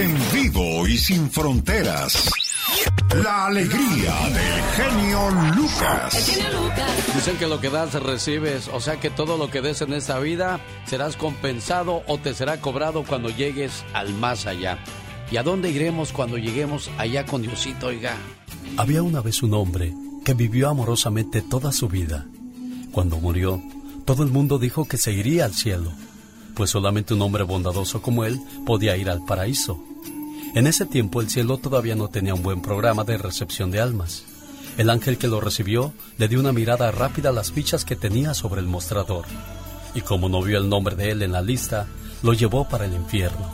[0.00, 2.30] En vivo y sin fronteras.
[3.22, 6.40] La alegría del genio Lucas.
[7.14, 10.18] Dicen que lo que das recibes, o sea que todo lo que des en esta
[10.18, 14.78] vida serás compensado o te será cobrado cuando llegues al más allá.
[15.30, 18.16] ¿Y a dónde iremos cuando lleguemos allá con Diosito, oiga?
[18.78, 19.92] Había una vez un hombre
[20.24, 22.26] que vivió amorosamente toda su vida.
[22.90, 23.62] Cuando murió,
[24.06, 25.92] todo el mundo dijo que se iría al cielo,
[26.54, 29.89] pues solamente un hombre bondadoso como él podía ir al paraíso.
[30.52, 34.24] En ese tiempo el cielo todavía no tenía un buen programa de recepción de almas.
[34.78, 38.34] El ángel que lo recibió le dio una mirada rápida a las fichas que tenía
[38.34, 39.26] sobre el mostrador,
[39.94, 41.86] y como no vio el nombre de él en la lista,
[42.22, 43.48] lo llevó para el infierno.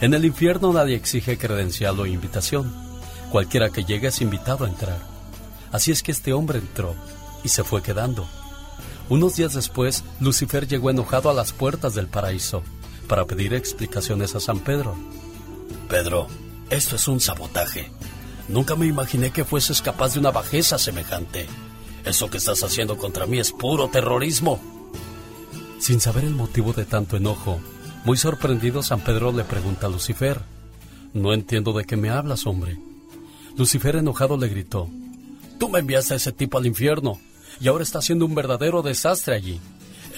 [0.00, 2.72] En el infierno nadie exige credencial o invitación.
[3.30, 4.98] Cualquiera que llegue es invitado a entrar.
[5.70, 6.94] Así es que este hombre entró
[7.44, 8.26] y se fue quedando.
[9.08, 12.62] Unos días después, Lucifer llegó enojado a las puertas del paraíso
[13.06, 14.96] para pedir explicaciones a San Pedro.
[15.88, 16.28] Pedro,
[16.70, 17.90] esto es un sabotaje.
[18.48, 21.46] Nunca me imaginé que fueses capaz de una bajeza semejante.
[22.04, 24.60] Eso que estás haciendo contra mí es puro terrorismo.
[25.78, 27.60] Sin saber el motivo de tanto enojo,
[28.04, 30.40] muy sorprendido San Pedro le pregunta a Lucifer,
[31.12, 32.78] No entiendo de qué me hablas, hombre.
[33.56, 34.88] Lucifer enojado le gritó,
[35.58, 37.18] Tú me enviaste a ese tipo al infierno
[37.60, 39.60] y ahora está haciendo un verdadero desastre allí.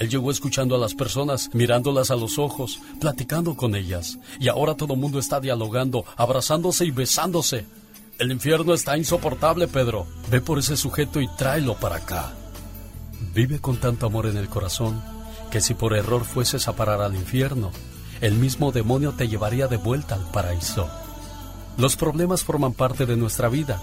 [0.01, 4.73] Él llegó escuchando a las personas, mirándolas a los ojos, platicando con ellas, y ahora
[4.73, 7.67] todo el mundo está dialogando, abrazándose y besándose.
[8.17, 10.07] El infierno está insoportable, Pedro.
[10.31, 12.33] Ve por ese sujeto y tráelo para acá.
[13.35, 14.99] Vive con tanto amor en el corazón
[15.51, 17.69] que si por error fueses a parar al infierno,
[18.21, 20.89] el mismo demonio te llevaría de vuelta al paraíso.
[21.77, 23.79] Los problemas forman parte de nuestra vida,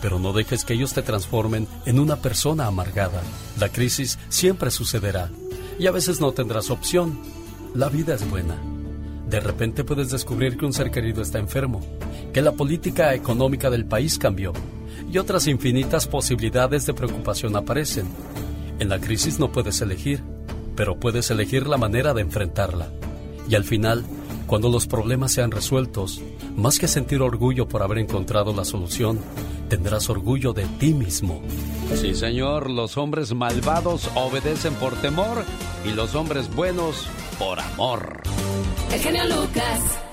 [0.00, 3.20] pero no dejes que ellos te transformen en una persona amargada.
[3.58, 5.28] La crisis siempre sucederá
[5.78, 7.18] y a veces no tendrás opción.
[7.74, 8.56] La vida es buena.
[9.28, 11.80] De repente puedes descubrir que un ser querido está enfermo,
[12.32, 14.52] que la política económica del país cambió
[15.12, 18.06] y otras infinitas posibilidades de preocupación aparecen.
[18.78, 20.22] En la crisis no puedes elegir,
[20.76, 22.88] pero puedes elegir la manera de enfrentarla.
[23.48, 24.04] Y al final,
[24.48, 26.22] cuando los problemas sean resueltos,
[26.56, 29.20] más que sentir orgullo por haber encontrado la solución,
[29.68, 31.42] tendrás orgullo de ti mismo.
[31.94, 35.44] Sí, señor, los hombres malvados obedecen por temor
[35.84, 37.06] y los hombres buenos
[37.38, 38.22] por amor.
[38.90, 40.07] El genio Lucas.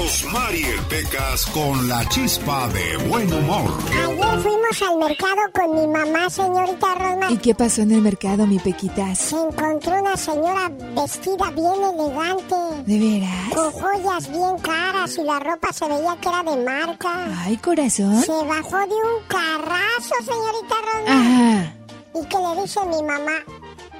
[0.00, 3.70] Rosmarie Pecas con la chispa de buen humor.
[3.92, 7.30] Ayer fuimos al mercado con mi mamá, señorita Rosmar.
[7.30, 9.18] ¿Y qué pasó en el mercado, mi Pequitas?
[9.18, 12.56] Se encontró una señora vestida bien elegante.
[12.86, 13.54] ¿De veras?
[13.54, 17.44] Con joyas bien caras y la ropa se veía que era de marca.
[17.44, 18.22] Ay, corazón.
[18.22, 21.08] Se bajó de un carrazo, señorita Rosmar.
[21.08, 21.74] Ajá.
[22.14, 23.36] Y que le dice mi mamá,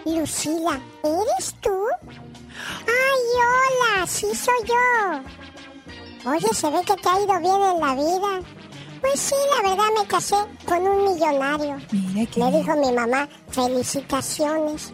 [0.07, 1.77] Lucila, ¿eres tú?
[2.87, 5.40] Ay, hola, sí soy yo.
[6.27, 8.47] Oye, se ve que te ha ido bien en la vida.
[9.01, 10.37] Pues sí, la verdad me casé
[10.67, 11.79] con un millonario.
[11.91, 12.41] Mira que...
[12.41, 14.93] Le dijo mi mamá, felicitaciones.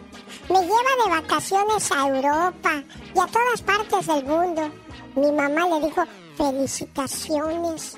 [0.49, 2.71] Me lleva de vacaciones a Europa
[3.13, 4.71] y a todas partes del mundo.
[5.15, 6.03] Mi mamá le dijo,
[6.37, 7.95] felicitaciones.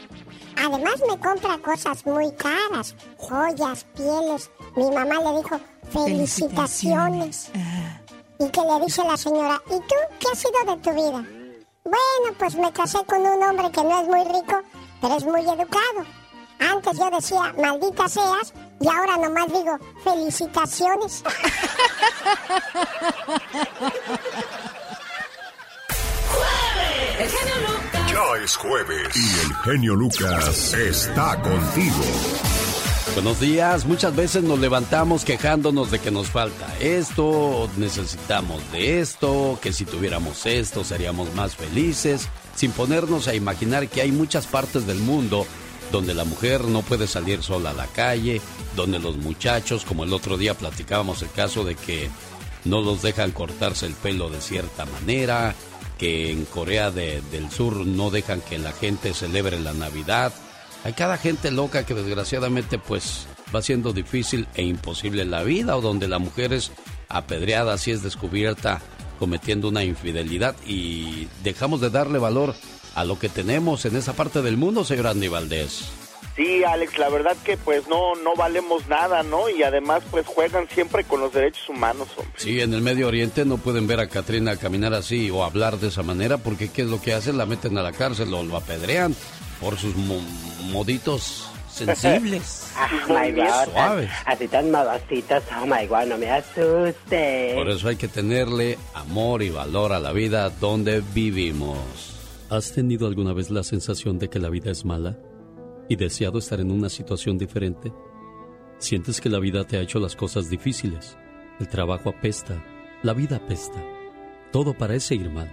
[0.58, 4.50] Además me compra cosas muy caras, joyas, pieles.
[4.76, 5.60] Mi mamá le dijo,
[5.92, 7.52] felicitaciones.
[7.56, 8.02] Ah.
[8.40, 11.39] Y que le dice la señora, ¿y tú qué ha sido de tu vida?
[11.90, 14.62] Bueno, pues me casé con un hombre que no es muy rico,
[15.02, 16.06] pero es muy educado.
[16.60, 21.24] Antes yo decía, maldita seas, y ahora nomás digo, felicitaciones.
[27.18, 28.12] El genio Lucas.
[28.12, 32.04] Ya es jueves y el genio Lucas está contigo.
[33.16, 39.60] Buenos días, muchas veces nos levantamos quejándonos de que nos falta esto, necesitamos de esto,
[39.62, 44.88] que si tuviéramos esto seríamos más felices, sin ponernos a imaginar que hay muchas partes
[44.88, 45.46] del mundo
[45.92, 48.42] donde la mujer no puede salir sola a la calle,
[48.78, 52.10] donde los muchachos, como el otro día platicábamos el caso de que
[52.64, 55.56] no los dejan cortarse el pelo de cierta manera,
[55.98, 60.32] que en Corea de- del Sur no dejan que la gente celebre la Navidad.
[60.84, 65.82] Hay cada gente loca que desgraciadamente pues va siendo difícil e imposible la vida o
[65.82, 66.72] donde la mujer es
[67.10, 68.82] apedreada si es descubierta
[69.18, 72.56] cometiendo una infidelidad y dejamos de darle valor
[72.96, 75.92] a lo que tenemos en esa parte del mundo, señor Andy Valdés.
[76.36, 79.50] Sí, Alex, la verdad que pues no no valemos nada, ¿no?
[79.50, 82.34] Y además pues juegan siempre con los derechos humanos, hombre.
[82.38, 85.90] Sí, en el Medio Oriente no pueden ver a Katrina caminar así o hablar de
[85.90, 87.38] esa manera porque ¿qué es lo que hacen?
[87.38, 89.14] La meten a la cárcel o lo apedrean
[89.60, 90.22] por sus mo-
[90.72, 92.66] moditos sensibles.
[93.10, 93.66] Oh my God.
[93.74, 94.10] Suaves.
[94.26, 94.74] Así tan.
[94.74, 97.54] Oh my God, no me asuste.
[97.56, 101.78] Por eso hay que tenerle amor y valor a la vida donde vivimos.
[102.50, 105.18] ¿Has tenido alguna vez la sensación de que la vida es mala
[105.90, 107.92] y deseado estar en una situación diferente?
[108.78, 111.18] ¿Sientes que la vida te ha hecho las cosas difíciles?
[111.60, 112.64] El trabajo apesta,
[113.04, 113.84] la vida apesta,
[114.52, 115.52] todo parece ir mal.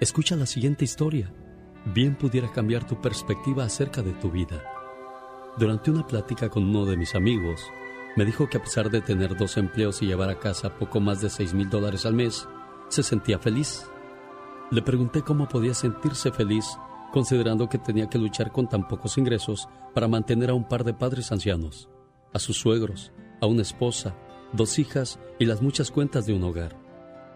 [0.00, 1.32] Escucha la siguiente historia.
[1.84, 4.62] Bien pudiera cambiar tu perspectiva acerca de tu vida.
[5.58, 7.60] Durante una plática con uno de mis amigos,
[8.16, 11.20] me dijo que a pesar de tener dos empleos y llevar a casa poco más
[11.20, 12.48] de 6 mil dólares al mes,
[12.88, 13.86] se sentía feliz.
[14.70, 16.66] Le pregunté cómo podía sentirse feliz
[17.12, 20.94] considerando que tenía que luchar con tan pocos ingresos para mantener a un par de
[20.94, 21.88] padres ancianos,
[22.32, 24.16] a sus suegros, a una esposa,
[24.52, 26.74] dos hijas y las muchas cuentas de un hogar.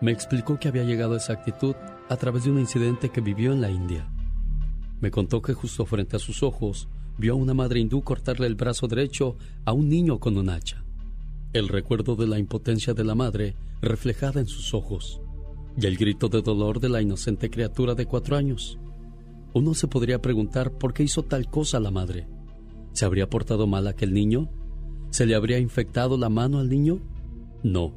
[0.01, 1.77] Me explicó que había llegado a esa actitud
[2.09, 4.11] a través de un incidente que vivió en la India.
[5.01, 6.89] Me contó que justo frente a sus ojos
[7.19, 10.85] vio a una madre hindú cortarle el brazo derecho a un niño con un hacha.
[11.53, 15.21] El recuerdo de la impotencia de la madre reflejada en sus ojos
[15.79, 18.79] y el grito de dolor de la inocente criatura de cuatro años.
[19.53, 22.27] Uno se podría preguntar por qué hizo tal cosa la madre.
[22.93, 24.49] ¿Se habría portado mal aquel niño?
[25.11, 27.01] ¿Se le habría infectado la mano al niño?
[27.63, 27.93] No.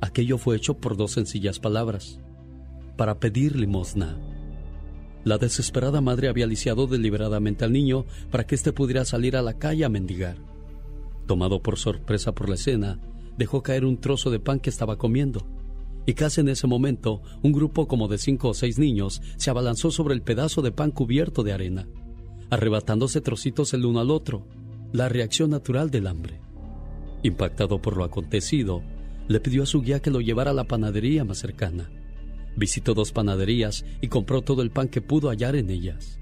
[0.00, 2.20] Aquello fue hecho por dos sencillas palabras.
[2.96, 4.16] Para pedir limosna.
[5.26, 9.54] La desesperada madre había lisiado deliberadamente al niño para que éste pudiera salir a la
[9.58, 10.36] calle a mendigar.
[11.26, 13.00] Tomado por sorpresa por la escena,
[13.36, 15.44] dejó caer un trozo de pan que estaba comiendo
[16.06, 19.90] y casi en ese momento un grupo como de cinco o seis niños se abalanzó
[19.90, 21.88] sobre el pedazo de pan cubierto de arena,
[22.48, 24.46] arrebatándose trocitos el uno al otro,
[24.92, 26.38] la reacción natural del hambre.
[27.24, 28.84] Impactado por lo acontecido,
[29.26, 31.90] le pidió a su guía que lo llevara a la panadería más cercana.
[32.56, 36.18] Visitó dos panaderías y compró todo el pan que pudo hallar en ellas.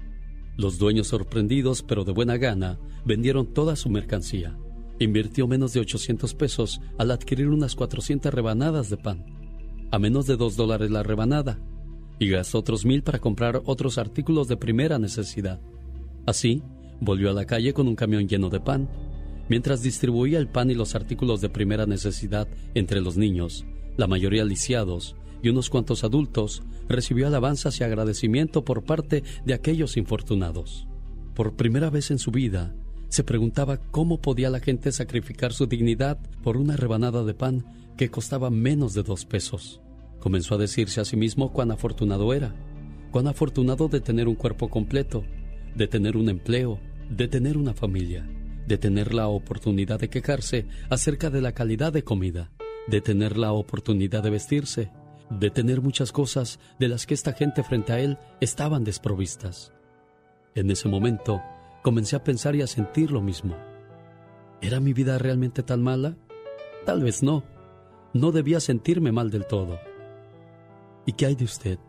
[0.57, 4.57] Los dueños sorprendidos pero de buena gana vendieron toda su mercancía.
[4.99, 9.35] Invirtió menos de 800 pesos al adquirir unas 400 rebanadas de pan
[9.95, 11.57] a menos de dos dólares la rebanada
[12.19, 15.61] y gastó otros mil para comprar otros artículos de primera necesidad.
[16.25, 16.61] Así,
[16.99, 18.89] volvió a la calle con un camión lleno de pan.
[19.47, 23.65] Mientras distribuía el pan y los artículos de primera necesidad entre los niños,
[23.95, 29.97] la mayoría lisiados y unos cuantos adultos, recibió alabanzas y agradecimiento por parte de aquellos
[29.97, 30.87] infortunados.
[31.33, 32.73] Por primera vez en su vida,
[33.09, 37.65] se preguntaba cómo podía la gente sacrificar su dignidad por una rebanada de pan
[37.97, 39.81] que costaba menos de dos pesos.
[40.19, 42.55] Comenzó a decirse a sí mismo cuán afortunado era,
[43.11, 45.23] cuán afortunado de tener un cuerpo completo,
[45.75, 46.79] de tener un empleo,
[47.09, 48.27] de tener una familia,
[48.67, 52.51] de tener la oportunidad de quejarse acerca de la calidad de comida,
[52.87, 54.91] de tener la oportunidad de vestirse,
[55.29, 59.73] de tener muchas cosas de las que esta gente frente a él estaban desprovistas.
[60.53, 61.41] En ese momento,
[61.83, 63.55] comencé a pensar y a sentir lo mismo.
[64.61, 66.15] ¿Era mi vida realmente tan mala?
[66.85, 67.43] Tal vez no
[68.15, 69.77] no debía sentirme mal del todo.
[71.05, 71.79] ¿Y qué hay de usted?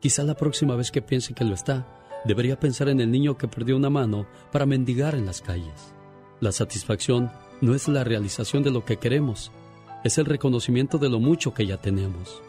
[0.00, 1.86] Quizá la próxima vez que piense que lo está,
[2.24, 5.94] debería pensar en el niño que perdió una mano para mendigar en las calles.
[6.40, 7.30] La satisfacción
[7.60, 9.52] no es la realización de lo que queremos,
[10.02, 12.42] es el reconocimiento de lo mucho que ya tenemos.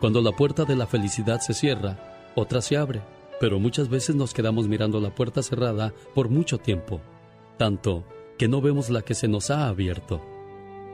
[0.00, 1.98] Cuando la puerta de la felicidad se cierra,
[2.34, 3.02] otra se abre,
[3.38, 7.02] pero muchas veces nos quedamos mirando la puerta cerrada por mucho tiempo,
[7.58, 8.06] tanto
[8.38, 10.24] que no vemos la que se nos ha abierto.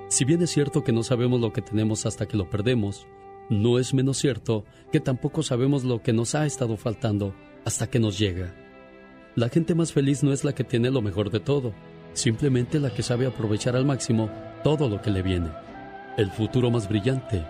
[0.09, 3.07] Si bien es cierto que no sabemos lo que tenemos hasta que lo perdemos,
[3.49, 7.33] no es menos cierto que tampoco sabemos lo que nos ha estado faltando
[7.65, 8.57] hasta que nos llega.
[9.37, 11.73] La gente más feliz no es la que tiene lo mejor de todo,
[12.13, 14.29] simplemente la que sabe aprovechar al máximo
[14.65, 15.51] todo lo que le viene.
[16.17, 17.45] El futuro más brillante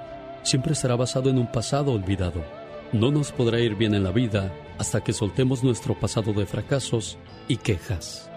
[0.47, 2.45] siempre estará basado en un pasado olvidado.
[2.93, 7.19] No nos podrá ir bien en la vida hasta que soltemos nuestro pasado de fracasos
[7.49, 8.31] y quejas.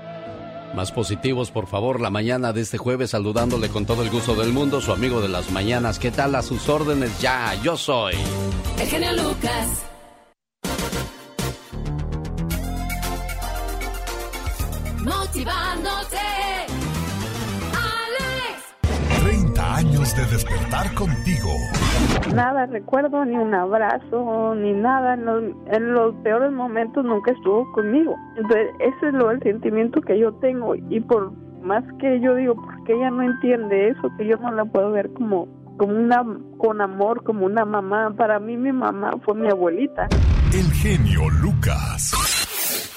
[0.75, 4.54] Más positivos, por favor, la mañana de este jueves, saludándole con todo el gusto del
[4.54, 6.00] mundo, su amigo de las mañanas.
[6.00, 7.20] ¿Qué tal a sus órdenes?
[7.22, 8.16] Ya, yo soy.
[8.80, 9.86] El genio Lucas.
[14.98, 16.19] Motivándote.
[19.79, 21.50] Años de despertar contigo.
[22.36, 25.13] Nada, recuerdo ni un abrazo, ni nada.
[25.13, 28.13] En los, en los peores momentos nunca estuvo conmigo.
[28.36, 30.75] Entonces, ese es lo el sentimiento que yo tengo.
[30.75, 31.31] Y por
[31.62, 35.13] más que yo digo, porque ella no entiende eso, que yo no la puedo ver
[35.13, 36.25] como, como una,
[36.57, 38.13] con amor, como una mamá.
[38.17, 40.09] Para mí, mi mamá fue mi abuelita.
[40.53, 42.12] El genio Lucas.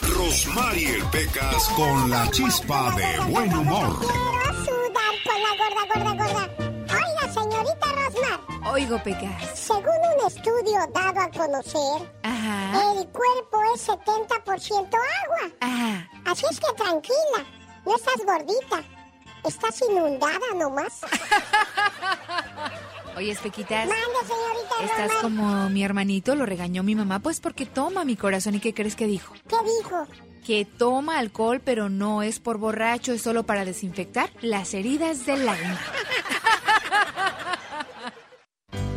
[0.02, 3.98] Rosmarie Pecas con la chispa de buen humor.
[4.00, 6.71] Quiero sudar con la gorda, gorda, gorda.
[7.62, 8.72] Señorita Rosmar.
[8.74, 9.58] Oigo, Pecas.
[9.58, 12.92] Según un estudio dado a conocer, Ajá.
[12.92, 15.50] el cuerpo es 70% agua.
[15.60, 16.08] Ajá.
[16.26, 17.44] Así es que tranquila,
[17.84, 18.82] no estás gordita.
[19.44, 21.00] Estás inundada nomás.
[23.16, 28.04] Oye, Espequitas, Mande, señorita estás como mi hermanito, lo regañó mi mamá, pues porque toma
[28.04, 28.54] mi corazón.
[28.54, 29.34] ¿Y qué crees que dijo?
[29.48, 30.06] ¿Qué dijo?
[30.46, 35.46] Que toma alcohol, pero no es por borracho, es solo para desinfectar las heridas del
[35.48, 35.78] alma.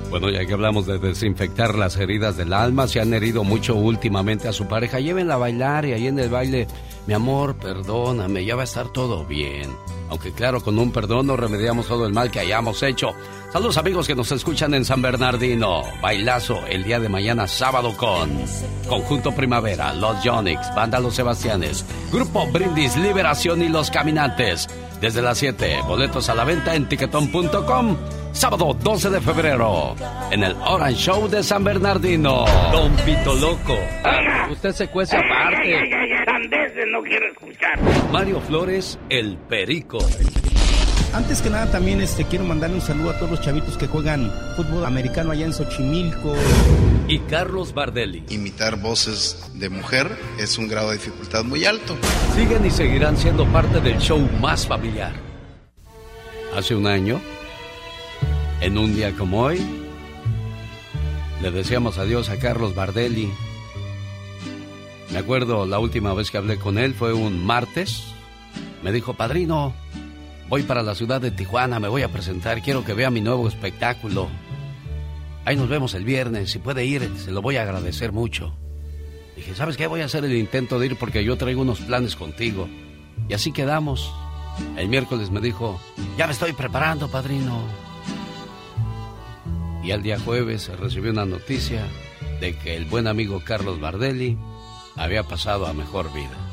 [0.09, 4.47] Bueno, ya que hablamos de desinfectar las heridas del alma, se han herido mucho últimamente
[4.47, 5.01] a su pareja.
[5.01, 6.67] Llévenla a bailar y ahí en el baile,
[7.05, 9.75] mi amor, perdóname, ya va a estar todo bien.
[10.09, 13.09] Aunque claro, con un perdón no remediamos todo el mal que hayamos hecho.
[13.51, 15.83] Saludos amigos que nos escuchan en San Bernardino.
[16.01, 18.29] Bailazo el día de mañana sábado con
[18.87, 24.69] Conjunto Primavera, Los Yonix, Banda Los Sebastianes, Grupo Brindis, Liberación y Los Caminantes.
[25.01, 27.97] Desde las 7, boletos a la venta en tiquetón.com.
[28.31, 29.95] Sábado 12 de febrero,
[30.29, 32.45] en el Orange Show de San Bernardino.
[32.71, 33.77] Don Pito Loco.
[34.51, 35.89] Usted se cuece aparte.
[36.87, 37.79] no quiero escuchar.
[38.11, 39.99] Mario Flores, el Perico.
[41.15, 44.29] Antes que nada también este quiero mandarle un saludo a todos los chavitos que juegan
[44.57, 46.35] fútbol americano allá en Xochimilco.
[47.07, 48.25] Y Carlos Bardelli.
[48.27, 51.95] Imitar voces de mujer es un grado de dificultad muy alto.
[52.35, 55.13] Siguen y seguirán siendo parte del show más familiar.
[56.53, 57.21] Hace un año,
[58.59, 59.65] en un día como hoy,
[61.41, 63.31] le decíamos adiós a Carlos Bardelli.
[65.13, 68.03] Me acuerdo la última vez que hablé con él fue un martes.
[68.83, 69.73] Me dijo, padrino,
[70.49, 73.47] voy para la ciudad de Tijuana, me voy a presentar, quiero que vea mi nuevo
[73.47, 74.29] espectáculo.
[75.45, 78.55] Ahí nos vemos el viernes, si puede ir, se lo voy a agradecer mucho.
[79.35, 79.87] Dije, ¿sabes qué?
[79.87, 82.67] Voy a hacer el intento de ir porque yo traigo unos planes contigo.
[83.27, 84.11] Y así quedamos.
[84.77, 85.79] El miércoles me dijo,
[86.17, 87.61] ya me estoy preparando, padrino.
[89.83, 91.85] Y al día jueves recibió una noticia
[92.39, 94.37] de que el buen amigo Carlos Bardelli
[94.95, 96.44] había pasado a mejor vida.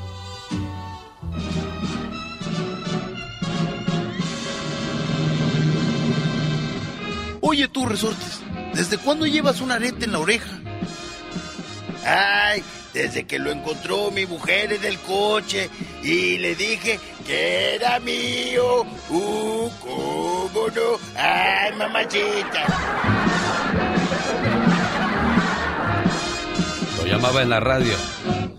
[7.52, 8.40] Oye tú, Resortes,
[8.72, 10.58] ¿desde cuándo llevas un arete en la oreja?
[12.02, 15.68] Ay, desde que lo encontró mi mujer en el coche
[16.02, 18.86] y le dije que era mío.
[19.10, 20.98] Uh, cómo no.
[21.14, 22.64] Ay, mamachita.
[26.96, 27.94] Lo llamaba en la radio.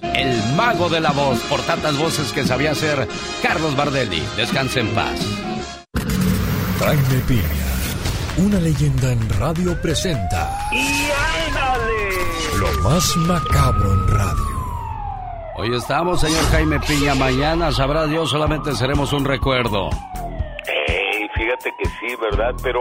[0.03, 3.07] El mago de la voz, por tantas voces que sabía hacer
[3.41, 4.21] Carlos Bardelli.
[4.37, 5.19] Descanse en paz.
[6.79, 7.62] Jaime Piña,
[8.37, 11.09] una leyenda en radio presenta ¡Y
[11.47, 12.59] ándale!
[12.59, 14.53] lo más macabro en radio.
[15.55, 17.13] Hoy estamos, señor Jaime Piña.
[17.15, 19.89] Mañana, sabrá Dios, solamente seremos un recuerdo.
[20.65, 22.55] Ey, fíjate que sí, ¿verdad?
[22.63, 22.79] Pero,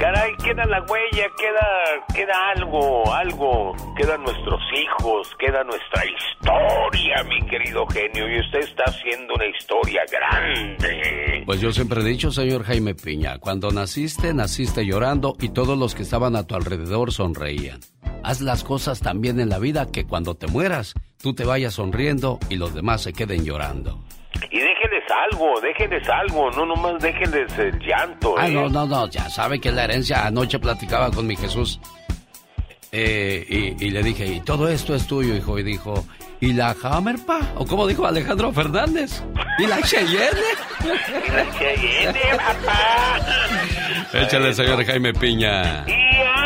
[0.00, 3.76] caray, queda la huella, queda, queda algo, algo.
[3.96, 8.28] Quedan nuestros hijos, queda nuestra historia, mi querido genio.
[8.28, 11.42] Y usted está haciendo una historia grande.
[11.44, 15.94] Pues yo siempre he dicho, señor Jaime Piña, cuando naciste, naciste llorando y todos los
[15.94, 17.80] que estaban a tu alrededor sonreían.
[18.24, 21.74] Haz las cosas tan bien en la vida que cuando te mueras, tú te vayas
[21.74, 24.02] sonriendo y los demás se queden llorando.
[24.50, 28.34] Y déjenles algo, déjenles algo, no nomás déjenles el llanto.
[28.38, 28.52] Ah, ¿eh?
[28.52, 30.26] no, no, no, ya sabe que la herencia.
[30.26, 31.80] Anoche platicaba con mi Jesús
[32.92, 35.58] eh, y, y le dije, y todo esto es tuyo, hijo.
[35.58, 36.04] Y dijo,
[36.40, 37.40] ¿y la Hammer, pa?
[37.56, 39.22] ¿O como dijo Alejandro Fernández?
[39.58, 40.40] ¿Y la Cheyenne?
[40.80, 43.18] Y la Cheyenne, papá.
[44.24, 45.84] Échale, señor Jaime Piña.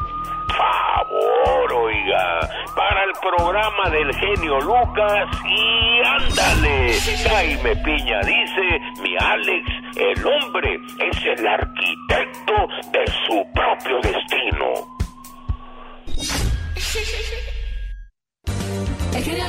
[0.57, 2.39] favor, oiga,
[2.75, 6.93] para el programa del genio Lucas y ándale,
[7.29, 14.97] Jaime Piña dice, mi Alex, el hombre es el arquitecto de su propio destino.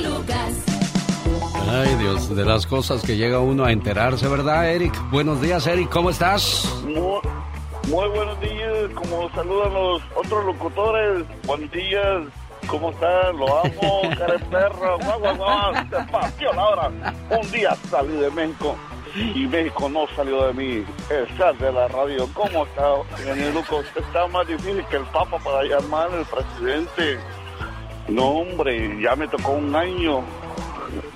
[0.00, 0.64] Lucas.
[1.70, 4.94] Ay Dios, de las cosas que llega uno a enterarse, ¿verdad, Eric?
[5.10, 6.82] Buenos días, Eric, ¿cómo estás?
[6.84, 7.20] Muy,
[7.90, 11.24] buenos días, como saludan los otros locutores.
[11.46, 12.22] Buenos días,
[12.66, 13.34] ¿cómo estás?
[13.34, 15.72] Lo amo, cara perro, guau, guau, guau,
[16.38, 16.90] te la hora.
[17.30, 18.76] Un día salí de México
[19.14, 20.84] y México no salió de mí.
[21.08, 22.96] El de la radio, ¿cómo está,
[23.54, 23.86] Lucas?
[23.96, 27.18] Está más difícil que el Papa para llamar al presidente.
[28.08, 30.22] No, hombre, ya me tocó un año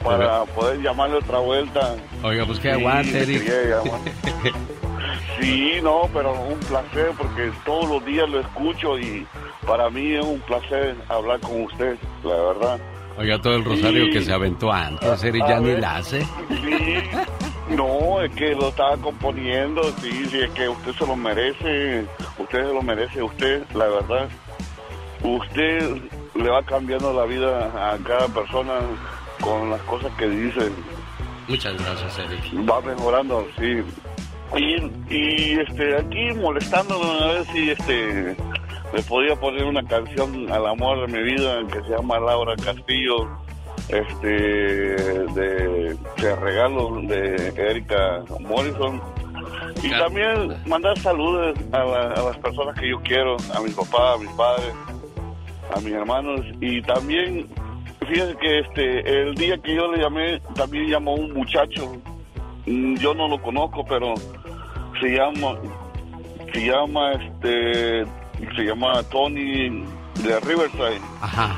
[0.02, 1.96] para poder llamarle otra vuelta.
[2.22, 3.42] Oiga, pues que aguante, Eric.
[5.40, 9.26] Sí, no, pero un placer porque todos los días lo escucho y
[9.66, 12.80] para mí es un placer hablar con usted, la verdad.
[13.18, 16.22] Oiga, todo el rosario que se aventó antes, Eric, ya ni la hace.
[16.22, 16.94] Sí,
[17.70, 22.06] no, es que lo estaba componiendo, sí, sí, es que usted se lo merece,
[22.38, 24.28] usted se lo merece, usted, la verdad.
[25.22, 26.02] Usted
[26.34, 28.74] le va cambiando la vida a cada persona
[29.40, 30.70] con las cosas que dice.
[31.48, 32.68] Muchas gracias, Eric.
[32.68, 33.82] Va mejorando, sí.
[34.56, 38.36] Y, y este, aquí molestándolo a ver si este
[38.92, 43.28] le podía poner una canción al amor de mi vida que se llama Laura Castillo,
[43.88, 49.00] este de, de regalo de Erika Morrison.
[49.82, 54.18] Y también mandar saludos a, a las personas que yo quiero, a mi papá, a
[54.18, 54.74] mis padres,
[55.74, 56.40] a mis hermanos.
[56.60, 57.48] Y también
[58.06, 61.96] fíjense que este el día que yo le llamé también llamó un muchacho.
[62.66, 64.14] Mm, yo no lo conozco pero
[65.02, 65.56] se llama
[66.52, 68.04] se llama este
[68.56, 69.84] se llama Tony
[70.22, 71.00] de Riverside.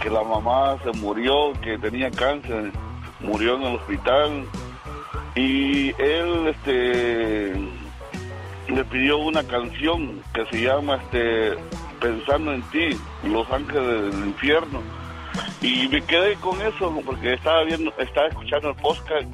[0.02, 2.72] Que la mamá se murió que tenía cáncer
[3.20, 4.44] murió en el hospital.
[5.34, 7.54] Y él este
[8.68, 11.54] le pidió una canción que se llama este
[12.00, 12.90] pensando en ti,
[13.24, 14.80] Los Ángeles del Infierno.
[15.60, 19.26] Y me quedé con eso, porque estaba viendo, estaba escuchando el podcast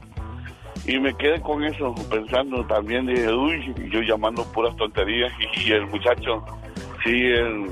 [0.91, 5.33] y me quedé con eso, pensando también, dije, uy, yo llamando puras tonterías
[5.65, 6.45] y, el muchacho,
[7.05, 7.67] sí, él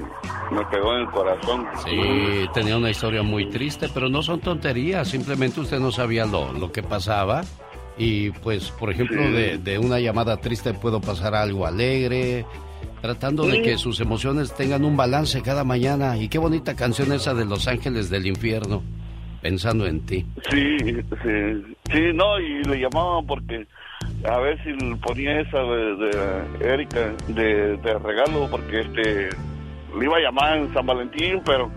[0.52, 1.66] me pegó en el corazón.
[1.84, 6.52] Sí, tenía una historia muy triste, pero no son tonterías, simplemente usted no sabía lo,
[6.52, 7.42] lo que pasaba.
[8.00, 12.46] Y pues, por ejemplo, de, de una llamada triste puedo pasar a algo alegre,
[13.02, 16.16] tratando de que sus emociones tengan un balance cada mañana.
[16.16, 18.84] Y qué bonita canción esa de Los Ángeles del Infierno,
[19.40, 20.26] pensando en ti.
[20.50, 23.66] Sí, sí, sí, no, y le llamaban porque
[24.24, 29.28] a ver si ponía esa de, Erika de, regalo, porque este
[29.98, 31.70] le iba a llamar en San Valentín, pero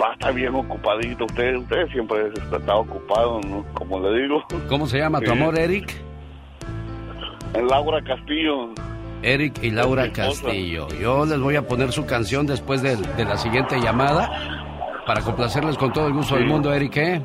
[0.00, 1.24] va a estar bien ocupadito.
[1.24, 3.40] Usted, usted siempre está ocupado,
[3.74, 4.44] como le digo.
[4.68, 5.92] ¿Cómo se llama tu amor, Eric?
[7.54, 8.70] Laura Castillo.
[9.22, 10.88] Eric y Laura Castillo.
[11.00, 14.47] Yo les voy a poner su canción después de, la siguiente llamada
[15.08, 16.96] para complacerles con todo el gusto del mundo, Eric.
[16.98, 17.22] ¿eh?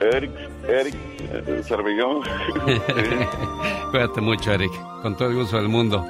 [0.00, 0.32] Eric,
[0.66, 0.96] Eric,
[1.64, 2.22] Servillón.
[3.90, 6.02] Cuídate mucho, Eric, con todo el gusto del mundo.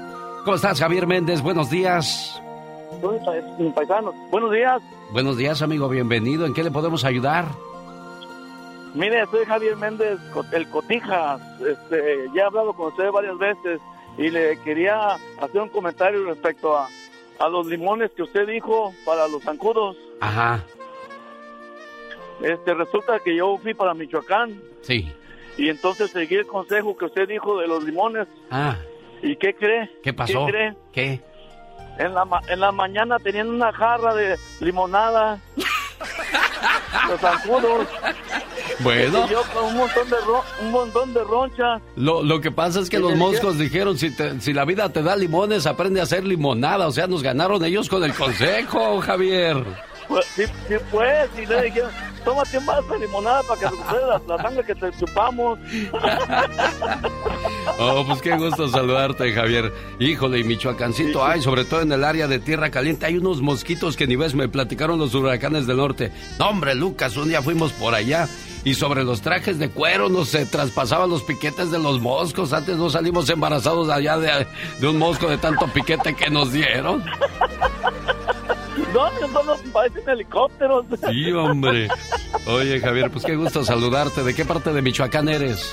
[0.44, 1.42] ¿Cómo estás, Javier Méndez?
[1.42, 2.40] Buenos días.
[3.74, 4.80] Paisano, buenos días.
[5.10, 6.46] Buenos días, amigo, bienvenido.
[6.46, 7.46] ¿En qué le podemos ayudar?
[8.94, 10.20] Mire, soy Javier Méndez,
[10.52, 11.40] el Cotijas.
[11.60, 13.80] Este, ya he hablado con usted varias veces
[14.16, 16.88] y le quería hacer un comentario respecto a,
[17.38, 19.96] a los limones que usted dijo para los zancudos.
[20.20, 20.64] Ajá,
[22.42, 25.10] Este, resulta que yo fui para Michoacán sí.
[25.56, 28.26] y entonces seguí el consejo que usted dijo de los limones.
[28.50, 28.76] Ah,
[29.22, 29.90] ¿Y qué cree?
[30.02, 30.46] ¿qué pasó?
[30.46, 30.74] ¿Qué cree?
[30.92, 31.20] ¿Qué?
[31.98, 35.40] En la, ma- en la mañana tenían una jarra de limonada.
[37.08, 37.86] los zancudos.
[38.80, 39.28] Bueno.
[39.28, 41.80] Yo con un montón de, ro- un montón de ronchas.
[41.96, 44.88] Lo, lo que pasa es que ¿Y los moscos dijeron, si, te- si la vida
[44.90, 46.86] te da limones, aprende a hacer limonada.
[46.86, 49.64] O sea, nos ganaron ellos con el consejo, Javier.
[50.08, 51.90] Pues, sí, sí, pues, y le dijeron,
[52.24, 55.58] tómate un vaso de limonada para que recupere la, la sangre que te chupamos.
[57.78, 59.72] Oh, pues qué gusto saludarte, Javier.
[59.98, 63.96] Híjole, y Michoacancito, ay, sobre todo en el área de Tierra Caliente, hay unos mosquitos
[63.96, 66.10] que ni ves, me platicaron los huracanes del norte.
[66.38, 68.28] No, hombre, Lucas, un día fuimos por allá
[68.66, 72.52] y sobre los trajes de cuero nos se traspasaban los piquetes de los moscos.
[72.52, 74.44] Antes no salimos embarazados allá de,
[74.80, 77.04] de un mosco de tanto piquete que nos dieron.
[78.92, 80.84] No, no, no, parecen helicópteros.
[81.08, 81.86] Sí, hombre.
[82.48, 84.24] Oye, Javier, pues qué gusto saludarte.
[84.24, 85.72] ¿De qué parte de Michoacán eres?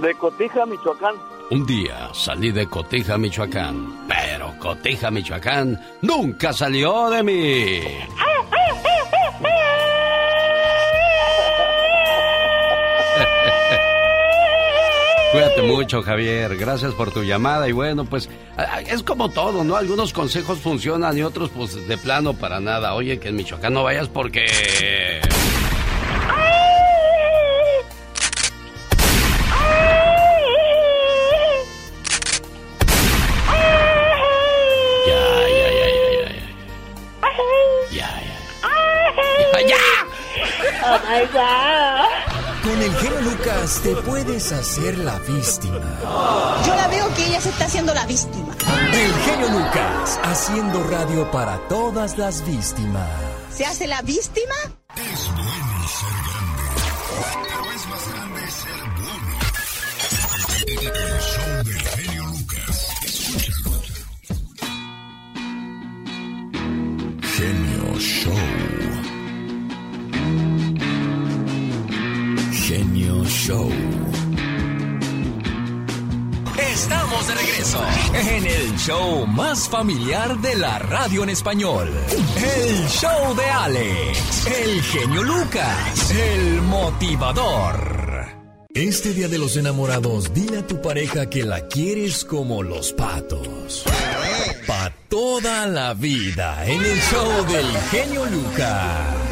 [0.00, 1.16] De Cotija, Michoacán.
[1.50, 7.82] Un día salí de Cotija, Michoacán, pero Cotija, Michoacán nunca salió de mí.
[15.32, 16.56] Cuídate mucho, Javier.
[16.56, 17.68] Gracias por tu llamada.
[17.68, 18.30] Y bueno, pues
[18.86, 19.76] es como todo, ¿no?
[19.76, 22.94] Algunos consejos funcionan y otros, pues de plano para nada.
[22.94, 24.46] Oye, que en Michoacán no vayas porque.
[35.06, 35.14] Ya,
[35.48, 36.38] ya, ya, ya, ya.
[41.34, 42.17] Oh.
[42.68, 45.80] Con el genio Lucas te puedes hacer la víctima.
[46.66, 48.54] Yo la veo que ella se está haciendo la víctima.
[48.92, 53.08] El genio Lucas haciendo radio para todas las víctimas.
[53.50, 54.54] ¿Se hace la víctima?
[54.96, 56.62] Es bueno ser grande,
[57.42, 59.38] pero es más grande ser bueno.
[60.66, 62.76] El show del genio Lucas.
[63.02, 63.80] Escúchalo.
[67.34, 68.47] Genio Show.
[76.58, 77.82] Estamos de regreso
[78.12, 81.90] en el show más familiar de la radio en español.
[82.36, 88.26] El show de Alex, el genio Lucas, el motivador.
[88.74, 93.84] Este día de los enamorados, dile a tu pareja que la quieres como los patos.
[94.66, 99.27] Pa' toda la vida en el show del genio Lucas.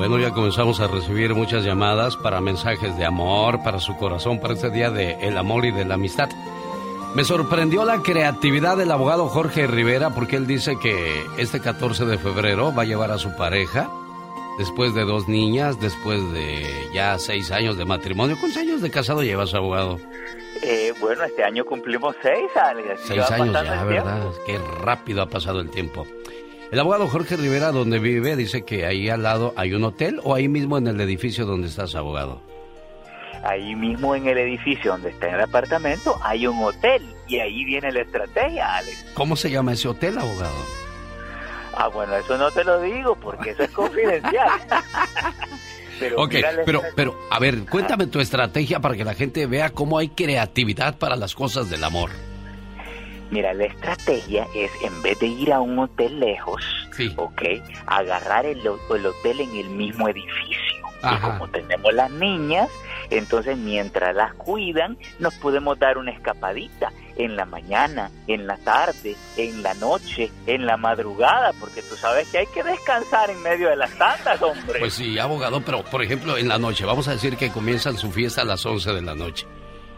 [0.00, 4.54] Bueno, ya comenzamos a recibir muchas llamadas para mensajes de amor, para su corazón, para
[4.54, 6.30] este día de el amor y de la amistad.
[7.14, 12.16] Me sorprendió la creatividad del abogado Jorge Rivera porque él dice que este 14 de
[12.16, 13.90] febrero va a llevar a su pareja
[14.56, 18.38] después de dos niñas, después de ya seis años de matrimonio.
[18.40, 20.00] ¿Cuántos años de casado llevas, abogado?
[20.62, 23.02] Eh, bueno, este año cumplimos seis, Alex.
[23.04, 23.86] Seis años ya, tiempo.
[23.86, 24.30] ¿verdad?
[24.46, 26.06] Qué rápido ha pasado el tiempo.
[26.70, 30.36] El abogado Jorge Rivera, donde vive, dice que ahí al lado hay un hotel o
[30.36, 32.40] ahí mismo en el edificio donde estás, abogado.
[33.42, 37.90] Ahí mismo en el edificio donde está el apartamento hay un hotel y ahí viene
[37.90, 39.06] la estrategia, Alex.
[39.14, 40.54] ¿Cómo se llama ese hotel, abogado?
[41.74, 44.50] Ah, bueno, eso no te lo digo porque eso es confidencial.
[45.98, 49.98] pero ok, pero, pero, a ver, cuéntame tu estrategia para que la gente vea cómo
[49.98, 52.10] hay creatividad para las cosas del amor.
[53.30, 56.62] Mira, la estrategia es en vez de ir a un hotel lejos,
[57.16, 57.42] ¿ok?
[57.86, 60.80] Agarrar el, el hotel en el mismo edificio.
[61.02, 62.68] Y como tenemos las niñas,
[63.08, 69.16] entonces mientras las cuidan, nos podemos dar una escapadita en la mañana, en la tarde,
[69.36, 73.68] en la noche, en la madrugada, porque tú sabes que hay que descansar en medio
[73.68, 74.80] de las tandas, hombre.
[74.80, 78.10] Pues sí, abogado, pero por ejemplo en la noche, vamos a decir que comienzan su
[78.10, 79.46] fiesta a las 11 de la noche.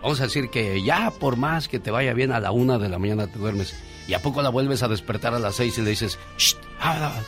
[0.03, 2.88] Vamos a decir que ya por más que te vaya bien a la una de
[2.88, 3.75] la mañana te duermes
[4.09, 7.25] y a poco la vuelves a despertar a las 6 y le dices, "Shh, hablas".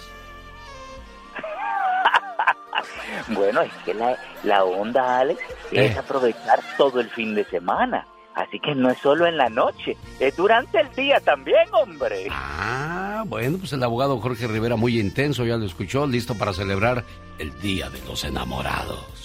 [3.28, 5.98] Bueno, es que la, la onda, Alex, es Eh.
[5.98, 8.06] aprovechar todo el fin de semana.
[8.34, 12.26] Así que no es solo en la noche, es durante el día también, hombre.
[12.32, 17.04] Ah, bueno, pues el abogado Jorge Rivera muy intenso, ya lo escuchó, listo para celebrar
[17.38, 19.23] el Día de los Enamorados.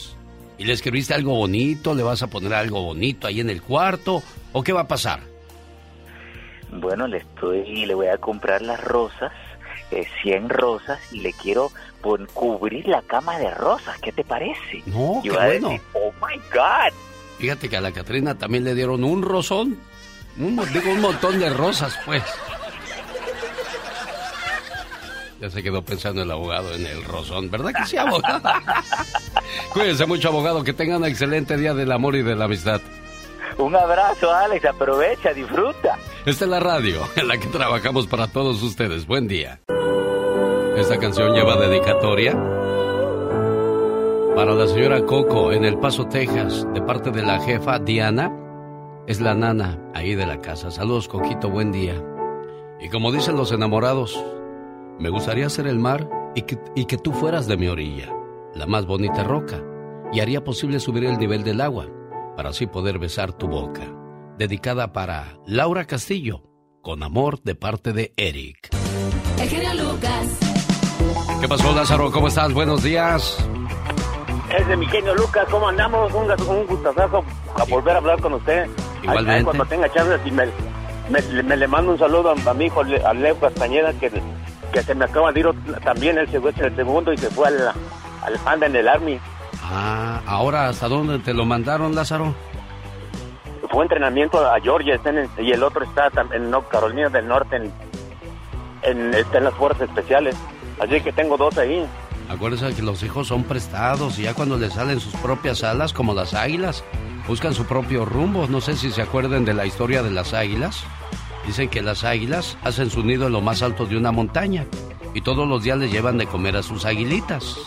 [0.60, 1.96] ¿Y le escribiste algo bonito?
[1.96, 4.22] ¿Le vas a poner algo bonito ahí en el cuarto?
[4.52, 5.22] ¿O qué va a pasar?
[6.72, 9.32] Bueno, le estoy, le voy a comprar las rosas
[9.92, 11.72] eh, 100 rosas y le quiero
[12.34, 13.98] cubrir la cama de rosas.
[14.02, 14.84] ¿Qué te parece?
[14.86, 15.70] No, Y qué bueno.
[15.70, 16.94] decir, oh my God.
[17.40, 19.80] Fíjate que a la Catrina también le dieron un rosón.
[20.38, 22.24] Un, digo, un montón de rosas, pues.
[25.40, 27.50] Ya se quedó pensando el abogado en el rosón.
[27.50, 28.42] ¿Verdad que sí, abogado?
[29.74, 30.64] Cuídense mucho, abogado.
[30.64, 32.82] Que tengan un excelente día del amor y de la amistad.
[33.58, 34.66] Un abrazo, Alex.
[34.66, 35.98] Aprovecha, disfruta.
[36.26, 39.06] Esta es la radio en la que trabajamos para todos ustedes.
[39.08, 39.62] Buen día.
[40.76, 42.34] Esta canción lleva dedicatoria
[44.36, 48.32] para la señora Coco en El Paso, Texas, de parte de la jefa Diana.
[49.08, 50.70] Es la nana ahí de la casa.
[50.70, 52.02] Saludos, Coquito, buen día.
[52.80, 54.24] Y como dicen los enamorados,
[55.00, 58.10] me gustaría ser el mar y que, y que tú fueras de mi orilla,
[58.54, 59.64] la más bonita roca,
[60.12, 61.88] y haría posible subir el nivel del agua
[62.36, 63.82] para así poder besar tu boca.
[64.38, 66.44] Dedicada para Laura Castillo,
[66.82, 68.70] con amor de parte de Eric.
[69.40, 70.40] El genio Lucas.
[71.42, 72.12] ¿Qué pasó, Lázaro?
[72.12, 72.54] ¿Cómo estás?
[72.54, 73.38] Buenos días.
[74.58, 76.12] Es de mi genio Lucas, ¿cómo andamos?
[76.14, 77.24] Un, un gustazo
[77.56, 78.68] a volver a hablar con usted.
[79.04, 79.32] Igualmente.
[79.40, 80.46] Ahí cuando tenga chance, y me,
[81.10, 84.10] me- me le mando un saludo a, a mi hijo, a Leo Castañeda, que,
[84.72, 85.48] que se me acaba de ir
[85.84, 89.20] también, en el segundo y se fue al, al anda en el Army.
[89.64, 92.34] Ah, ahora, ¿hasta dónde te lo mandaron, Lázaro?
[93.72, 97.28] Fue entrenamiento a Georgia está en el- y el otro está en North Carolina del
[97.28, 97.72] Norte, en,
[98.82, 100.36] en, está en las fuerzas especiales.
[100.80, 101.86] Así que tengo dos ahí.
[102.30, 106.14] Acuérdense que los hijos son prestados y ya cuando les salen sus propias alas, como
[106.14, 106.84] las águilas,
[107.28, 108.48] buscan su propio rumbo.
[108.48, 110.84] No sé si se acuerden de la historia de las águilas.
[111.50, 114.68] Dicen que las águilas hacen su nido en lo más alto de una montaña
[115.16, 117.58] y todos los días les llevan de comer a sus aguilitas.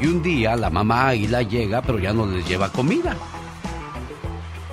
[0.00, 3.16] Y un día la mamá águila llega, pero ya no les lleva comida.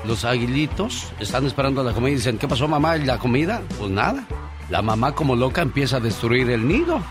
[0.04, 2.98] Los aguilitos están esperando la comida y dicen, ¿qué pasó mamá?
[2.98, 3.62] ¿Y la comida?
[3.78, 4.26] Pues nada.
[4.72, 7.04] La mamá como loca empieza a destruir el nido.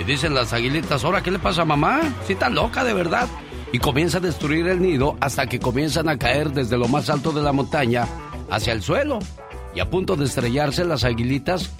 [0.00, 2.00] Y dicen las aguilitas, ¿ahora qué le pasa a mamá?
[2.26, 3.28] Sí, está loca de verdad.
[3.70, 7.30] Y comienza a destruir el nido hasta que comienzan a caer desde lo más alto
[7.30, 8.04] de la montaña
[8.50, 9.20] hacia el suelo.
[9.74, 11.70] Y a punto de estrellarse, las aguilitas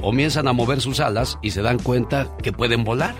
[0.00, 3.14] comienzan a mover sus alas y se dan cuenta que pueden volar.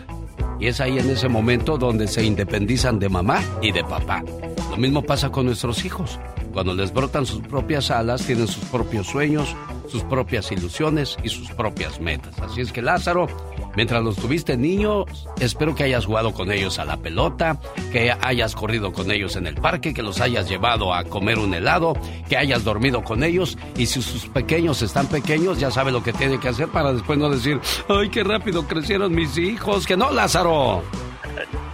[0.59, 4.23] Y es ahí en ese momento donde se independizan de mamá y de papá.
[4.71, 6.19] Lo mismo pasa con nuestros hijos.
[6.52, 9.54] Cuando les brotan sus propias alas, tienen sus propios sueños,
[9.88, 12.38] sus propias ilusiones y sus propias metas.
[12.40, 13.28] Así es que Lázaro,
[13.76, 17.60] mientras los tuviste niños, espero que hayas jugado con ellos a la pelota,
[17.92, 21.54] que hayas corrido con ellos en el parque, que los hayas llevado a comer un
[21.54, 21.94] helado,
[22.28, 26.12] que hayas dormido con ellos y si sus pequeños están pequeños, ya sabe lo que
[26.12, 30.10] tiene que hacer para después no decir, ay, qué rápido crecieron mis hijos, que no,
[30.10, 30.82] Lázaro.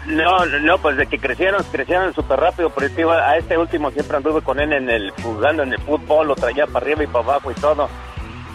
[0.07, 3.90] No, no, pues de que crecieron, crecieron súper rápido, pero te iba- a este último
[3.90, 7.07] siempre anduve con él en el, jugando en el fútbol, lo traía para arriba y
[7.09, 7.88] para abajo y todo.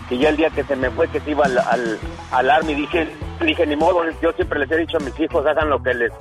[0.10, 2.00] Y ya el día que se me fue, que se iba al, al,
[2.32, 3.08] al army, dije,
[3.42, 6.12] dije, ni modo, yo siempre les he dicho a mis hijos, hagan lo que les,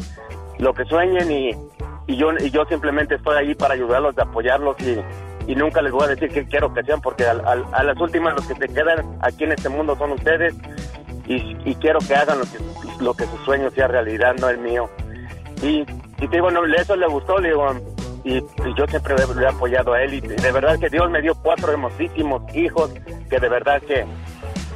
[0.58, 1.50] lo que sueñen y,
[2.08, 4.98] y yo, y yo simplemente estoy ahí para ayudarlos, de apoyarlos y,
[5.50, 8.34] y nunca les voy a decir qué quiero que sean, porque al- a las últimas
[8.34, 10.54] los que se quedan aquí en este mundo son ustedes
[11.26, 12.58] y, y quiero que hagan lo que,
[13.04, 14.88] lo que su sueño sea realidad, no el mío.
[15.62, 17.66] Y, y te digo, no, eso le gustó, le digo,
[18.24, 20.14] y, y yo siempre le, he apoyado a él.
[20.14, 22.90] Y de verdad que Dios me dio cuatro hermosísimos hijos,
[23.28, 24.04] que de verdad que,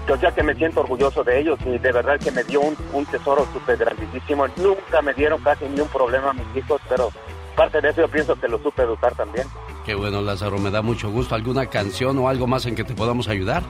[0.07, 1.59] que, o sea, que me siento orgulloso de ellos.
[1.65, 4.47] Y de verdad que me dio un, un tesoro súper grandísimo.
[4.57, 7.11] Nunca me dieron casi ni un problema a mis hijos, pero
[7.57, 9.47] parte de eso yo pienso que lo supe educar también.
[9.87, 11.35] Qué bueno, Lázaro, me da mucho gusto.
[11.35, 13.63] ¿Alguna canción o algo más en que te podamos ayudar?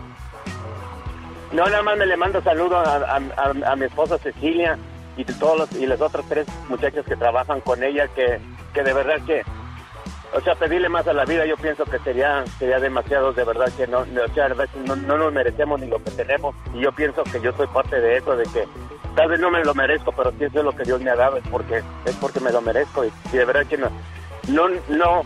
[1.53, 4.77] No, nada más me le mando saludos a, a- a- a mi esposa Cecilia
[5.17, 8.41] y todos los- y las otras tres muchachas que trabajan con ella, que,
[8.73, 9.43] que de verdad que,
[10.33, 13.71] o sea, pedirle más a la vida, yo pienso que sería sería demasiado, de verdad
[13.77, 14.49] que no, o sea,
[14.85, 18.01] no, no nos merecemos ni lo que tenemos, y yo pienso que yo soy parte
[18.01, 18.67] de eso, de que
[19.15, 21.17] tal vez no me lo merezco, pero si eso es lo que Dios me ha
[21.17, 23.89] dado, es porque es porque me lo merezco, y, de verdad que no,
[24.49, 25.23] no, no,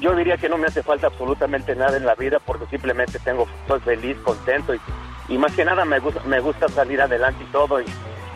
[0.00, 3.46] yo diría que no me hace falta absolutamente nada en la vida porque simplemente tengo
[3.62, 4.80] estoy feliz, contento y,
[5.28, 7.84] y más que nada me gusta me gusta salir adelante y todo y,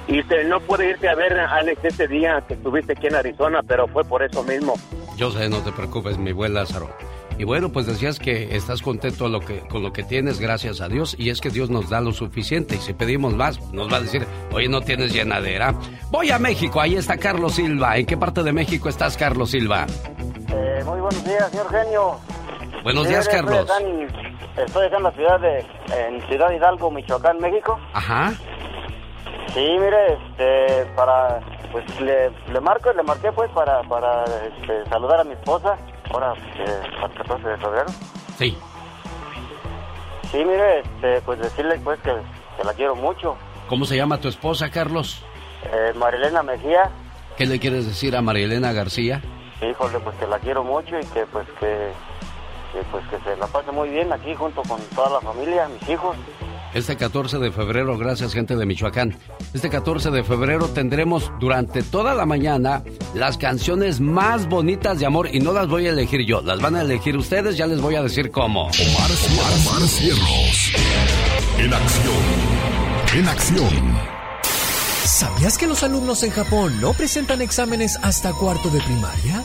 [0.09, 3.61] y este, no pude irte a ver Alex ese día que estuviste aquí en Arizona,
[3.67, 4.75] pero fue por eso mismo.
[5.17, 6.89] Yo sé, no te preocupes, mi buen Lázaro.
[7.39, 10.89] Y bueno, pues decías que estás contento lo que, con lo que tienes, gracias a
[10.89, 13.97] Dios, y es que Dios nos da lo suficiente, y si pedimos más, nos va
[13.97, 15.75] a decir, oye, no tienes llenadera.
[16.11, 17.97] Voy a México, ahí está Carlos Silva.
[17.97, 19.87] ¿En qué parte de México estás, Carlos Silva?
[20.53, 22.17] Eh, muy buenos días, señor Genio.
[22.83, 23.61] Buenos días, Carlos.
[23.61, 27.79] Estoy acá, en, estoy acá en la ciudad de en Ciudad Hidalgo, Michoacán, México.
[27.95, 28.35] Ajá.
[29.49, 35.21] Sí, mire, este, para, pues le, le marco, le marqué pues para, para este, saludar
[35.21, 35.77] a mi esposa,
[36.11, 36.65] ahora que
[37.01, 37.87] para el 14 de febrero.
[38.39, 38.59] Sí.
[40.31, 42.15] Sí, mire, este, pues decirle pues que,
[42.57, 43.37] que la quiero mucho.
[43.69, 45.23] ¿Cómo se llama tu esposa, Carlos?
[45.71, 46.91] Eh, Marilena Mejía.
[47.37, 49.23] ¿Qué le quieres decir a Marilena García?
[49.61, 51.93] Híjole, pues que la quiero mucho y que pues que,
[52.73, 55.89] que, pues que se la pase muy bien aquí junto con toda la familia, mis
[55.89, 56.17] hijos.
[56.75, 59.15] Este 14 de febrero, gracias gente de Michoacán,
[59.53, 62.83] este 14 de febrero tendremos durante toda la mañana
[63.15, 66.77] las canciones más bonitas de amor y no las voy a elegir yo, las van
[66.77, 68.63] a elegir ustedes, ya les voy a decir cómo.
[68.63, 69.11] Omar.
[71.59, 72.15] En acción.
[73.15, 74.22] En acción.
[75.05, 79.43] ¿Sabías que los alumnos en Japón no presentan exámenes hasta cuarto de primaria?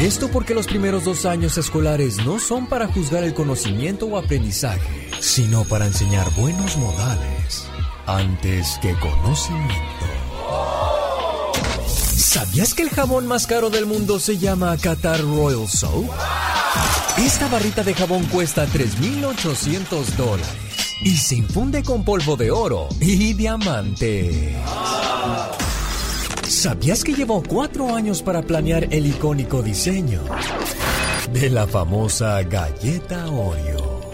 [0.00, 5.10] Esto porque los primeros dos años escolares no son para juzgar el conocimiento o aprendizaje,
[5.20, 7.66] sino para enseñar buenos modales
[8.06, 10.06] antes que conocimiento.
[11.86, 16.10] ¿Sabías que el jabón más caro del mundo se llama Qatar Royal Soap?
[17.18, 20.71] Esta barrita de jabón cuesta 3.800 dólares
[21.04, 24.54] y se infunde con polvo de oro y diamante.
[26.42, 30.22] ¿Sabías que llevó cuatro años para planear el icónico diseño
[31.32, 34.12] de la famosa galleta Oreo?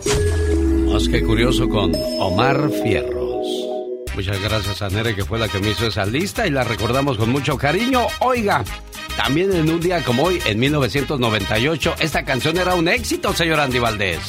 [0.93, 3.47] Más que curioso con Omar Fierros.
[4.15, 7.19] Muchas gracias a Nere que fue la que me hizo esa lista y la recordamos
[7.19, 8.07] con mucho cariño.
[8.21, 8.65] Oiga,
[9.17, 13.79] también en un día como hoy, en 1998, esta canción era un éxito, señor Andy
[13.79, 14.21] Valdés.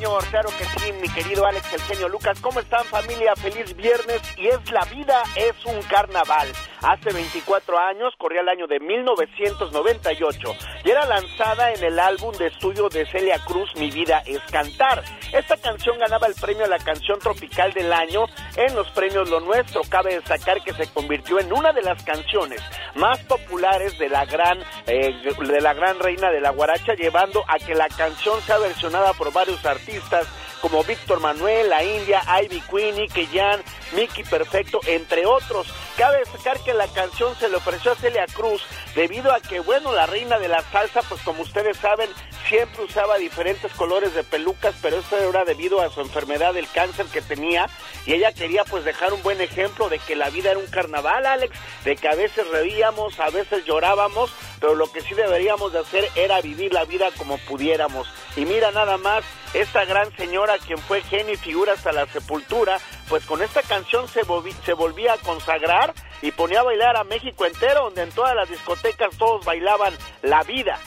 [0.00, 2.40] Señor, claro que sí, mi querido Alex, el genio Lucas.
[2.40, 3.36] ¿Cómo están, familia?
[3.36, 4.22] Feliz viernes.
[4.38, 6.48] Y es la vida, es un carnaval.
[6.82, 12.46] Hace 24 años, corría el año de 1998, y era lanzada en el álbum de
[12.46, 15.04] estudio de Celia Cruz, Mi vida es cantar.
[15.32, 18.24] Esta canción ganaba el premio a la canción tropical del año
[18.56, 19.82] en los premios Lo Nuestro.
[19.88, 22.62] Cabe destacar que se convirtió en una de las canciones
[22.94, 27.58] más populares de la gran, eh, de la gran reina de la guaracha, llevando a
[27.58, 30.26] que la canción sea versionada por varios artistas
[30.60, 35.66] como Víctor Manuel, La India, Ivy Queen, Nicky Jan, Mickey Perfecto, entre otros.
[35.96, 38.62] Cabe destacar que la canción se le ofreció a Celia Cruz
[38.94, 42.08] debido a que, bueno, la reina de la salsa, pues como ustedes saben,
[42.48, 47.06] siempre usaba diferentes colores de pelucas, pero esto era debido a su enfermedad del cáncer
[47.06, 47.68] que tenía
[48.06, 51.26] y ella quería pues dejar un buen ejemplo de que la vida era un carnaval,
[51.26, 55.80] Alex, de que a veces reíamos, a veces llorábamos, pero lo que sí deberíamos de
[55.80, 58.08] hacer era vivir la vida como pudiéramos.
[58.36, 62.78] Y mira nada más, esta gran señora quien fue genio y figura hasta la sepultura,
[63.08, 64.20] pues con esta canción se,
[64.64, 68.48] se volvía a consagrar y ponía a bailar a México entero, donde en todas las
[68.48, 70.78] discotecas todos bailaban la vida.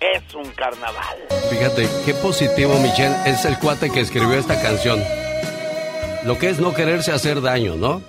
[0.00, 1.18] Es un carnaval.
[1.48, 5.02] Fíjate, qué positivo, Michelle, es el cuate que escribió esta canción.
[6.24, 8.02] Lo que es no quererse hacer daño, ¿no?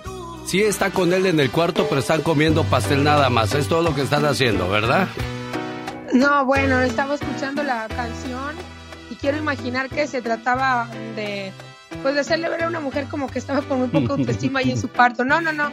[0.46, 3.54] Sí está con él en el cuarto, pero están comiendo pastel nada más.
[3.54, 5.08] Es todo lo que están haciendo, ¿verdad?
[6.12, 8.73] No, bueno, estaba escuchando la canción
[9.14, 11.52] quiero imaginar que se trataba de,
[12.02, 14.70] pues, de hacerle ver a una mujer como que estaba con muy poca autoestima ahí
[14.70, 15.24] en su cuarto.
[15.24, 15.70] No, no, no.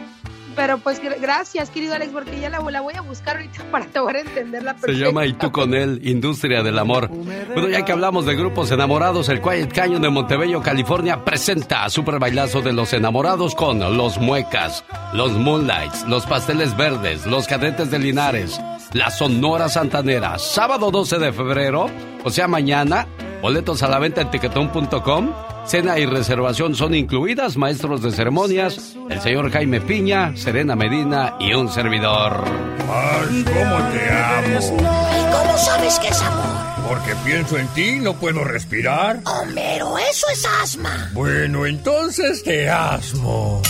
[0.54, 4.76] Pero pues gracias, querido Alex, porque ya la, voy a buscar ahorita para poder entenderla
[4.78, 7.08] Se llama Y tú con él, Industria del Amor.
[7.08, 12.18] Bueno, ya que hablamos de grupos enamorados, el Quiet Canyon de Montebello, California, presenta Super
[12.18, 17.98] Bailazo de los Enamorados con Los Muecas, Los Moonlights, Los Pasteles Verdes, Los Cadetes de
[17.98, 18.60] Linares,
[18.92, 21.86] La Sonora Santanera, sábado 12 de febrero,
[22.24, 23.06] o sea, mañana,
[23.40, 25.32] boletos a la venta en tiquetón.com
[25.64, 31.54] Cena y reservación son incluidas, maestros de ceremonias, el señor Jaime Piña, Serena Medina y
[31.54, 32.44] un servidor.
[32.90, 34.76] Ay, cómo te amo.
[34.76, 36.72] ¿Y cómo sabes que es amor?
[36.88, 39.20] Porque pienso en ti y no puedo respirar.
[39.24, 41.10] Homero, eso es asma.
[41.14, 43.62] Bueno, entonces te asmo.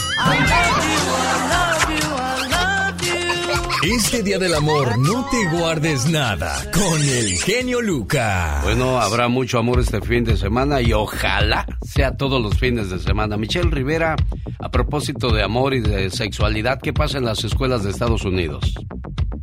[3.82, 8.62] Este día del amor no te guardes nada con el genio Lucas.
[8.62, 13.00] Bueno, habrá mucho amor este fin de semana y ojalá sea todos los fines de
[13.00, 13.36] semana.
[13.36, 14.14] Michelle Rivera,
[14.60, 18.72] a propósito de amor y de sexualidad, ¿qué pasa en las escuelas de Estados Unidos?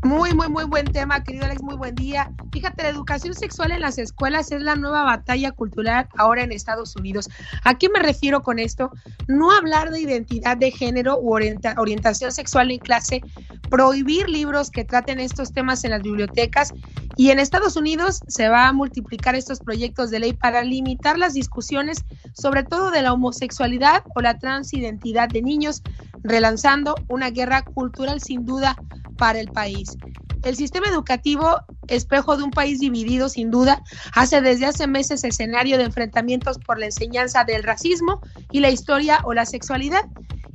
[0.03, 2.31] Muy, muy, muy buen tema, querido Alex, muy buen día.
[2.53, 6.95] Fíjate, la educación sexual en las escuelas es la nueva batalla cultural ahora en Estados
[6.95, 7.29] Unidos.
[7.65, 8.91] ¿A qué me refiero con esto?
[9.27, 13.21] No hablar de identidad de género u orientación sexual en clase,
[13.69, 16.73] prohibir libros que traten estos temas en las bibliotecas
[17.15, 21.33] y en Estados Unidos se va a multiplicar estos proyectos de ley para limitar las
[21.33, 25.81] discusiones, sobre todo de la homosexualidad o la transidentidad de niños,
[26.23, 28.77] relanzando una guerra cultural sin duda
[29.17, 29.97] para el país.
[30.43, 33.83] El sistema educativo, espejo de un país dividido sin duda,
[34.13, 38.21] hace desde hace meses escenario de enfrentamientos por la enseñanza del racismo
[38.51, 40.05] y la historia o la sexualidad.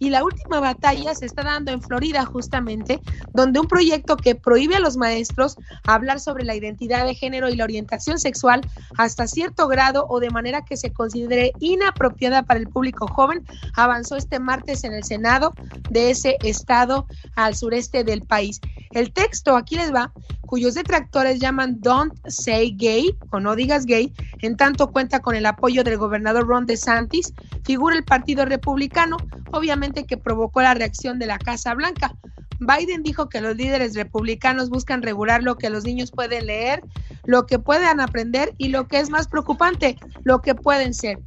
[0.00, 3.00] Y la última batalla se está dando en Florida justamente,
[3.32, 5.56] donde un proyecto que prohíbe a los maestros
[5.86, 8.60] hablar sobre la identidad de género y la orientación sexual
[8.98, 14.16] hasta cierto grado o de manera que se considere inapropiada para el público joven avanzó
[14.16, 15.54] este martes en el Senado
[15.90, 17.06] de ese estado
[17.36, 18.60] al sureste del país.
[18.90, 20.12] El texto, aquí les va,
[20.46, 24.12] cuyos detractores llaman Don't Say Gay o no digas gay,
[24.42, 27.32] en tanto cuenta con el apoyo del gobernador Ron DeSantis,
[27.64, 29.16] figura el Partido Republicano,
[29.52, 32.14] obviamente que provocó la reacción de la Casa Blanca.
[32.60, 36.82] Biden dijo que los líderes republicanos buscan regular lo que los niños pueden leer,
[37.24, 41.18] lo que puedan aprender y lo que es más preocupante, lo que pueden ser.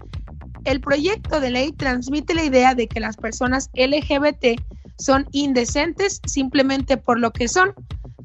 [0.63, 4.61] El proyecto de ley transmite la idea de que las personas LGBT
[4.97, 7.73] son indecentes simplemente por lo que son,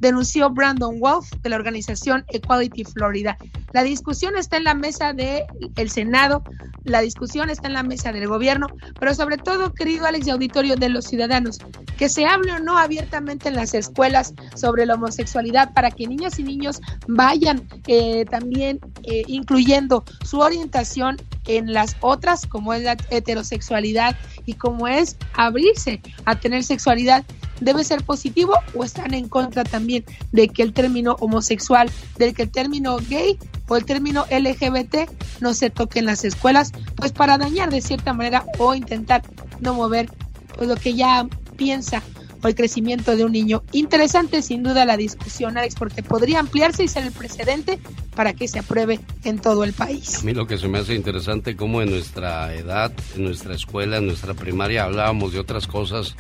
[0.03, 3.39] denunció Brandon Wolf de la organización Equality Florida.
[3.73, 5.45] La discusión está en la mesa del
[5.77, 6.43] el Senado,
[6.83, 8.67] la discusión está en la mesa del gobierno,
[8.99, 11.59] pero sobre todo, querido Alex y auditorio de los ciudadanos,
[11.97, 16.37] que se hable o no abiertamente en las escuelas sobre la homosexualidad para que niñas
[16.41, 22.97] y niños vayan eh, también eh, incluyendo su orientación en las otras, como es la
[23.11, 27.25] heterosexualidad y como es abrirse a tener sexualidad
[27.65, 32.43] debe ser positivo o están en contra también de que el término homosexual, del que
[32.43, 33.39] el término gay
[33.69, 35.11] o el término LGBT
[35.41, 39.23] no se toque en las escuelas, pues para dañar de cierta manera o intentar
[39.61, 40.11] no mover
[40.57, 42.03] pues lo que ya piensa
[42.43, 43.63] o el crecimiento de un niño.
[43.73, 47.79] Interesante sin duda la discusión, Alex, porque podría ampliarse y ser el precedente
[48.15, 50.19] para que se apruebe en todo el país.
[50.19, 53.99] A mí lo que se me hace interesante como en nuestra edad, en nuestra escuela,
[53.99, 56.15] en nuestra primaria hablábamos de otras cosas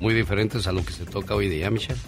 [0.00, 2.00] muy diferentes a lo que se toca hoy día, Michelle.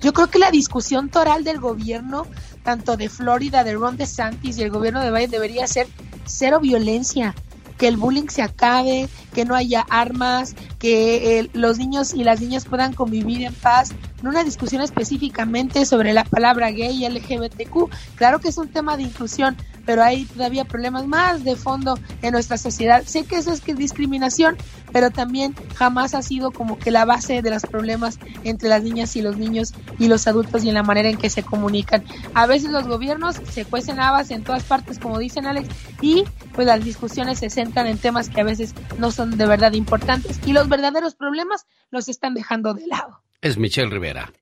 [0.00, 2.26] Yo creo que la discusión toral del gobierno,
[2.64, 5.86] tanto de Florida, de Ron DeSantis y el gobierno de Biden debería ser
[6.24, 7.34] cero violencia,
[7.82, 12.40] que el bullying se acabe, que no haya armas, que eh, los niños y las
[12.40, 13.90] niñas puedan convivir en paz,
[14.22, 17.90] no una discusión específicamente sobre la palabra gay y LGBTQ.
[18.14, 22.30] Claro que es un tema de inclusión, pero hay todavía problemas más de fondo en
[22.30, 23.02] nuestra sociedad.
[23.04, 24.56] Sé que eso es que discriminación,
[24.92, 29.16] pero también jamás ha sido como que la base de los problemas entre las niñas
[29.16, 32.04] y los niños y los adultos y en la manera en que se comunican.
[32.32, 35.68] A veces los gobiernos se cuecen habas en todas partes, como dicen Alex,
[36.00, 36.24] y
[36.54, 40.40] pues las discusiones se centran en temas que a veces no son de verdad importantes
[40.46, 43.22] y los verdaderos problemas los están dejando de lado.
[43.40, 44.32] Es Michelle Rivera.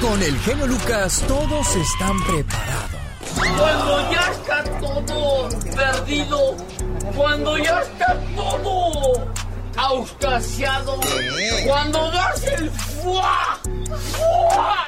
[0.00, 3.08] Con el genio Lucas todos están preparados.
[3.34, 6.56] Cuando ya está todo perdido,
[7.16, 9.32] cuando ya está todo
[9.76, 11.00] auscasiado,
[11.66, 13.58] cuando das el fuá,
[14.12, 14.86] fuá.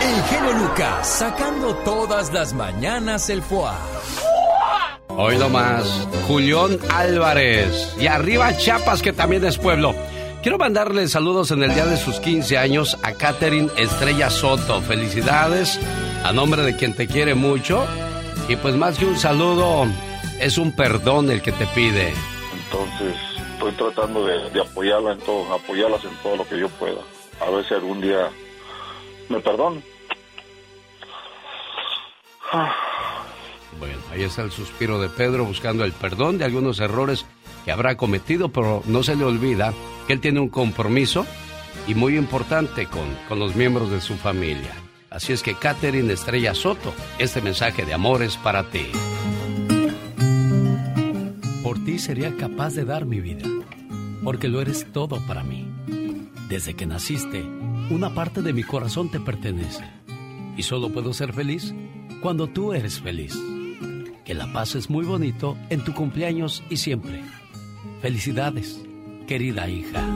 [0.00, 3.78] El genio Lucas sacando todas las mañanas el fuá.
[5.08, 7.94] Hoy más, Julián Álvarez.
[7.98, 9.94] Y arriba Chiapas, que también es pueblo.
[10.42, 14.80] Quiero mandarle saludos en el día de sus 15 años a Catherine Estrella Soto.
[14.82, 15.80] Felicidades
[16.24, 17.84] a nombre de quien te quiere mucho.
[18.48, 19.86] Y pues más que un saludo,
[20.40, 22.14] es un perdón el que te pide.
[22.64, 23.16] Entonces,
[23.54, 27.00] estoy tratando de, apoyarla en todo, apoyarlas en todo lo que yo pueda.
[27.40, 28.30] A ver si algún día
[29.28, 29.82] me perdonan.
[33.78, 37.24] Bueno, ahí está el suspiro de Pedro buscando el perdón de algunos errores
[37.64, 39.72] que habrá cometido, pero no se le olvida
[40.06, 41.26] que él tiene un compromiso
[41.86, 44.72] y muy importante con, con los miembros de su familia.
[45.10, 48.86] Así es que Catherine Estrella Soto, este mensaje de amor es para ti.
[51.62, 53.48] Por ti sería capaz de dar mi vida,
[54.24, 55.68] porque lo eres todo para mí.
[56.48, 57.42] Desde que naciste,
[57.90, 59.84] una parte de mi corazón te pertenece.
[60.56, 61.74] Y solo puedo ser feliz
[62.20, 63.38] cuando tú eres feliz.
[64.28, 67.22] Que la paz es muy bonito en tu cumpleaños y siempre.
[68.02, 68.78] Felicidades,
[69.26, 70.06] querida hija.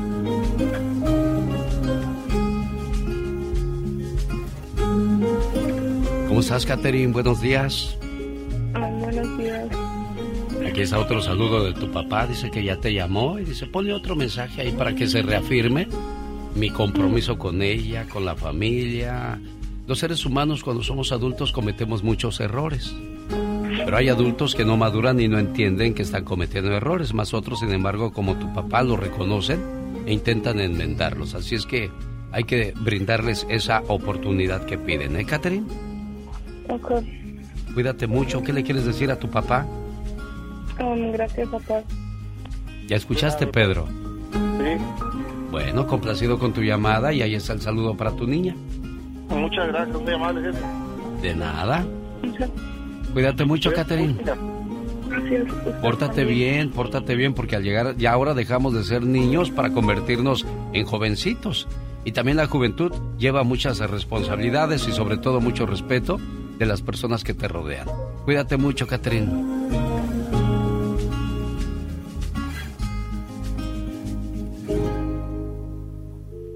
[6.29, 7.11] ¿Cómo estás, Catherine?
[7.11, 7.97] Buenos días.
[8.75, 9.67] Ah, buenos días.
[10.69, 12.27] Aquí está otro saludo de tu papá.
[12.27, 15.89] Dice que ya te llamó y dice, ponle otro mensaje ahí para que se reafirme
[16.55, 19.41] mi compromiso con ella, con la familia.
[19.87, 22.95] Los seres humanos cuando somos adultos cometemos muchos errores.
[23.85, 27.61] Pero hay adultos que no maduran y no entienden que están cometiendo errores, más otros,
[27.61, 29.61] sin embargo, como tu papá, lo reconocen
[30.07, 31.35] e intentan enmendarlos.
[31.35, 31.91] Así es que
[32.33, 35.66] hay que brindarles esa oportunidad que piden, ¿eh, Catherine?
[36.68, 36.93] Ok.
[37.75, 38.43] Cuídate mucho.
[38.43, 39.66] ¿Qué le quieres decir a tu papá?
[40.81, 41.83] Um, gracias, papá.
[42.87, 43.87] ¿Ya escuchaste, Pedro?
[44.33, 44.77] Sí.
[45.51, 48.55] Bueno, complacido con tu llamada y ahí está el saludo para tu niña.
[49.29, 50.64] Muchas gracias, muy amable, jefe.
[51.23, 51.85] De nada.
[53.13, 54.17] Cuídate mucho, Catherine.
[55.09, 55.53] Gracias.
[55.83, 60.47] Pórtate bien, pórtate bien, porque al llegar ya ahora dejamos de ser niños para convertirnos
[60.73, 61.69] en jovencitos.
[62.05, 66.19] Y también la juventud lleva muchas responsabilidades y sobre todo mucho respeto
[66.59, 67.87] de las personas que te rodean.
[68.25, 69.31] Cuídate mucho, Catherine.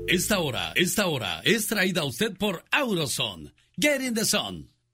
[0.09, 3.53] Esta hora, esta hora es traída a usted por Auroson.
[3.77, 4.76] Get in the sun.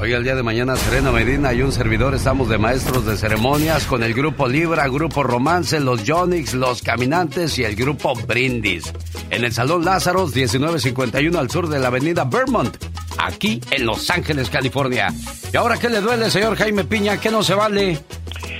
[0.00, 3.84] Hoy el día de mañana Serena Medina y un servidor estamos de maestros de ceremonias
[3.84, 8.92] con el grupo Libra, grupo Romance, los Yonix, los Caminantes y el grupo Brindis.
[9.30, 12.76] En el Salón Lázaros 1951 al sur de la avenida Vermont,
[13.18, 15.12] aquí en Los Ángeles, California.
[15.52, 17.16] ¿Y ahora qué le duele, señor Jaime Piña?
[17.16, 17.98] ¿Qué no se vale?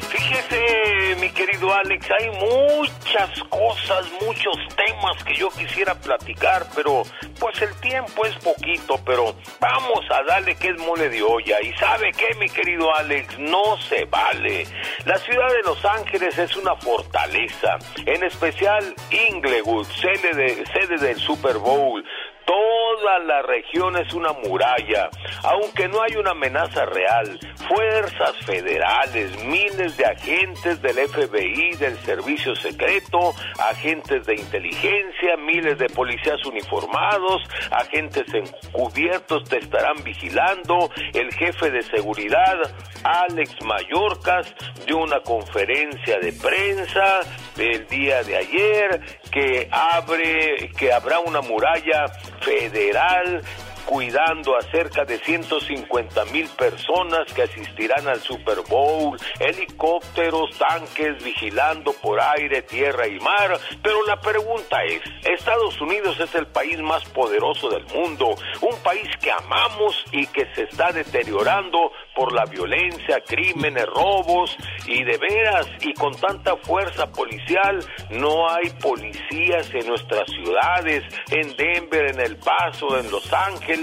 [0.09, 7.03] Fíjese, mi querido Alex, hay muchas cosas, muchos temas que yo quisiera platicar, pero
[7.39, 11.61] pues el tiempo es poquito, pero vamos a darle que es mole de olla.
[11.63, 13.39] ¿Y sabe qué, mi querido Alex?
[13.39, 14.67] No se vale.
[15.05, 21.19] La ciudad de Los Ángeles es una fortaleza, en especial Inglewood, sede, de, sede del
[21.19, 22.05] Super Bowl.
[22.49, 25.11] Toda la región es una muralla,
[25.43, 27.39] aunque no hay una amenaza real.
[27.69, 35.91] Fuerzas federales, miles de agentes del FBI, del Servicio Secreto, agentes de inteligencia, miles de
[35.91, 40.91] policías uniformados, agentes encubiertos te estarán vigilando.
[41.13, 42.57] El jefe de seguridad,
[43.05, 44.55] Alex Mayorkas,
[44.87, 47.21] dio una conferencia de prensa
[47.61, 49.01] el día de ayer
[49.31, 52.07] que abre, que habrá una muralla
[52.41, 53.43] federal
[53.89, 61.95] cuidando a cerca de 150 mil personas que asistirán al Super Bowl, helicópteros, tanques vigilando
[61.95, 63.59] por aire, tierra y mar.
[63.83, 69.09] Pero la pregunta es, Estados Unidos es el país más poderoso del mundo, un país
[69.23, 74.55] que amamos y que se está deteriorando por la violencia, crímenes, robos
[74.87, 77.79] y de veras y con tanta fuerza policial
[78.11, 83.78] no hay policías en nuestras ciudades, en Denver, en El Paso, en Los Ángeles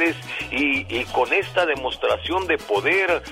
[0.52, 3.24] y, y con esta demostración de poder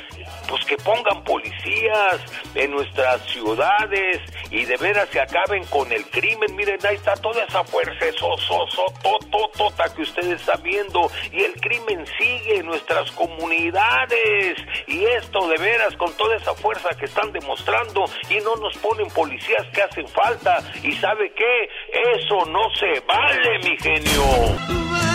[0.47, 2.21] pues que pongan policías
[2.55, 6.55] en nuestras ciudades y de veras se acaben con el crimen.
[6.55, 10.61] Miren, ahí está toda esa fuerza, eso, so, so, to, to, tota que ustedes están
[10.61, 14.57] viendo y el crimen sigue en nuestras comunidades
[14.87, 19.07] y esto de veras con toda esa fuerza que están demostrando y no nos ponen
[19.07, 21.69] policías que hacen falta y sabe qué,
[22.15, 25.12] eso no se vale, mi genio.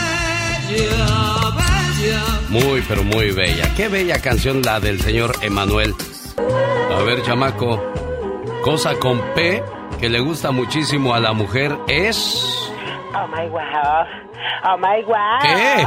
[2.49, 3.73] Muy, pero muy bella.
[3.77, 5.95] Qué bella canción la del señor Emanuel.
[6.91, 7.83] A ver, chamaco.
[8.63, 9.63] Cosa con P
[10.01, 12.71] que le gusta muchísimo a la mujer es.
[13.15, 14.05] Oh my wow.
[14.65, 15.41] Oh my wow.
[15.43, 15.87] ¿Qué?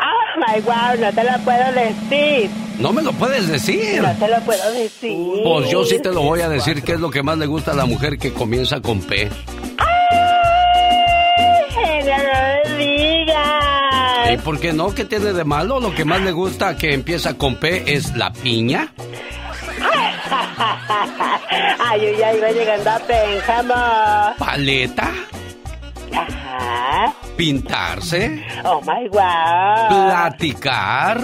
[0.00, 2.50] Oh my wow, no te lo puedo decir.
[2.78, 4.02] No me lo puedes decir.
[4.02, 5.42] No te lo puedo decir.
[5.44, 7.72] Pues yo sí te lo voy a decir qué es lo que más le gusta
[7.72, 9.28] a la mujer que comienza con P.
[9.28, 9.99] Genio,
[14.32, 14.94] ¿Y por qué no?
[14.94, 15.80] ¿Qué tiene de malo?
[15.80, 18.92] Lo que más le gusta que empieza con P es la piña.
[21.80, 23.74] Ay, yo ya iba llegando a Pénjamo.
[24.38, 25.10] Paleta.
[26.12, 27.12] Ajá.
[27.36, 28.44] Pintarse.
[28.64, 29.88] Oh my wow.
[29.88, 31.18] Platicar.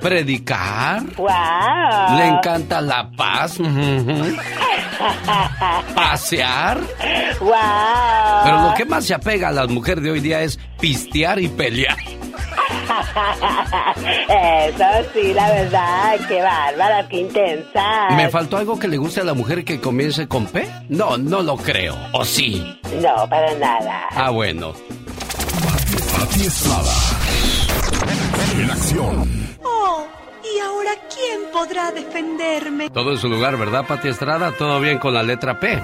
[0.00, 1.02] Predicar.
[1.16, 2.16] Wow.
[2.16, 3.58] Le encanta la paz.
[5.94, 6.78] Pasear.
[7.40, 7.54] Wow.
[8.44, 11.48] Pero lo que más se apega a las mujeres de hoy día es pistear y
[11.48, 11.96] pelear.
[14.38, 18.08] Eso sí, la verdad, qué bárbara, qué intensa.
[18.10, 20.68] ¿Me faltó algo que le guste a la mujer que comience con P?
[20.88, 21.96] No, no lo creo.
[22.12, 22.78] ¿O sí?
[23.02, 24.06] No, para nada.
[24.10, 24.72] Ah, bueno.
[26.18, 26.92] Pati Estrada.
[28.68, 29.56] En acción.
[29.64, 30.06] Oh,
[30.44, 32.90] ¿y ahora quién podrá defenderme?
[32.90, 34.52] Todo en su lugar, ¿verdad, Pati Estrada?
[34.52, 35.80] ¿Todo bien con la letra P?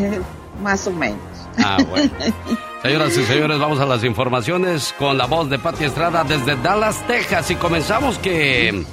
[0.62, 1.18] Más o menos.
[1.56, 2.10] Ah, bueno.
[2.82, 7.02] Señoras y señores, vamos a las informaciones con la voz de Pati Estrada desde Dallas,
[7.06, 7.50] Texas.
[7.50, 8.84] Y comenzamos que...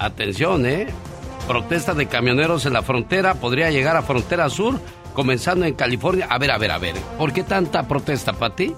[0.00, 0.88] Atención, ¿eh?
[1.46, 4.80] Protesta de camioneros en la frontera podría llegar a frontera sur,
[5.14, 6.26] comenzando en California.
[6.28, 6.96] A ver, a ver, a ver.
[7.16, 8.74] ¿Por qué tanta protesta, Pati?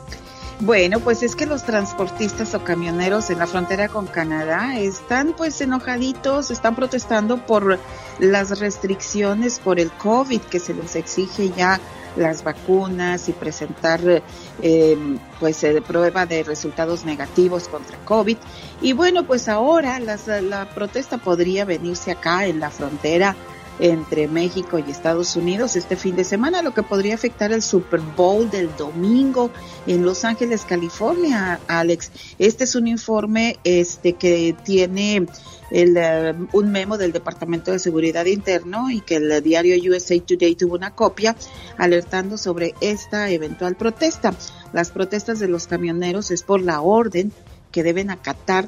[0.64, 5.60] Bueno, pues es que los transportistas o camioneros en la frontera con Canadá están pues
[5.60, 7.80] enojaditos, están protestando por
[8.20, 11.80] las restricciones por el COVID que se les exige ya
[12.14, 14.22] las vacunas y presentar
[14.62, 18.36] eh, pues eh, prueba de resultados negativos contra COVID.
[18.82, 23.34] Y bueno, pues ahora las- la protesta podría venirse acá en la frontera
[23.78, 28.00] entre México y Estados Unidos este fin de semana, lo que podría afectar el Super
[28.16, 29.50] Bowl del domingo
[29.86, 32.10] en Los Ángeles, California, Alex.
[32.38, 35.26] Este es un informe este que tiene
[35.70, 40.54] el, eh, un memo del Departamento de Seguridad Interno y que el diario USA Today
[40.54, 41.34] tuvo una copia
[41.78, 44.34] alertando sobre esta eventual protesta.
[44.72, 47.32] Las protestas de los camioneros es por la orden
[47.70, 48.66] que deben acatar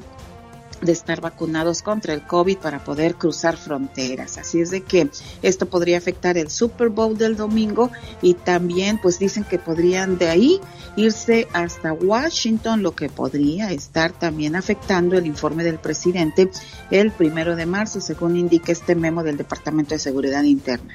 [0.81, 4.37] de estar vacunados contra el COVID para poder cruzar fronteras.
[4.37, 5.09] Así es de que
[5.41, 10.29] esto podría afectar el Super Bowl del domingo y también pues dicen que podrían de
[10.29, 10.59] ahí
[10.95, 16.49] irse hasta Washington, lo que podría estar también afectando el informe del presidente
[16.91, 20.93] el primero de marzo, según indica este memo del Departamento de Seguridad Interna.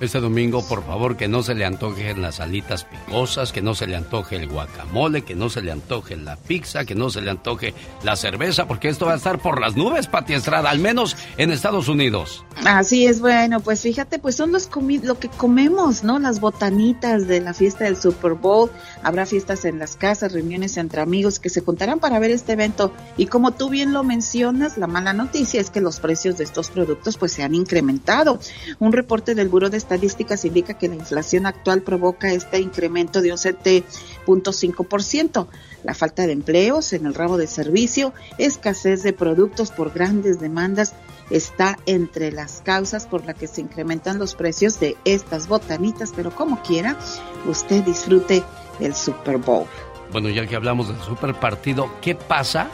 [0.00, 3.86] Este domingo, por favor, que no se le antojen las alitas picosas, que no se
[3.86, 7.30] le antoje el guacamole, que no se le antoje la pizza, que no se le
[7.30, 11.50] antoje la cerveza, porque esto va a por las nubes, Pati Estrada, al menos en
[11.50, 12.44] Estados Unidos.
[12.64, 14.70] Así es, bueno, pues fíjate, pues son los
[15.02, 16.18] lo que comemos, ¿no?
[16.18, 18.70] Las botanitas de la fiesta del Super Bowl.
[19.02, 22.92] Habrá fiestas en las casas, reuniones entre amigos que se juntarán para ver este evento.
[23.16, 26.70] Y como tú bien lo mencionas, la mala noticia es que los precios de estos
[26.70, 28.38] productos pues se han incrementado.
[28.78, 33.32] Un reporte del Buró de Estadísticas indica que la inflación actual provoca este incremento de
[33.32, 35.48] un 7.5%
[35.82, 40.94] la falta de empleos en el ramo de servicio, escasez de productos por grandes demandas
[41.30, 46.30] está entre las causas por las que se incrementan los precios de estas botanitas, pero
[46.30, 46.98] como quiera,
[47.46, 48.42] usted disfrute
[48.80, 49.66] el Super Bowl.
[50.12, 52.68] Bueno, ya que hablamos del super partido, ¿qué pasa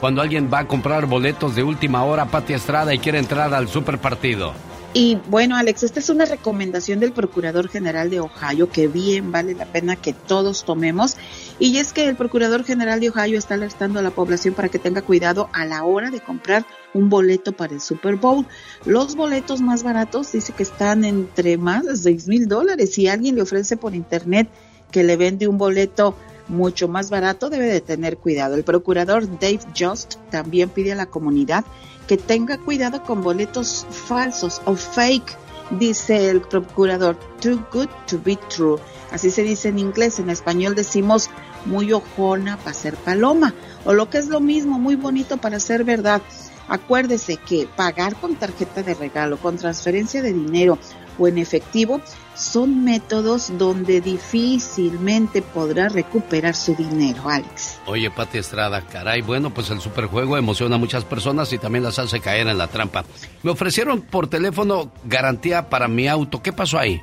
[0.00, 3.68] cuando alguien va a comprar boletos de última hora, Pati Estrada, y quiere entrar al
[3.68, 4.52] super partido?
[4.92, 9.54] Y bueno, Alex, esta es una recomendación del Procurador General de Ohio que bien vale
[9.54, 11.16] la pena que todos tomemos.
[11.60, 14.78] Y es que el Procurador General de Ohio está alertando a la población para que
[14.78, 18.46] tenga cuidado a la hora de comprar un boleto para el Super Bowl.
[18.86, 22.94] Los boletos más baratos dice que están entre más de 6 mil dólares.
[22.94, 24.48] Si alguien le ofrece por internet
[24.90, 26.16] que le vende un boleto
[26.48, 28.54] mucho más barato, debe de tener cuidado.
[28.54, 31.66] El procurador Dave Just también pide a la comunidad
[32.08, 35.36] que tenga cuidado con boletos falsos o fake,
[35.78, 37.16] dice el procurador.
[37.40, 38.78] Too good to be true.
[39.12, 40.18] Así se dice en inglés.
[40.18, 41.30] En español decimos
[41.64, 43.54] muy ojona para ser paloma.
[43.84, 46.22] O lo que es lo mismo, muy bonito para ser verdad.
[46.68, 50.78] Acuérdese que pagar con tarjeta de regalo, con transferencia de dinero
[51.18, 52.00] o en efectivo
[52.34, 57.78] son métodos donde difícilmente podrá recuperar su dinero, Alex.
[57.86, 61.98] Oye, Pati Estrada, caray, bueno, pues el superjuego emociona a muchas personas y también las
[61.98, 63.04] hace caer en la trampa.
[63.42, 66.42] Me ofrecieron por teléfono garantía para mi auto.
[66.42, 67.02] ¿Qué pasó ahí?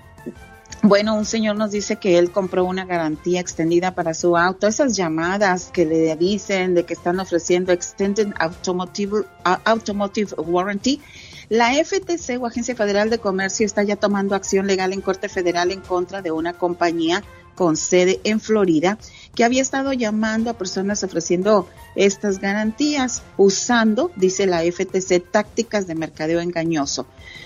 [0.87, 4.67] Bueno, un señor nos dice que él compró una garantía extendida para su auto.
[4.67, 11.01] Esas llamadas que le dicen de que están ofreciendo Extended Automotive, Automotive Warranty
[11.49, 15.71] la FTC o Agencia Federal de Comercio está ya tomando acción legal en Corte Federal
[15.71, 17.21] en contra de una compañía
[17.55, 18.97] con sede en Florida
[19.37, 25.93] que había estado llamando a personas ofreciendo estas garantías usando, dice la FTC, tácticas de
[25.93, 27.05] mercadeo engañoso.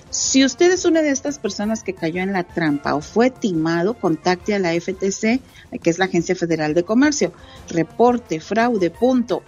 [0.09, 3.95] Si usted es una de estas personas que cayó en la trampa o fue timado,
[3.95, 5.41] contacte a la FTC,
[5.81, 7.33] que es la Agencia Federal de Comercio.
[7.67, 9.41] Reporte fraude.ftc.gov.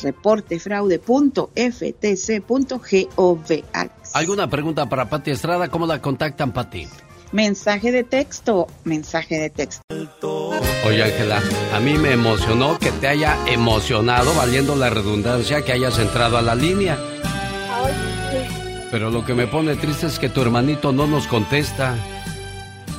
[0.00, 1.54] Reporte fraude.ftc.gov.
[4.12, 5.66] ¿Alguna pregunta para Pati Estrada?
[5.68, 6.86] ¿Cómo la contactan, Pati?
[7.34, 9.82] Mensaje de texto, mensaje de texto.
[10.86, 11.42] Oye, Ángela,
[11.74, 16.42] a mí me emocionó que te haya emocionado, valiendo la redundancia, que hayas entrado a
[16.42, 16.96] la línea.
[18.88, 21.96] Pero lo que me pone triste es que tu hermanito no nos contesta.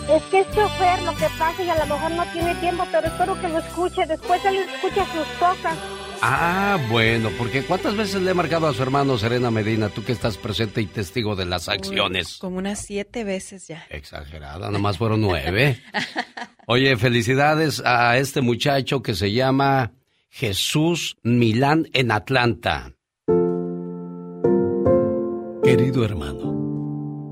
[0.09, 3.07] Es que es chofer, lo que pasa y a lo mejor no tiene tiempo, pero
[3.07, 4.05] espero que lo escuche.
[4.05, 5.77] Después él escucha sus cosas.
[6.21, 10.11] Ah, bueno, porque ¿cuántas veces le he marcado a su hermano Serena Medina, tú que
[10.11, 12.37] estás presente y testigo de las acciones?
[12.37, 13.85] como unas siete veces ya.
[13.89, 15.81] Exagerada, nomás fueron nueve.
[16.67, 19.91] Oye, felicidades a este muchacho que se llama
[20.29, 22.93] Jesús Milán en Atlanta.
[25.63, 26.54] Querido hermano,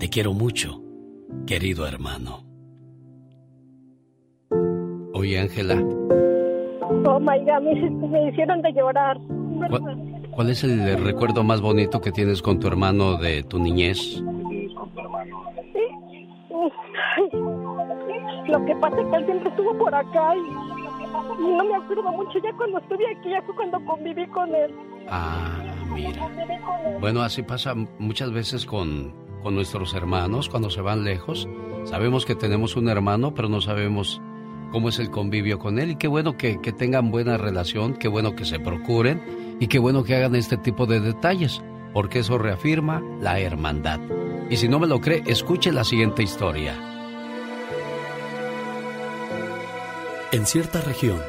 [0.00, 0.80] Te quiero mucho,
[1.46, 2.42] querido hermano.
[5.12, 5.74] Oye, Ángela.
[7.04, 9.18] Oh my God, me, hicieron de llorar.
[9.68, 14.24] ¿Cuál, cuál es el recuerdo más bonito que tienes con tu hermano de tu niñez?
[17.16, 17.30] Ay,
[18.48, 22.10] Lo que pasa es que él siempre estuvo por acá y, y no me acuerdo
[22.10, 22.38] mucho.
[22.42, 24.74] Ya cuando estuve aquí, ya fue cuando conviví con él.
[25.10, 26.26] Ah, mira.
[27.00, 31.48] Bueno, así pasa muchas veces con, con nuestros hermanos cuando se van lejos.
[31.84, 34.20] Sabemos que tenemos un hermano, pero no sabemos
[34.70, 35.92] cómo es el convivio con él.
[35.92, 39.78] Y qué bueno que, que tengan buena relación, qué bueno que se procuren y qué
[39.78, 41.62] bueno que hagan este tipo de detalles,
[41.92, 44.00] porque eso reafirma la hermandad.
[44.48, 46.74] Y si no me lo cree, escuche la siguiente historia.
[50.32, 51.20] En cierta región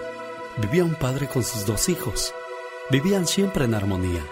[0.61, 2.33] vivía un padre con sus dos hijos.
[2.89, 4.23] Vivían siempre en armonía.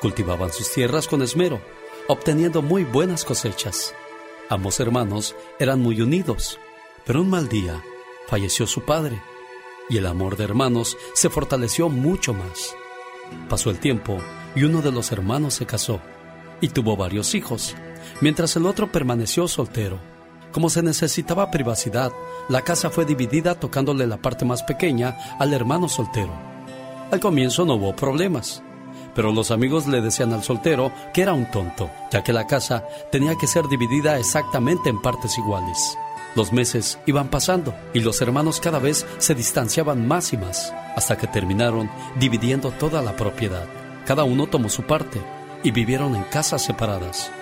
[0.00, 1.60] Cultivaban sus tierras con esmero,
[2.08, 3.94] obteniendo muy buenas cosechas.
[4.48, 6.58] Ambos hermanos eran muy unidos,
[7.04, 7.82] pero un mal día
[8.28, 9.20] falleció su padre
[9.88, 12.74] y el amor de hermanos se fortaleció mucho más.
[13.48, 14.18] Pasó el tiempo
[14.54, 16.00] y uno de los hermanos se casó
[16.60, 17.74] y tuvo varios hijos,
[18.20, 19.98] mientras el otro permaneció soltero.
[20.52, 22.12] Como se necesitaba privacidad,
[22.48, 26.32] la casa fue dividida tocándole la parte más pequeña al hermano soltero.
[27.10, 28.62] Al comienzo no hubo problemas,
[29.16, 32.84] pero los amigos le decían al soltero que era un tonto, ya que la casa
[33.10, 35.96] tenía que ser dividida exactamente en partes iguales.
[36.36, 41.16] Los meses iban pasando y los hermanos cada vez se distanciaban más y más, hasta
[41.16, 41.90] que terminaron
[42.20, 43.64] dividiendo toda la propiedad.
[44.04, 45.18] Cada uno tomó su parte
[45.62, 47.32] y vivieron en casas separadas.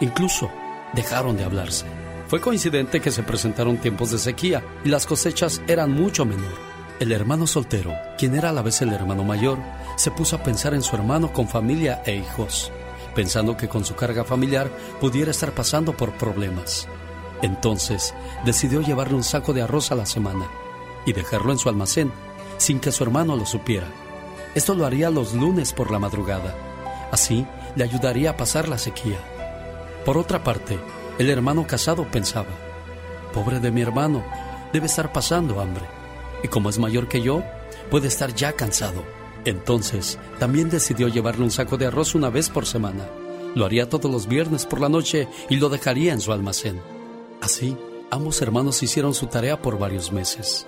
[0.00, 0.50] Incluso
[0.92, 1.84] dejaron de hablarse.
[2.28, 6.73] Fue coincidente que se presentaron tiempos de sequía y las cosechas eran mucho menor.
[7.00, 9.58] El hermano soltero, quien era a la vez el hermano mayor,
[9.96, 12.70] se puso a pensar en su hermano con familia e hijos,
[13.16, 14.70] pensando que con su carga familiar
[15.00, 16.86] pudiera estar pasando por problemas.
[17.42, 18.14] Entonces
[18.44, 20.46] decidió llevarle un saco de arroz a la semana
[21.04, 22.12] y dejarlo en su almacén
[22.58, 23.88] sin que su hermano lo supiera.
[24.54, 26.54] Esto lo haría los lunes por la madrugada.
[27.10, 29.18] Así le ayudaría a pasar la sequía.
[30.04, 30.78] Por otra parte,
[31.18, 32.50] el hermano casado pensaba,
[33.32, 34.24] pobre de mi hermano,
[34.72, 35.93] debe estar pasando hambre.
[36.44, 37.42] Y como es mayor que yo,
[37.90, 39.02] puede estar ya cansado.
[39.46, 43.08] Entonces, también decidió llevarle un saco de arroz una vez por semana.
[43.54, 46.80] Lo haría todos los viernes por la noche y lo dejaría en su almacén.
[47.40, 47.76] Así,
[48.10, 50.66] ambos hermanos hicieron su tarea por varios meses.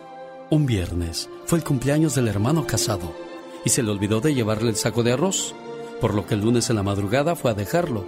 [0.48, 3.12] Un viernes fue el cumpleaños del hermano casado
[3.64, 5.54] y se le olvidó de llevarle el saco de arroz,
[6.00, 8.06] por lo que el lunes en la madrugada fue a dejarlo.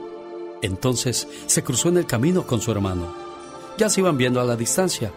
[0.62, 3.12] Entonces se cruzó en el camino con su hermano.
[3.76, 5.12] Ya se iban viendo a la distancia,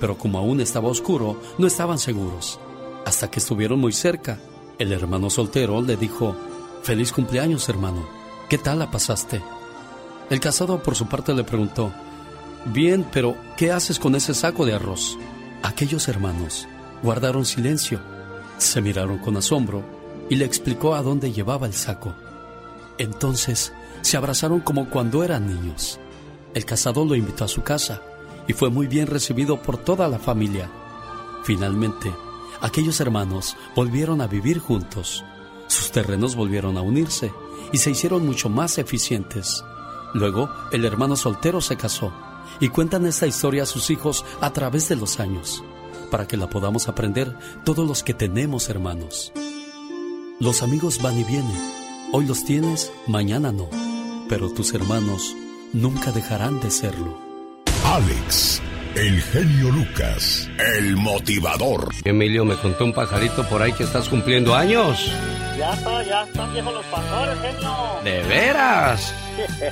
[0.00, 2.58] pero como aún estaba oscuro, no estaban seguros.
[3.04, 4.38] Hasta que estuvieron muy cerca,
[4.78, 6.36] el hermano soltero le dijo,
[6.82, 8.06] Feliz cumpleaños, hermano.
[8.48, 9.40] ¿Qué tal la pasaste?
[10.30, 11.92] El casado por su parte le preguntó,
[12.66, 15.18] Bien, pero ¿qué haces con ese saco de arroz?
[15.62, 16.66] Aquellos hermanos
[17.02, 18.00] guardaron silencio,
[18.58, 19.82] se miraron con asombro
[20.30, 22.14] y le explicó a dónde llevaba el saco.
[22.98, 25.98] Entonces se abrazaron como cuando eran niños.
[26.54, 28.00] El casado lo invitó a su casa
[28.46, 30.70] y fue muy bien recibido por toda la familia.
[31.44, 32.12] Finalmente,
[32.60, 35.24] aquellos hermanos volvieron a vivir juntos.
[35.66, 37.32] Sus terrenos volvieron a unirse
[37.72, 39.64] y se hicieron mucho más eficientes.
[40.12, 42.12] Luego, el hermano soltero se casó
[42.60, 45.64] y cuentan esta historia a sus hijos a través de los años,
[46.10, 49.32] para que la podamos aprender todos los que tenemos hermanos.
[50.40, 51.72] Los amigos van y vienen.
[52.12, 53.68] Hoy los tienes, mañana no.
[54.28, 55.34] Pero tus hermanos
[55.72, 57.23] nunca dejarán de serlo.
[57.84, 58.62] Alex,
[58.96, 61.90] el genio Lucas, el motivador.
[62.04, 65.12] Emilio, me contó un pajarito por ahí que estás cumpliendo años.
[65.58, 67.76] Ya está, ya están viejos los pastores, genio.
[68.02, 69.14] ¿De veras?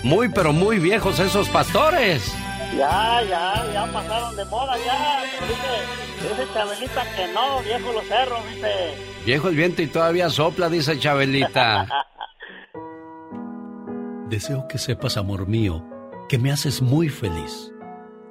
[0.03, 2.33] Muy, pero muy viejos esos pastores.
[2.77, 5.23] Ya, ya, ya pasaron de moda, ya.
[5.47, 8.95] Dice, dice Chabelita que no, viejo los cerros, dice.
[9.25, 11.89] Viejo el viento y todavía sopla, dice Chabelita.
[14.29, 15.85] Deseo que sepas, amor mío,
[16.29, 17.72] que me haces muy feliz.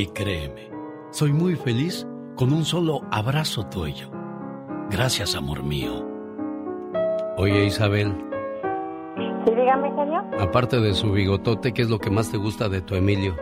[0.00, 0.70] Y créeme,
[1.10, 4.08] soy muy feliz con un solo abrazo tuyo.
[4.88, 5.92] Gracias, amor mío.
[7.36, 8.10] Oye, Isabel,
[9.44, 10.24] Sí, dígame, genio.
[10.40, 13.36] aparte de su bigotote, ¿qué es lo que más te gusta de tu Emilio?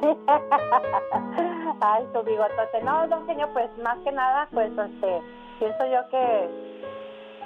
[1.80, 2.80] Ay, tu bigotote.
[2.84, 5.22] No, don genio, pues más que nada, pues este,
[5.58, 6.48] pienso yo que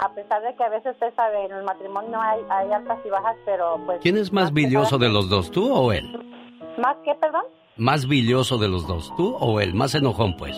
[0.01, 3.09] a pesar de que a veces usted sabe, en el matrimonio hay, hay altas y
[3.09, 3.99] bajas, pero pues...
[4.03, 6.05] ¿Quién es más billoso de los dos, tú o él?
[6.77, 7.45] ¿Más qué, perdón?
[7.79, 9.73] ¿Más billoso de los dos, tú o él?
[9.73, 10.55] Más enojón, pues.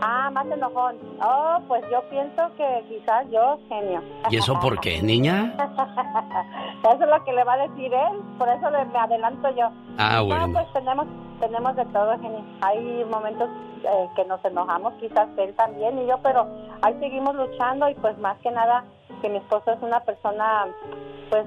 [0.00, 0.96] Ah, más enojón.
[1.22, 4.00] Oh, pues yo pienso que quizás yo, genio.
[4.30, 5.54] ¿Y eso por qué, niña?
[6.82, 9.68] eso es lo que le va a decir él, por eso le- me adelanto yo.
[9.98, 10.52] Ah, No, bueno.
[10.52, 11.06] pues tenemos,
[11.40, 12.44] tenemos de todo, genio.
[12.62, 13.48] Hay momentos
[13.84, 16.46] eh, que nos enojamos, quizás él también y yo, pero
[16.82, 18.84] ahí seguimos luchando y pues más que nada
[19.20, 20.66] que mi esposo es una persona,
[21.30, 21.44] pues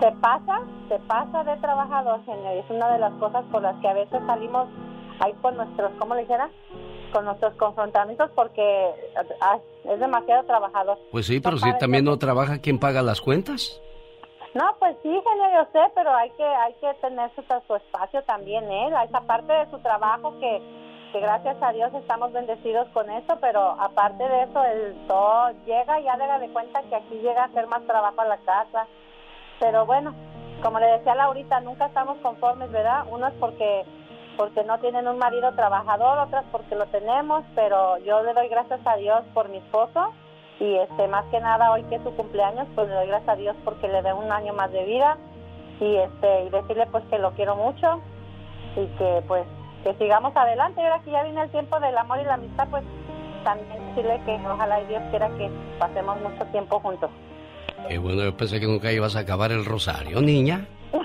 [0.00, 3.88] se pasa, se pasa de trabajador, y es una de las cosas por las que
[3.88, 4.68] a veces salimos
[5.20, 6.48] ahí con nuestros, ¿cómo le dijera?
[7.12, 8.90] Con nuestros confrontamientos porque
[9.40, 10.98] ah, es demasiado trabajador.
[11.10, 13.80] Pues sí, pero No si también no trabaja, ¿quién paga las cuentas?
[14.54, 18.22] No, pues sí, genio, yo sé, pero hay que hay que tener su, su espacio
[18.22, 20.62] también, él, a esa parte de su trabajo que,
[21.12, 26.00] que gracias a Dios estamos bendecidos con eso, pero aparte de eso, el todo llega
[26.00, 28.86] y haga de cuenta que aquí llega a hacer más trabajo a la casa.
[29.60, 30.14] Pero bueno,
[30.62, 33.04] como le decía Laurita, nunca estamos conformes, ¿verdad?
[33.10, 33.84] Unos porque
[34.36, 38.78] porque no tienen un marido trabajador, otras porque lo tenemos, pero yo le doy gracias
[38.86, 40.12] a Dios por mi esposo
[40.60, 43.36] y este más que nada hoy que es su cumpleaños, pues le doy gracias a
[43.36, 45.18] Dios porque le dé un año más de vida
[45.80, 48.00] y este y decirle pues que lo quiero mucho
[48.76, 49.44] y que pues
[49.82, 50.80] que sigamos adelante.
[50.82, 52.84] Ahora que ya viene el tiempo del amor y la amistad, pues
[53.42, 57.10] también decirle que ojalá y Dios quiera que pasemos mucho tiempo juntos.
[57.88, 60.66] Qué bueno, yo pensé que nunca ibas a acabar el rosario, niña.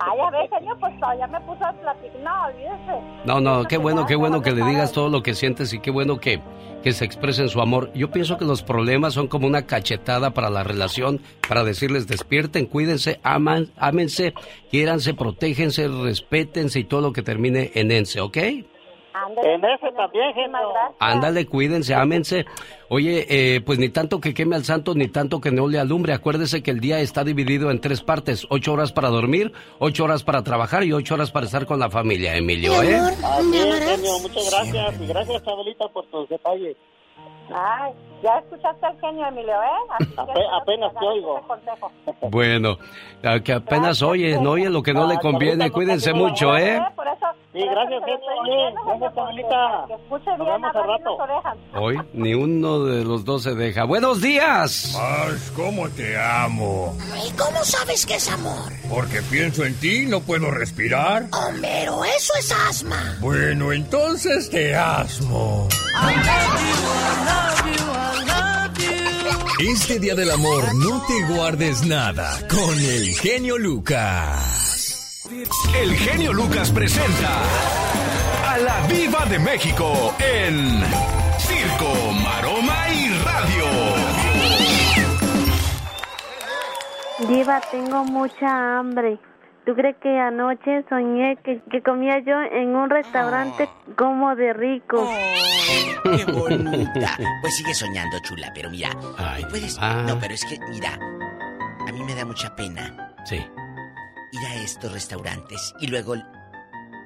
[0.00, 2.20] Ay, a ver, señor, pues todavía me puso a platicar.
[2.22, 3.24] No, olvídese.
[3.24, 5.90] No, no, qué bueno, qué bueno que le digas todo lo que sientes y qué
[5.90, 6.40] bueno que,
[6.82, 7.90] que se expresen su amor.
[7.94, 12.66] Yo pienso que los problemas son como una cachetada para la relación, para decirles despierten,
[12.66, 14.34] cuídense, aman, ámense,
[14.70, 18.38] quiéranse, protégense, respétense y todo lo que termine en ense, ¿ok?
[19.44, 20.58] En ese también, genio.
[20.98, 22.46] Ándale, cuídense, ámense.
[22.88, 26.12] Oye, eh, pues ni tanto que queme al santo, ni tanto que no le alumbre.
[26.14, 28.46] Acuérdese que el día está dividido en tres partes.
[28.50, 31.90] Ocho horas para dormir, ocho horas para trabajar y ocho horas para estar con la
[31.90, 32.96] familia, Emilio, ¿eh?
[32.96, 35.00] Así es, genio, muchas gracias.
[35.00, 36.76] Y gracias, Abuelita, por tus detalles.
[37.54, 37.92] Ay,
[38.22, 39.66] ya escuchaste al genio, Emilio, ¿eh?
[39.98, 41.40] Así que Ape- espero apenas te oigo.
[42.30, 42.78] Bueno,
[43.44, 45.70] que apenas oye, no oye lo que no le conviene.
[45.70, 46.80] Cuídense mucho, ¿eh?
[46.94, 48.12] Por eso, Sí, gracias, eh,
[48.84, 49.14] Gracias,
[49.88, 51.16] que escuche bien, bien rato.
[51.16, 51.56] orejas.
[51.74, 53.84] Hoy ni uno de los dos se deja.
[53.84, 54.94] ¡Buenos días!
[54.94, 56.94] Más, ¿cómo te amo?
[57.26, 58.70] ¿Y cómo sabes que es amor?
[58.90, 61.24] Porque pienso en ti y no puedo respirar.
[61.32, 63.16] Homero, eso es asma.
[63.20, 65.68] Bueno, entonces te asmo.
[69.60, 74.77] Este día del amor no te guardes nada con el genio Lucas.
[75.30, 77.28] El genio Lucas presenta
[78.46, 80.80] a la Viva de México en
[81.36, 81.92] Circo,
[82.24, 83.66] Maroma y Radio.
[87.28, 89.18] Diva, tengo mucha hambre.
[89.66, 93.68] ¿Tú crees que anoche soñé que, que comía yo en un restaurante
[93.98, 95.10] como de rico?
[96.04, 97.18] ¡Qué bonita!
[97.42, 98.88] Pues sigue soñando, chula, pero mira,
[99.36, 99.76] ¿me puedes?
[99.78, 100.04] ah.
[100.06, 100.98] No, pero es que, mira,
[101.86, 103.44] a mí me da mucha pena Sí.
[104.32, 106.14] Ir a estos restaurantes y luego,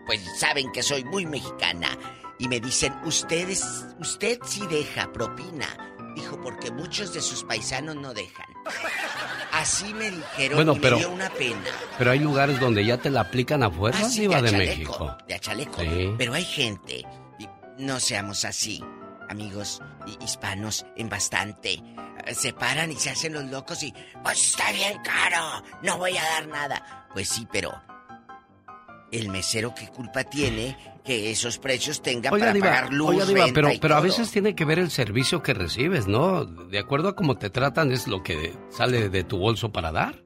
[0.06, 1.88] pues saben que soy muy mexicana
[2.38, 5.66] y me dicen, ustedes, usted sí deja propina.
[6.16, 8.44] Dijo, porque muchos de sus paisanos no dejan.
[9.52, 11.64] Así me dijeron Bueno, y pero- me dio una pena.
[11.96, 14.58] Pero hay lugares donde ya te la aplican a fuerza, Ah, sí, de de chaleco,
[14.58, 15.16] México.
[15.26, 15.80] De a chaleco.
[15.80, 16.14] Sí.
[16.18, 17.04] Pero hay gente,
[17.38, 17.48] y
[17.78, 18.82] no seamos así,
[19.32, 21.82] amigos hi- hispanos, en bastante.
[22.34, 26.22] Se paran y se hacen los locos y, pues está bien caro, no voy a
[26.22, 27.08] dar nada.
[27.12, 27.72] Pues sí, pero
[29.10, 33.24] el mesero qué culpa tiene que esos precios tengan Oiga, para Diva, pagar luz, oiga,
[33.26, 36.44] Diva, renta pero, y pero a veces tiene que ver el servicio que recibes, ¿no?
[36.46, 40.22] De acuerdo a cómo te tratan es lo que sale de tu bolso para dar.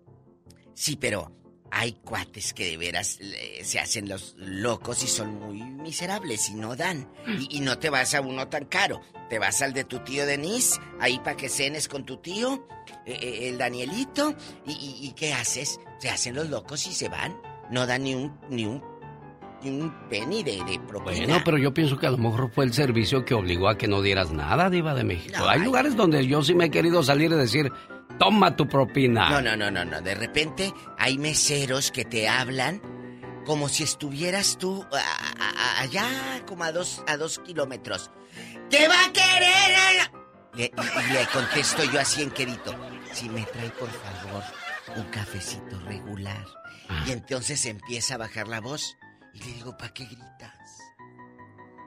[0.75, 1.33] Sí, pero
[1.71, 6.55] hay cuates que de veras eh, se hacen los locos y son muy miserables y
[6.55, 7.09] no dan.
[7.27, 9.01] Y, y no te vas a uno tan caro.
[9.29, 12.67] Te vas al de tu tío Denis, ahí para que cenes con tu tío,
[13.07, 14.35] eh, eh, el Danielito.
[14.67, 15.81] Y, y- y qué haces?
[15.99, 17.37] Se hacen los locos y se van.
[17.71, 18.83] No dan ni un, ni un,
[19.63, 21.27] ni un penny de, de propina.
[21.27, 23.89] Bueno, pero yo pienso que a lo mejor fue el servicio que obligó a que
[23.89, 25.35] no dieras nada, Diva de México.
[25.39, 25.65] No, hay ay.
[25.65, 27.73] lugares donde yo sí me he querido salir y decir,
[28.19, 29.29] toma tu propina.
[29.31, 30.01] No, no, no, no, no.
[30.01, 32.81] De repente hay meseros que te hablan
[33.45, 36.07] como si estuvieras tú a- a- a- allá
[36.47, 38.11] como a dos, a dos kilómetros.
[38.71, 40.11] ¿Qué va a querer?
[40.55, 42.75] Le- y, le contesto yo así en quedito.
[43.13, 44.43] Si me trae por favor
[44.97, 46.45] un cafecito regular.
[47.07, 48.97] Y entonces empieza a bajar la voz.
[49.35, 50.53] Y le digo, ¿para qué gritas?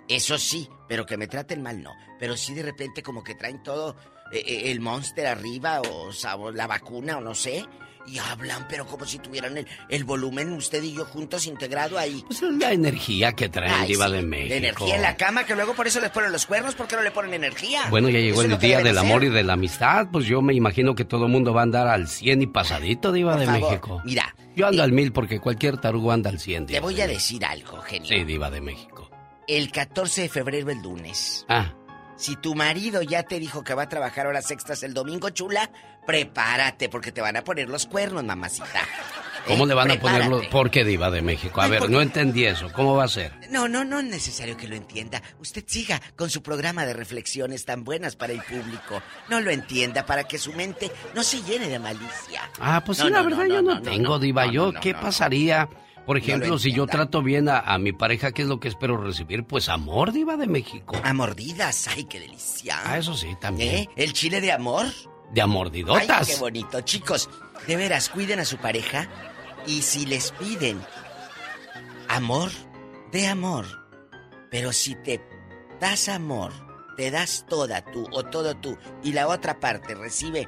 [0.08, 1.92] Eso sí, pero que me traten mal no.
[2.20, 3.96] Pero sí de repente como que traen todo
[4.32, 7.66] el monster arriba o, o la vacuna o no sé
[8.12, 12.24] y hablan, pero como si tuvieran el, el, volumen usted y yo juntos integrado ahí.
[12.26, 14.50] Pues es la energía que traen Diva de México.
[14.50, 16.96] La energía en la cama, que luego por eso les ponen los cuernos, ¿por qué
[16.96, 17.84] no le ponen energía?
[17.90, 20.96] Bueno, ya llegó el día del amor y de la amistad, pues yo me imagino
[20.96, 24.02] que todo el mundo va a andar al 100 y pasadito, Diva de México.
[24.06, 24.36] Mira.
[24.56, 26.66] Yo ando al mil porque cualquier tarugo anda al 100.
[26.66, 28.10] Te voy a decir algo, genio.
[28.10, 29.10] Sí, Diva de México.
[29.48, 31.46] El 14 de febrero, el lunes.
[31.48, 31.74] Ah.
[32.20, 35.72] Si tu marido ya te dijo que va a trabajar horas extras el domingo, chula,
[36.06, 38.82] prepárate porque te van a poner los cuernos, mamacita.
[39.48, 40.46] ¿Cómo le van a poner los...?
[40.48, 41.62] ¿Por qué diva de México?
[41.62, 42.74] A ver, no entendí eso.
[42.74, 43.32] ¿Cómo va a ser?
[43.50, 45.24] No, no, no es necesario que lo entienda.
[45.40, 49.02] Usted siga con su programa de reflexiones tan buenas para el público.
[49.30, 52.52] No lo entienda para que su mente no se llene de malicia.
[52.60, 54.46] Ah, pues sí, la verdad yo no, tengo, diva.
[54.46, 55.70] yo, ¿qué pasaría...?
[56.10, 59.44] Por ejemplo, si yo trato bien a, mi pareja, ¿qué es lo que espero recibir?
[59.44, 61.00] Pues amor, diva de México.
[61.04, 62.80] A mordidas, ay, qué delicia.
[62.84, 63.76] Ah, eso sí, también.
[63.76, 63.90] ¿Eh?
[63.96, 64.88] ¿El chile de amor?
[65.32, 66.28] De amordidotas.
[66.28, 66.82] Ay, qué bonito.
[66.82, 67.30] Chicos,
[67.68, 69.08] de veras, cuiden a su pareja
[69.68, 70.82] y si les piden
[72.08, 72.50] amor,
[73.12, 73.68] de amor.
[74.50, 75.22] Pero si te
[75.80, 76.52] das amor,
[76.98, 80.48] te das toda tú o todo tú y la otra parte recibe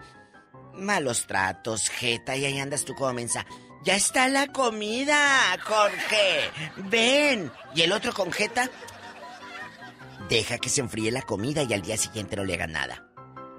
[0.74, 3.46] malos tratos, jeta y ahí andas tú como mensa.
[3.84, 5.18] Ya está la comida,
[5.64, 6.52] Jorge.
[6.90, 7.52] Ven.
[7.76, 8.70] Y el otro con jeta.
[10.30, 13.08] Deja que se enfríe la comida y al día siguiente no le haga nada.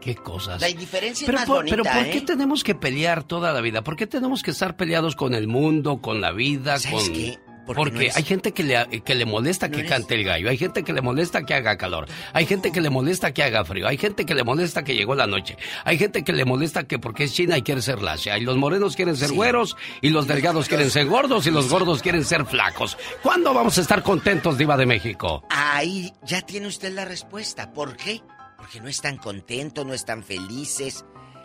[0.01, 0.61] ¿Qué cosas?
[0.61, 2.23] La indiferencia es más bonita, Pero ¿por qué ¿eh?
[2.23, 3.83] tenemos que pelear toda la vida?
[3.83, 7.13] ¿Por qué tenemos que estar peleados con el mundo, con la vida, ¿Sabes con...
[7.13, 7.39] qué?
[7.67, 10.93] Porque, hay gente que le, que le molesta que cante el gallo, hay gente que
[10.93, 14.27] le molesta que haga calor, hay gente que le molesta que haga frío, hay gente
[14.27, 17.33] que le molesta que llegó la noche, hay gente que le molesta que porque es
[17.33, 20.91] china y quiere ser lacia, y los morenos quieren ser güeros, y los delgados quieren
[20.91, 22.99] ser gordos, y los gordos quieren ser flacos.
[23.23, 25.45] ¿Cuándo vamos a estar contentos, Diva de México?
[25.51, 27.73] Ahí ya tiene usted la respuesta.
[27.73, 28.21] ¿Por qué?
[28.57, 31.05] Porque no están contentos, no están felices.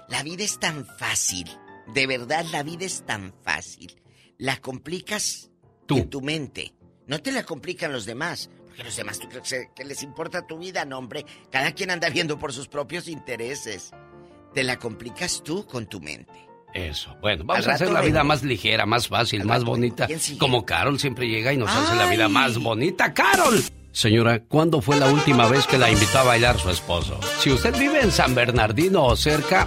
[0.10, 1.48] La vida es tan fácil.
[1.94, 4.02] De verdad, la vida es tan fácil.
[4.38, 5.52] La complicas
[5.90, 6.74] en tu mente.
[7.06, 8.50] No te la complican los demás.
[8.66, 10.86] Porque los demás, ¿tú crees que les importa tu vida?
[10.86, 11.26] No, hombre.
[11.50, 13.92] Cada quien anda viendo por sus propios intereses.
[14.54, 16.48] Te la complicas tú con tu mente.
[16.74, 17.16] Eso.
[17.22, 20.08] Bueno, vamos a hacer la vida más ligera, más fácil, más bonita.
[20.38, 23.14] Como Carol siempre llega y nos hace la vida más bonita.
[23.14, 23.64] ¡Carol!
[23.92, 27.20] Señora, ¿cuándo fue la última vez que la invitó a bailar su esposo?
[27.40, 29.66] Si usted vive en San Bernardino o cerca,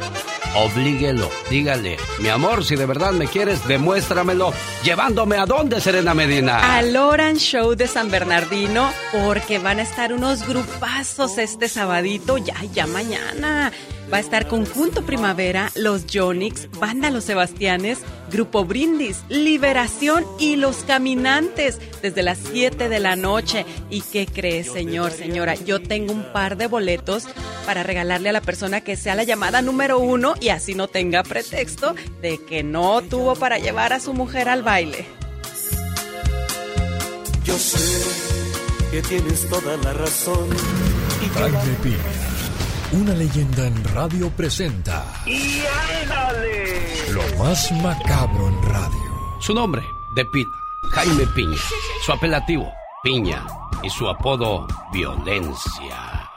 [0.54, 1.30] oblíguelo.
[1.48, 4.52] Dígale, mi amor, si de verdad me quieres, demuéstramelo.
[4.84, 6.76] ¿Llevándome a dónde, Serena Medina?
[6.76, 12.56] Al Oran Show de San Bernardino, porque van a estar unos grupazos este sabadito, ya,
[12.72, 13.72] ya mañana.
[14.12, 18.00] Va a estar Conjunto Primavera, Los Jonix, Banda Los Sebastianes,
[18.32, 23.66] Grupo Brindis, Liberación y Los Caminantes desde las 7 de la noche.
[23.88, 25.54] ¿Y qué crees, señor, señora?
[25.54, 27.28] Yo tengo un par de boletos
[27.64, 31.22] para regalarle a la persona que sea la llamada número uno y así no tenga
[31.22, 35.06] pretexto de que no tuvo para llevar a su mujer al baile.
[37.44, 37.78] Yo sé
[38.90, 40.48] que tienes toda la razón.
[41.32, 42.29] Frank Piña
[42.92, 45.04] una leyenda en radio presenta.
[45.24, 45.62] ¡Y
[46.02, 47.12] ándale!
[47.12, 49.38] Lo más macabro en radio.
[49.38, 49.82] Su nombre,
[50.14, 50.50] de Pina,
[50.92, 51.58] Jaime Piña.
[52.04, 52.72] Su apelativo,
[53.02, 53.46] Piña.
[53.82, 56.28] Y su apodo, Violencia.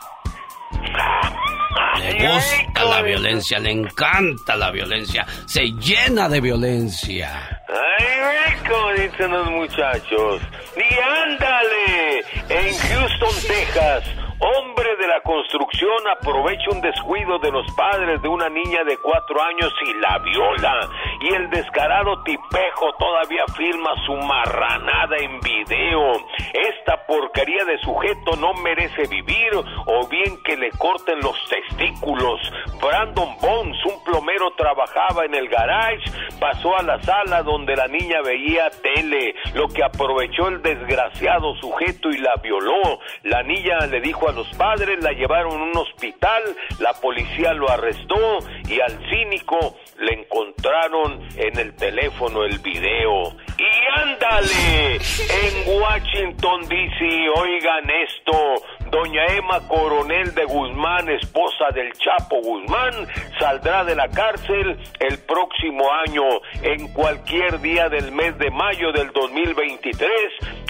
[1.98, 7.62] Le gusta la violencia, le encanta la violencia, se llena de violencia.
[7.68, 10.42] Ay, como dicen los muchachos.
[10.76, 12.20] ¡Y ándale!
[12.50, 18.50] En Houston, Texas Hombre de la construcción aprovecha un descuido de los padres de una
[18.50, 20.90] niña de cuatro años y la viola.
[21.22, 26.12] Y el descarado tipejo todavía filma su marranada en video.
[26.52, 29.54] Esta porquería de sujeto no merece vivir
[29.86, 32.42] o bien que le corten los testículos.
[32.82, 36.04] Brandon Bones, un plomero, trabajaba en el garage,
[36.42, 42.10] pasó a la sala donde la niña veía tele, lo que aprovechó el desgraciado sujeto
[42.10, 43.00] y la violó.
[43.24, 46.44] La niña le dijo a los padres, la llevaron a un hospital,
[46.80, 53.36] la policía lo arrestó y al cínico le encontraron en el teléfono el video.
[53.58, 58.64] Y ándale, en Washington DC, oigan esto,
[58.94, 63.08] doña Emma Coronel de Guzmán, esposa del Chapo Guzmán,
[63.40, 66.24] saldrá de la cárcel el próximo año,
[66.62, 70.08] en cualquier día del mes de mayo del 2023,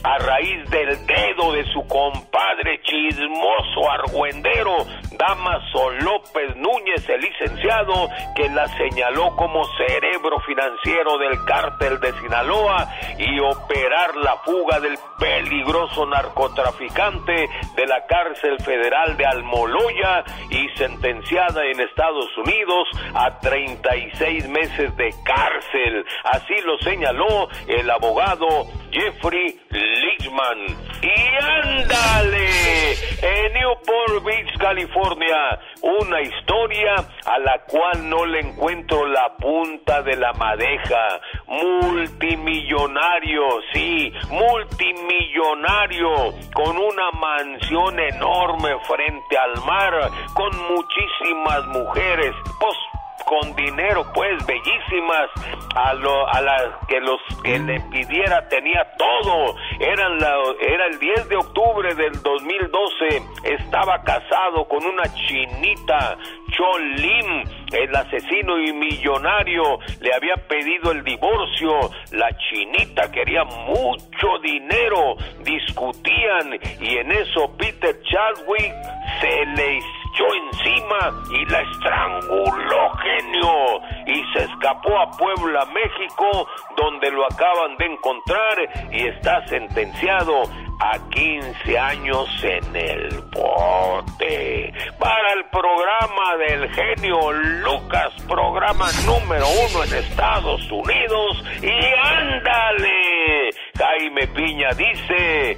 [0.04, 4.86] a raíz del dedo de su compadre chismoso argüendero
[5.18, 12.90] Damaso López Núñez, el licenciado, que la señaló como cerebro financiero del cártel de Sinaloa
[13.18, 21.66] y operar la fuga del peligroso narcotraficante de la cárcel federal de Almoloya y sentenciada
[21.66, 26.06] en Estados Unidos a 36 meses de cárcel.
[26.26, 30.78] Así lo señaló el abogado Jeffrey Lichman.
[31.02, 31.12] Y
[31.42, 32.92] ándale,
[33.24, 36.94] en Newport Beach, California, una historia
[37.26, 41.20] a la cual no le encuentro la punta de la madeja.
[41.48, 43.44] Multimillonario,
[43.74, 52.36] sí, multimillonario, con una mansión enorme frente al mar, con muchísimas mujeres.
[52.60, 52.78] Pues
[53.26, 55.30] con dinero, pues, bellísimas,
[55.76, 59.56] a, lo, a las que los que le pidiera tenía todo.
[59.80, 66.18] Eran la, era el 10 de octubre del 2012, estaba casado con una chinita,
[66.52, 71.74] Chon Lim, el asesino y millonario, le había pedido el divorcio,
[72.12, 78.74] la chinita quería mucho dinero, discutían y en eso Peter Chadwick
[79.20, 79.78] se le
[80.14, 86.48] echó encima y la estranguló genio y se escapó a Puebla, México,
[86.78, 90.44] donde lo acaban de encontrar y está sentenciado
[90.80, 94.74] a 15 años en el bote.
[95.00, 101.44] Para el programa del genio Lucas, programa número uno en Estados Unidos.
[101.62, 105.58] Y ándale, Jaime Piña dice,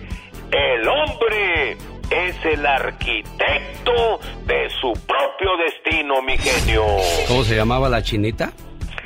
[0.51, 1.77] el hombre
[2.09, 6.83] es el arquitecto de su propio destino, mi genio.
[7.27, 8.51] ¿Cómo se llamaba la chinita?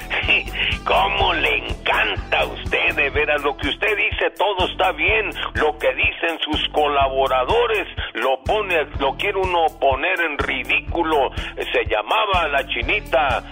[0.85, 3.41] ¿Cómo le encanta a usted de veras?
[3.43, 5.29] Lo que usted dice, todo está bien.
[5.55, 11.31] Lo que dicen sus colaboradores, lo pone, lo quiere uno poner en ridículo.
[11.55, 13.43] Se llamaba la chinita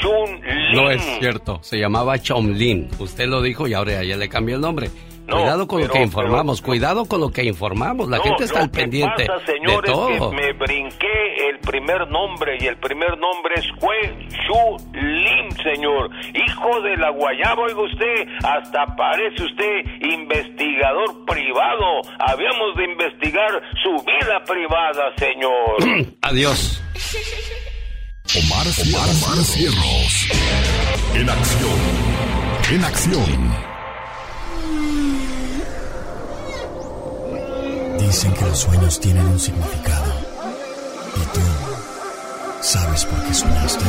[0.00, 0.82] Chun Lin.
[0.82, 2.88] No es cierto, se llamaba Chomlin.
[2.98, 4.88] Usted lo dijo y ahora ya le cambió el nombre.
[5.26, 8.08] No, cuidado con lo que informamos, cuidado con lo que informamos.
[8.08, 10.30] La No, gente está al pendiente pasa, de señores, todo.
[10.30, 16.10] que me brinqué el primer nombre y el primer nombre es Kue Chu Lim, señor.
[16.34, 22.02] Hijo de la guayaba, oiga usted, hasta parece usted investigador privado.
[22.18, 26.06] Habíamos de investigar su vida privada, señor.
[26.22, 26.82] Adiós.
[28.36, 30.28] Omar, Omar, Omar Cierros.
[31.14, 31.78] En acción.
[32.72, 33.73] En acción.
[38.06, 40.12] Dicen que los sueños tienen un significado.
[41.16, 41.40] ¿Y tú
[42.60, 43.84] sabes por qué soñaste?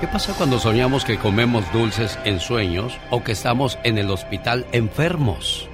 [0.00, 4.66] ¿Qué pasa cuando soñamos que comemos dulces en sueños o que estamos en el hospital
[4.72, 5.68] enfermos?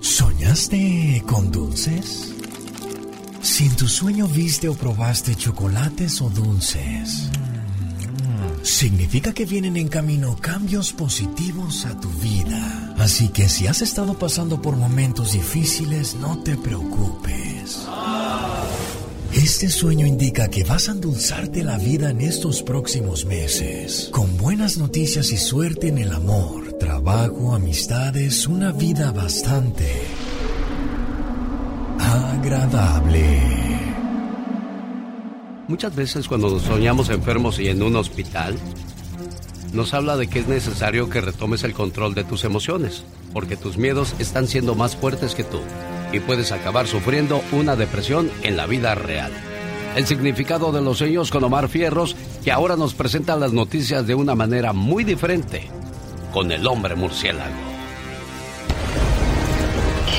[0.00, 2.32] ¿Soñaste con dulces?
[3.42, 7.28] Si en tu sueño viste o probaste chocolates o dulces,
[8.64, 12.94] significa que vienen en camino cambios positivos a tu vida.
[12.98, 17.86] Así que si has estado pasando por momentos difíciles, no te preocupes.
[19.32, 24.78] Este sueño indica que vas a endulzarte la vida en estos próximos meses, con buenas
[24.78, 29.90] noticias y suerte en el amor, trabajo, amistades, una vida bastante
[31.98, 33.73] agradable.
[35.66, 38.58] Muchas veces cuando nos soñamos enfermos y en un hospital,
[39.72, 43.78] nos habla de que es necesario que retomes el control de tus emociones, porque tus
[43.78, 45.60] miedos están siendo más fuertes que tú
[46.12, 49.32] y puedes acabar sufriendo una depresión en la vida real.
[49.96, 54.14] El significado de los sueños con Omar Fierros, que ahora nos presenta las noticias de
[54.14, 55.68] una manera muy diferente,
[56.32, 57.54] con el hombre murciélago.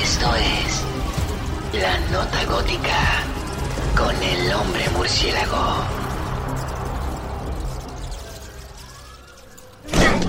[0.02, 3.35] Esto es La Nota Gótica
[3.96, 5.66] con el hombre murciélago.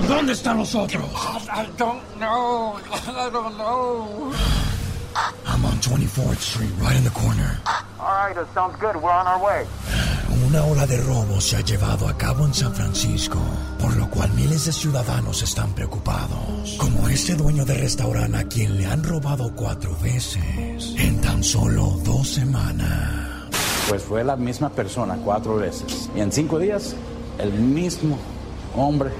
[0.08, 1.04] ¿Dónde están los otros?
[1.50, 2.78] I don't know.
[2.78, 4.32] I don't know.
[5.46, 7.60] I'm on 24th Street, right in the corner.
[7.98, 8.96] All right, that sounds good.
[8.96, 9.66] We're on our way.
[10.46, 13.38] Una ola de robos se ha llevado a cabo en San Francisco,
[13.78, 16.76] por lo cual miles de ciudadanos están preocupados.
[16.78, 21.98] Como este dueño de restaurante a quien le han robado cuatro veces en tan solo
[22.04, 23.37] dos semanas.
[23.88, 26.10] Pues fue la misma persona cuatro veces.
[26.14, 26.94] Y en cinco días,
[27.38, 28.18] el mismo
[28.76, 29.10] hombre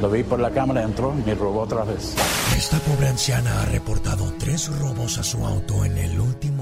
[0.00, 2.14] lo vi por la cámara, entró y me robó otra vez.
[2.56, 6.53] Esta pobre anciana ha reportado tres robos a su auto en el último.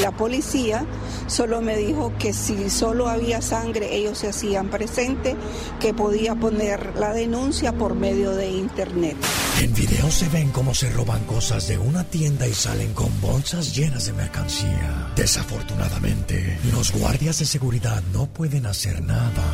[0.00, 0.86] La policía
[1.26, 5.34] solo me dijo que si solo había sangre, ellos se hacían presente,
[5.80, 9.16] que podía poner la denuncia por medio de internet.
[9.60, 13.74] En video se ven cómo se roban cosas de una tienda y salen con bolsas
[13.74, 15.12] llenas de mercancía.
[15.16, 19.44] Desafortunadamente, los guardias de seguridad no pueden hacer nada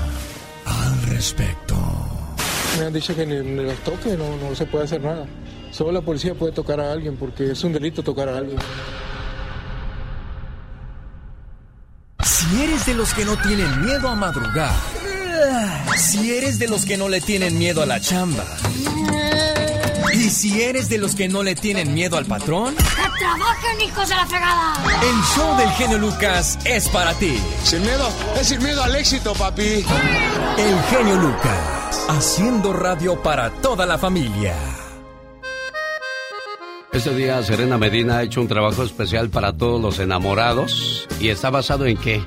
[0.66, 1.74] al respecto.
[2.78, 5.26] Me han dicho que ni, ni los toque no, no se puede hacer nada.
[5.70, 8.58] Solo la policía puede tocar a alguien porque es un delito tocar a alguien.
[12.50, 14.74] Si eres de los que no tienen miedo a madrugar,
[15.96, 18.44] si eres de los que no le tienen miedo a la chamba,
[20.12, 24.08] y si eres de los que no le tienen miedo al patrón, ¡Que trabajen, hijos
[24.08, 24.74] de la fregada!
[25.02, 27.40] el show del genio Lucas es para ti.
[27.64, 28.08] Sin miedo,
[28.38, 29.84] es sin miedo al éxito, papi.
[30.58, 34.54] El genio Lucas, haciendo radio para toda la familia.
[36.94, 41.50] Este día Serena Medina ha hecho un trabajo especial para todos los enamorados y está
[41.50, 42.22] basado en qué?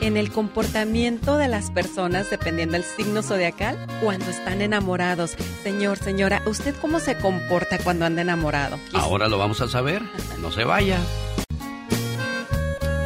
[0.00, 5.32] En el comportamiento de las personas dependiendo del signo zodiacal cuando están enamorados.
[5.64, 8.78] Señor, señora, ¿usted cómo se comporta cuando anda enamorado?
[8.94, 10.02] Ahora lo vamos a saber.
[10.40, 11.00] No se vaya.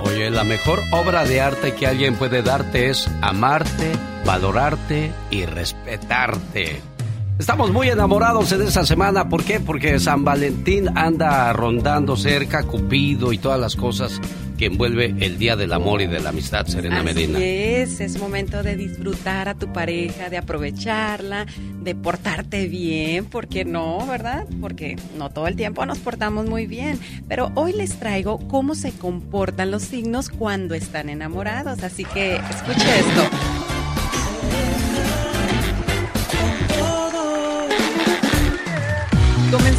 [0.02, 3.92] Oye, la mejor obra de arte que alguien puede darte es amarte,
[4.26, 6.89] valorarte y respetarte.
[7.40, 9.30] Estamos muy enamorados en esta semana.
[9.30, 9.60] ¿Por qué?
[9.60, 14.20] Porque San Valentín anda rondando cerca, Cupido y todas las cosas
[14.58, 17.38] que envuelve el Día del Amor y de la Amistad, Serena Medina.
[17.38, 21.46] Así es, es momento de disfrutar a tu pareja, de aprovecharla,
[21.82, 24.46] de portarte bien, ¿por qué no, verdad?
[24.60, 28.92] Porque no todo el tiempo nos portamos muy bien, pero hoy les traigo cómo se
[28.92, 33.30] comportan los signos cuando están enamorados, así que escuche esto.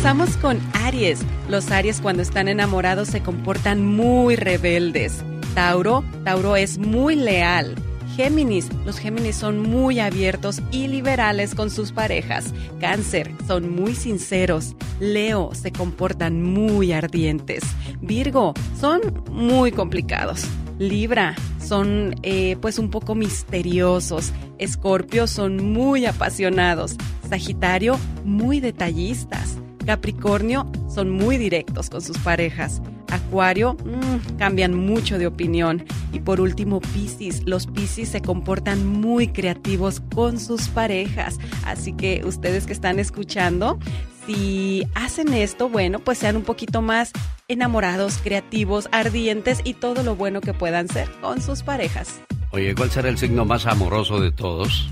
[0.01, 1.19] Comenzamos con Aries.
[1.47, 5.23] Los Aries cuando están enamorados se comportan muy rebeldes.
[5.53, 7.75] Tauro, Tauro es muy leal.
[8.15, 12.51] Géminis, los Géminis son muy abiertos y liberales con sus parejas.
[12.79, 14.75] Cáncer, son muy sinceros.
[14.99, 17.61] Leo, se comportan muy ardientes.
[18.01, 20.45] Virgo, son muy complicados.
[20.79, 24.33] Libra, son eh, pues un poco misteriosos.
[24.57, 26.95] Escorpio, son muy apasionados.
[27.29, 29.60] Sagitario, muy detallistas.
[29.83, 32.81] Capricornio, son muy directos con sus parejas.
[33.11, 35.83] Acuario, mm, cambian mucho de opinión.
[36.13, 37.43] Y por último, Piscis.
[37.45, 41.37] Los Piscis se comportan muy creativos con sus parejas.
[41.65, 43.79] Así que ustedes que están escuchando,
[44.25, 47.11] si hacen esto, bueno, pues sean un poquito más
[47.47, 52.21] enamorados, creativos, ardientes y todo lo bueno que puedan ser con sus parejas.
[52.51, 54.89] Oye, ¿cuál será el signo más amoroso de todos?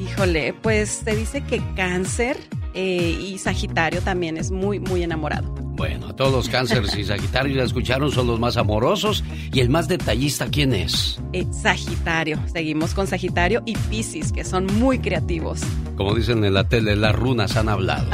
[0.00, 2.36] Híjole, pues se dice que cáncer
[2.72, 5.52] eh, y Sagitario también es muy, muy enamorado.
[5.52, 9.24] Bueno, a todos los cánceres y Sagitarios ya escucharon, son los más amorosos.
[9.52, 11.20] ¿Y el más detallista quién es?
[11.32, 12.38] Eh, Sagitario.
[12.52, 15.60] Seguimos con Sagitario y Piscis, que son muy creativos.
[15.96, 18.08] Como dicen en la tele, las runas han hablado.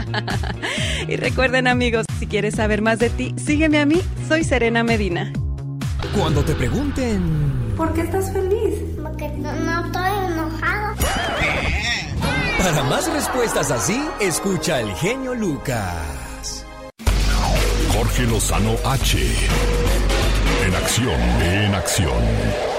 [1.08, 5.32] y recuerden amigos, si quieres saber más de ti, sígueme a mí, soy Serena Medina.
[6.14, 7.65] Cuando te pregunten...
[7.76, 8.74] ¿Por qué estás feliz?
[9.02, 10.96] Porque no, no estoy enojado.
[12.58, 16.64] Para más respuestas así, escucha el genio Lucas.
[17.92, 19.18] Jorge Lozano H.
[20.66, 22.75] En acción, en acción.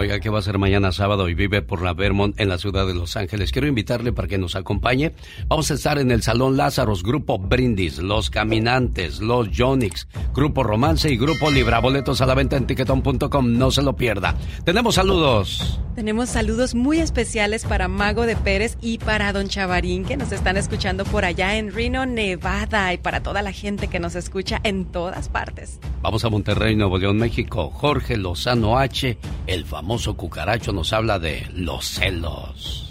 [0.00, 2.86] Oiga, ¿qué va a ser mañana sábado y vive por la Vermont en la ciudad
[2.86, 3.52] de Los Ángeles?
[3.52, 5.12] Quiero invitarle para que nos acompañe.
[5.46, 11.10] Vamos a estar en el Salón Lázaros, Grupo Brindis, Los Caminantes, Los Jonix, Grupo Romance
[11.10, 11.80] y Grupo Libra.
[11.80, 13.58] Boletos a la venta en tiquetón.com.
[13.58, 14.34] No se lo pierda.
[14.64, 15.78] Tenemos saludos.
[15.94, 20.56] Tenemos saludos muy especiales para Mago de Pérez y para Don Chavarín que nos están
[20.56, 24.86] escuchando por allá en Reno, Nevada y para toda la gente que nos escucha en
[24.86, 25.78] todas partes.
[26.00, 27.68] Vamos a Monterrey, Nuevo León, México.
[27.68, 32.86] Jorge Lozano H, el famoso cucaracho, nos habla de los celos.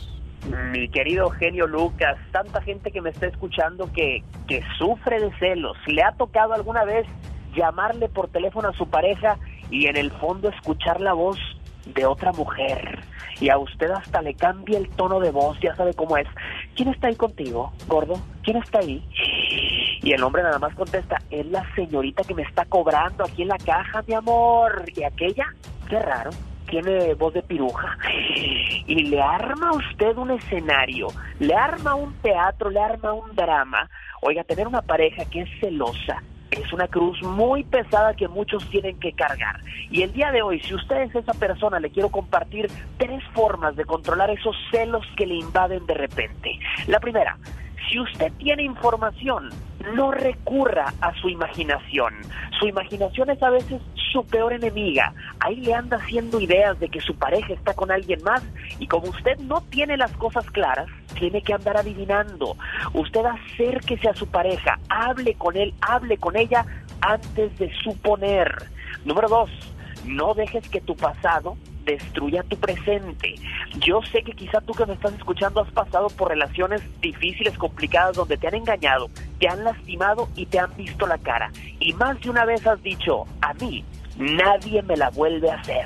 [0.72, 5.78] Mi querido genio Lucas, tanta gente que me está escuchando que, que sufre de celos.
[5.88, 7.08] ¿Le ha tocado alguna vez
[7.56, 9.38] llamarle por teléfono a su pareja
[9.70, 11.38] y en el fondo escuchar la voz
[11.86, 13.00] de otra mujer?
[13.40, 16.28] Y a usted hasta le cambia el tono de voz, ya sabe cómo es.
[16.76, 18.20] ¿Quién está ahí contigo, gordo?
[18.44, 19.02] ¿Quién está ahí?
[20.02, 23.50] Y el hombre nada más contesta, es la señorita que me está cobrando aquí en
[23.50, 24.84] la caja, mi amor.
[24.96, 25.46] ¿Y aquella?
[25.90, 26.32] Qué raro
[26.70, 27.98] tiene voz de piruja
[28.88, 31.08] y le arma a usted un escenario,
[31.40, 33.90] le arma un teatro, le arma un drama.
[34.22, 36.22] Oiga, tener una pareja que es celosa
[36.52, 39.60] es una cruz muy pesada que muchos tienen que cargar.
[39.92, 43.76] Y el día de hoy, si usted es esa persona, le quiero compartir tres formas
[43.76, 46.60] de controlar esos celos que le invaden de repente.
[46.88, 47.38] La primera,
[47.88, 49.50] Si usted tiene información,
[49.96, 52.14] no recurra a su imaginación.
[52.60, 53.82] Su imaginación es a veces
[54.12, 55.14] su peor enemiga.
[55.40, 58.44] Ahí le anda haciendo ideas de que su pareja está con alguien más
[58.80, 60.88] y como usted no tiene las cosas claras,
[61.18, 62.58] tiene que andar adivinando.
[62.94, 66.66] Usted acérquese a su pareja, hable con él, hable con ella
[67.02, 68.64] antes de suponer.
[69.06, 69.50] Número dos,
[70.06, 71.56] no dejes que tu pasado
[71.92, 73.36] destruya tu presente.
[73.80, 78.16] Yo sé que quizá tú que me estás escuchando has pasado por relaciones difíciles, complicadas,
[78.16, 79.10] donde te han engañado,
[79.40, 81.52] te han lastimado y te han visto la cara.
[81.80, 83.84] Y más de una vez has dicho, a mí
[84.18, 85.86] nadie me la vuelve a hacer.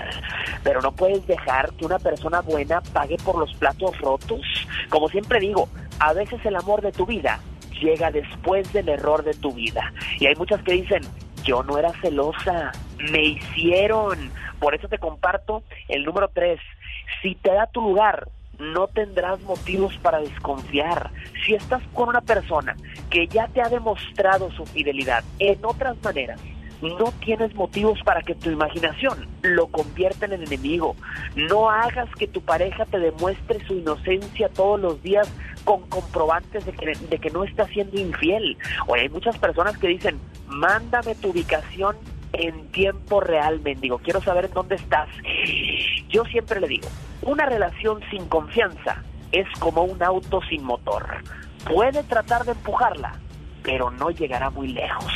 [0.63, 4.41] Pero no puedes dejar que una persona buena pague por los platos rotos.
[4.89, 5.69] Como siempre digo,
[5.99, 7.39] a veces el amor de tu vida
[7.81, 9.93] llega después del error de tu vida.
[10.19, 11.01] Y hay muchas que dicen,
[11.43, 12.71] yo no era celosa,
[13.11, 14.31] me hicieron.
[14.59, 16.59] Por eso te comparto el número tres.
[17.21, 18.27] Si te da tu lugar,
[18.59, 21.11] no tendrás motivos para desconfiar.
[21.45, 22.75] Si estás con una persona
[23.09, 26.39] que ya te ha demostrado su fidelidad en otras maneras,
[26.83, 30.95] no tienes motivos para que tu imaginación lo convierta en enemigo.
[31.35, 35.27] No hagas que tu pareja te demuestre su inocencia todos los días
[35.63, 36.73] con comprobantes de
[37.19, 38.57] que, no está siendo infiel.
[38.87, 41.95] O hay muchas personas que dicen, mándame tu ubicación
[42.33, 43.99] en tiempo real, mendigo.
[43.99, 45.09] Quiero saber en dónde estás.
[46.09, 46.89] Yo siempre le digo,
[47.21, 51.05] una relación sin confianza es como un auto sin motor.
[51.65, 53.19] Puede tratar de empujarla,
[53.63, 55.11] pero no llegará muy lejos.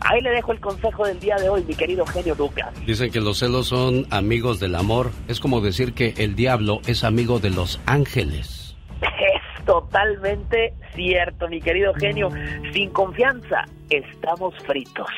[0.00, 2.72] Ahí le dejo el consejo del día de hoy, mi querido genio Lucas.
[2.86, 5.10] Dicen que los celos son amigos del amor.
[5.28, 8.76] Es como decir que el diablo es amigo de los ángeles.
[9.00, 12.30] Es totalmente cierto, mi querido genio.
[12.72, 15.08] Sin confianza, estamos fritos.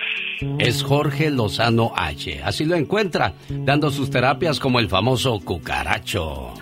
[0.59, 2.41] Es Jorge Lozano H.
[2.45, 6.55] Así lo encuentra, dando sus terapias como el famoso cucaracho.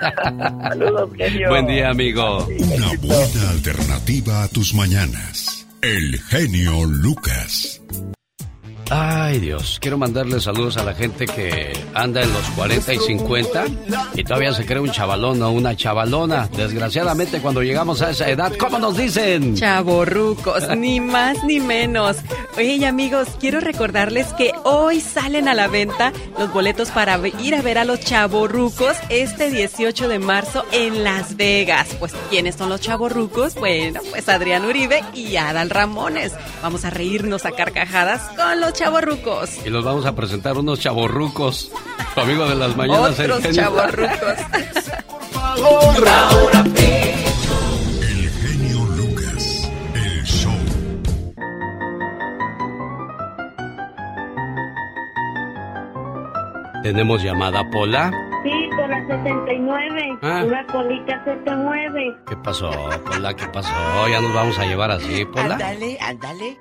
[0.22, 1.48] Saludos, genio.
[1.48, 2.46] Buen día, amigo.
[2.46, 5.63] Una buena alternativa a tus mañanas.
[5.84, 7.78] El genio Lucas.
[8.96, 13.64] Ay Dios, quiero mandarle saludos a la gente que anda en los 40 y 50
[14.14, 16.48] y todavía se cree un chavalón o una chavalona.
[16.56, 19.56] Desgraciadamente cuando llegamos a esa edad, ¿cómo nos dicen?
[19.56, 22.18] Chavorrucos, ni más ni menos.
[22.56, 27.62] Oye amigos, quiero recordarles que hoy salen a la venta los boletos para ir a
[27.62, 31.88] ver a los chavorrucos este 18 de marzo en Las Vegas.
[31.98, 33.56] Pues ¿quiénes son los chavorrucos?
[33.56, 36.32] Bueno, pues Adrián Uribe y Adal Ramones.
[36.62, 39.66] Vamos a reírnos a carcajadas con los chavorrucos.
[39.66, 41.70] Y los vamos a presentar unos chavorrucos.
[42.14, 43.18] Tu amigo de las mañanas.
[43.18, 43.62] Otros el genio.
[43.62, 44.38] chavorrucos.
[48.02, 49.70] El genio Lucas.
[49.94, 50.52] El show.
[56.82, 58.10] Tenemos llamada Pola.
[58.42, 60.18] Sí, por la 69.
[60.22, 60.42] Ah.
[60.46, 62.16] Una colita 79.
[62.28, 62.70] ¿Qué pasó,
[63.06, 63.34] Pola?
[63.34, 63.72] ¿Qué pasó?
[64.10, 65.54] Ya nos vamos a llevar así, Pola.
[65.54, 66.58] Ándale, ándale.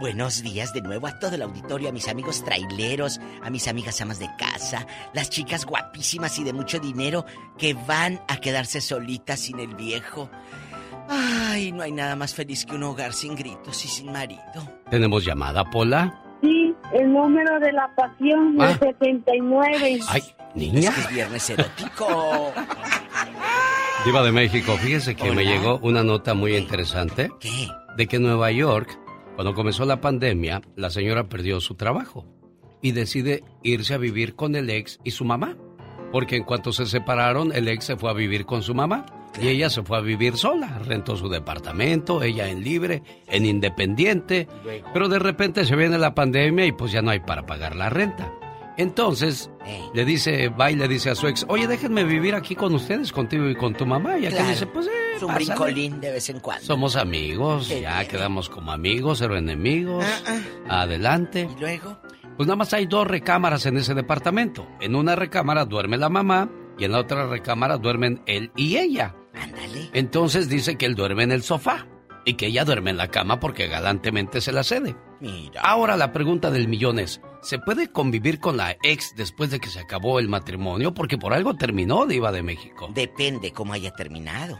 [0.00, 4.00] Buenos días de nuevo a todo el auditorio, a mis amigos traileros, a mis amigas
[4.00, 7.24] amas de casa, las chicas guapísimas y de mucho dinero
[7.58, 10.30] que van a quedarse solitas sin el viejo.
[11.08, 14.40] Ay, no hay nada más feliz que un hogar sin gritos y sin marido.
[14.90, 16.20] Tenemos llamada Pola.
[16.42, 18.70] Sí, el número de la pasión, Ah.
[18.72, 20.00] el 79.
[20.08, 20.22] Ay,
[20.54, 20.88] niña.
[20.88, 22.52] Es que es viernes erótico.
[24.04, 27.30] Diva de México, fíjese que me llegó una nota muy interesante.
[27.38, 27.68] ¿Qué?
[27.96, 28.88] De que Nueva York,
[29.40, 32.26] cuando comenzó la pandemia, la señora perdió su trabajo
[32.82, 35.56] y decide irse a vivir con el ex y su mamá.
[36.12, 39.06] Porque en cuanto se separaron, el ex se fue a vivir con su mamá
[39.40, 40.78] y ella se fue a vivir sola.
[40.80, 44.46] Rentó su departamento, ella en libre, en independiente.
[44.92, 47.88] Pero de repente se viene la pandemia y pues ya no hay para pagar la
[47.88, 48.30] renta.
[48.76, 49.50] Entonces
[49.94, 53.10] le dice, va y le dice a su ex, oye, déjenme vivir aquí con ustedes,
[53.10, 54.18] contigo y con tu mamá.
[54.18, 54.50] Y aquel Claro.
[54.50, 54.90] dice, pues eh,
[55.26, 55.44] un pásale.
[55.46, 56.64] brincolín de vez en cuando.
[56.64, 60.04] Somos amigos, Qué ya quedamos como amigos, cero enemigos.
[60.68, 61.48] Ah, Adelante.
[61.56, 61.98] ¿Y luego?
[62.36, 64.66] Pues nada más hay dos recámaras en ese departamento.
[64.80, 66.48] En una recámara duerme la mamá
[66.78, 69.14] y en la otra recámara duermen él y ella.
[69.34, 69.90] Ándale.
[69.92, 71.86] Entonces dice que él duerme en el sofá
[72.24, 74.96] y que ella duerme en la cama porque galantemente se la cede.
[75.20, 75.60] Mira.
[75.60, 79.68] Ahora la pregunta del millón es, ¿se puede convivir con la ex después de que
[79.68, 80.94] se acabó el matrimonio?
[80.94, 82.88] Porque por algo terminó Diva de México.
[82.94, 84.58] Depende cómo haya terminado.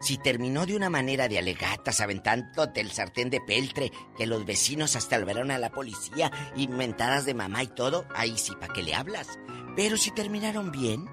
[0.00, 4.94] Si terminó de una manera de alegatas, aventándote el sartén de peltre, que los vecinos
[4.96, 8.94] hasta alberaron a la policía, inventadas de mamá y todo, ahí sí, ¿para qué le
[8.94, 9.38] hablas?
[9.74, 11.08] Pero si terminaron bien,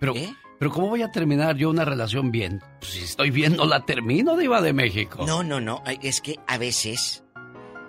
[0.00, 0.14] Pero,
[0.58, 2.60] pero ¿cómo voy a terminar yo una relación bien?
[2.80, 5.24] Pues si estoy bien, no la termino, Diva de México.
[5.26, 5.82] No, no, no.
[6.02, 7.24] Es que a veces,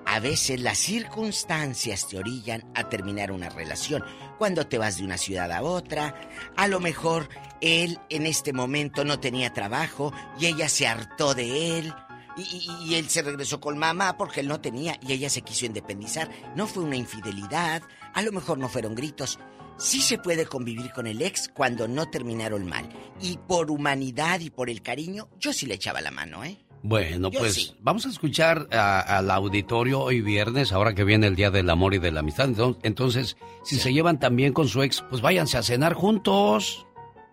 [0.06, 4.04] a veces las circunstancias te orillan a terminar una relación.
[4.40, 6.16] Cuando te vas de una ciudad a otra,
[6.56, 7.28] a lo mejor
[7.60, 11.94] él en este momento no tenía trabajo y ella se hartó de él.
[12.38, 16.30] Y, él se regresó con mamá porque él no tenía y ella se quiso independizar.
[16.56, 17.82] No fue una infidelidad,
[18.14, 19.40] a lo mejor no fueron gritos.
[19.78, 22.88] Sí se puede convivir con el ex cuando no terminaron mal.
[23.22, 26.66] Y por humanidad y por el cariño, yo sí le echaba la mano, ¿eh?
[26.82, 27.76] Bueno, Yo pues sí.
[27.82, 31.94] vamos a escuchar a- al auditorio hoy viernes, ahora que viene el Día del Amor
[31.94, 32.48] y de la Amistad.
[32.50, 36.86] Enton- Entonces, si se llevan tan bien con su ex, pues váyanse a cenar juntos.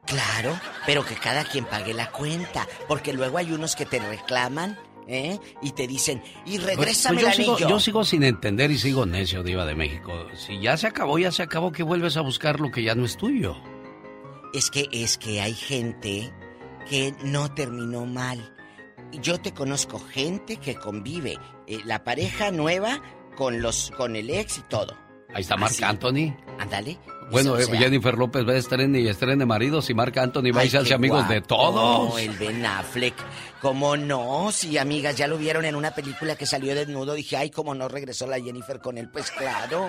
[0.04, 4.78] Claro, pero que cada quien pague la cuenta, porque luego hay unos que te reclaman,
[5.08, 5.38] ¿eh?
[5.62, 8.78] Y te dicen, y Pues- regrésame pues el yo, sigo, yo sigo sin entender y
[8.78, 10.12] sigo necio, Diva de México.
[10.34, 13.04] Si ya se acabó, ya se acabó, que vuelves a buscar lo que ya no
[13.04, 13.56] es tuyo.
[14.54, 16.32] Es que es que hay gente
[16.88, 18.52] que no terminó mal.
[19.12, 23.00] Yo te conozco gente que convive eh, la pareja nueva
[23.36, 24.96] con los con el ex y todo.
[25.34, 25.82] Ahí está Marc.
[25.82, 26.34] Anthony.
[26.58, 26.98] Ándale.
[27.30, 30.68] Bueno, eh, Jennifer López va a estrene y estrene maridos y Marc Anthony va ay,
[30.68, 32.18] y se hace qué amigos de todos.
[32.20, 33.14] El Ben Affleck.
[33.60, 34.52] ¿Cómo no?
[34.52, 37.88] Si amigas ya lo vieron en una película que salió desnudo, dije, ay, cómo no
[37.88, 39.88] regresó la Jennifer con él, pues claro.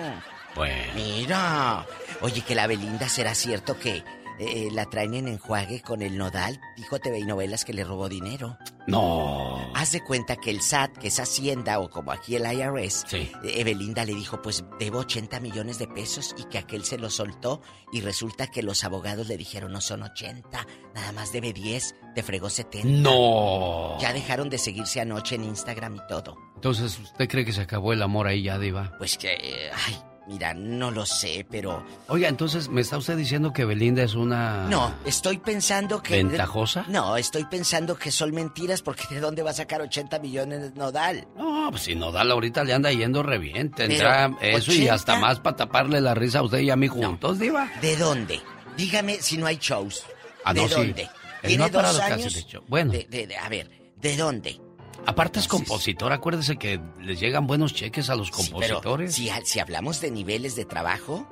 [0.56, 0.92] Bueno.
[0.96, 1.86] Mira.
[2.20, 4.02] Oye, que la Belinda será cierto que
[4.38, 6.60] eh, la traen en enjuague con el nodal.
[6.76, 8.56] Dijo TV y novelas que le robó dinero.
[8.86, 9.70] No.
[9.74, 13.30] Haz de cuenta que el SAT, que es Hacienda o como aquí el IRS, Sí.
[13.42, 17.60] Belinda le dijo, pues debo 80 millones de pesos y que aquel se lo soltó
[17.92, 22.22] y resulta que los abogados le dijeron, no son 80, nada más debe 10, te
[22.22, 22.88] fregó 70.
[22.88, 23.98] No.
[24.00, 26.36] Ya dejaron de seguirse anoche en Instagram y todo.
[26.54, 28.94] Entonces, ¿usted cree que se acabó el amor ahí ya, Diva?
[28.98, 29.98] Pues que, ay,
[30.28, 31.82] mira, no lo sé, pero...
[32.08, 34.68] Oiga, entonces, ¿me está usted diciendo que Belinda es una...
[34.68, 36.16] No, estoy pensando que...
[36.22, 36.84] ¿Ventajosa?
[36.88, 41.26] No, estoy pensando que son mentiras porque ¿de dónde va a sacar 80 millones Nodal?
[41.36, 43.70] No, pues si Nodal ahorita le anda yendo re bien.
[43.70, 44.94] Tendrá Pero, eso y 80.
[44.94, 47.70] hasta más para taparle la risa a usted y a mí juntos, Diva.
[47.80, 48.40] ¿De dónde?
[48.76, 50.04] Dígame si no hay shows.
[50.44, 51.08] Ah, ¿De no, dónde?
[51.42, 52.34] ¿Tiene no dos años?
[52.34, 52.62] de show.
[52.68, 52.92] Bueno.
[52.92, 54.60] De- a ver, ¿de dónde?
[55.08, 59.14] Aparte es compositor, acuérdese que les llegan buenos cheques a los Sí, pero compositores.
[59.14, 61.26] si, si hablamos de niveles de trabajo,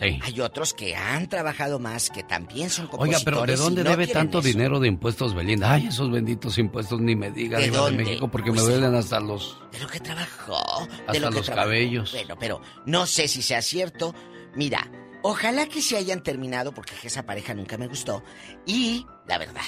[0.00, 0.18] Sí.
[0.22, 3.24] hay otros que han trabajado más, que también son Oiga, compositores.
[3.24, 4.48] pero ¿de dónde no debe tanto eso.
[4.48, 5.72] dinero de impuestos Belinda?
[5.72, 8.04] Ay, esos benditos impuestos ni me diga, ¿De Diva de dónde?
[8.04, 8.72] México, porque Pues me sí.
[8.78, 9.58] duelen hasta los...
[9.70, 10.58] De lo que trabajó.
[10.82, 11.66] Hasta de lo que los trabajó.
[11.68, 12.12] cabellos.
[12.12, 14.14] Bueno, pero no sé si sea cierto.
[14.56, 14.90] Mira,
[15.22, 18.22] ojalá que se hayan terminado porque esa pareja nunca me gustó.
[18.66, 19.62] Y la verdad,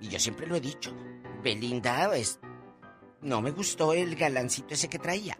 [0.00, 0.94] y yo siempre lo he dicho,
[1.42, 2.38] Belinda es...
[3.22, 5.36] No me gustó el galancito ese que traía.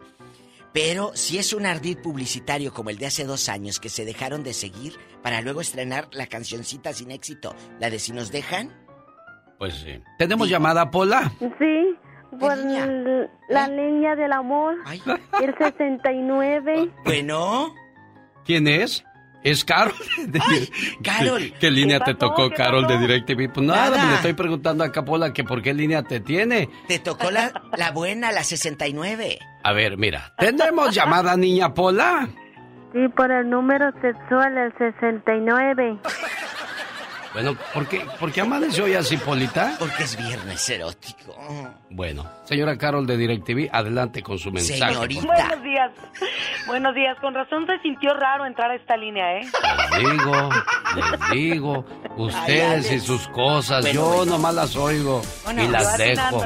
[0.73, 4.41] Pero si es un ardid publicitario como el de hace dos años que se dejaron
[4.43, 8.71] de seguir para luego estrenar la cancioncita sin éxito, la de Si nos dejan,
[9.59, 10.01] Pues sí.
[10.17, 11.31] ¿Tenemos llamada, Pola?
[11.39, 11.95] Sí,
[12.39, 14.75] por la línea del amor,
[15.41, 16.91] el 69.
[17.05, 17.73] Bueno.
[18.45, 19.05] ¿Quién es?
[19.43, 19.93] ¿Es Carol?
[21.03, 21.41] Carol.
[21.41, 22.97] ¿Qué, qué línea ¿Qué te tocó, ¿Qué Carol, de?
[22.97, 23.51] DirecTV?
[23.53, 24.09] Pues nada, Nada.
[24.09, 26.69] le estoy preguntando acá, Pola, que por qué línea te tiene.
[26.87, 29.39] te tocó la, la buena, la 69.
[29.63, 32.27] A ver, mira, ¿tenemos llamada, niña Pola?
[32.93, 35.97] Sí, por el número sexual, el 69.
[37.33, 39.75] Bueno, ¿por qué, ¿por qué amaneció hoy así, Polita?
[39.79, 41.35] Porque es viernes erótico.
[41.89, 44.93] Bueno, señora Carol de DirecTV, adelante con su mensaje.
[44.93, 45.07] favor.
[45.25, 45.91] Buenos días.
[46.67, 47.17] Buenos días.
[47.21, 49.41] Con razón se sintió raro entrar a esta línea, ¿eh?
[49.99, 50.49] Les digo,
[50.95, 51.85] les digo,
[52.17, 54.25] ustedes y sus cosas, Bueno, yo bueno.
[54.33, 56.37] nomás las oigo Bueno, y las dejo.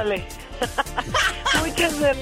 [1.64, 2.16] Muchas gracias.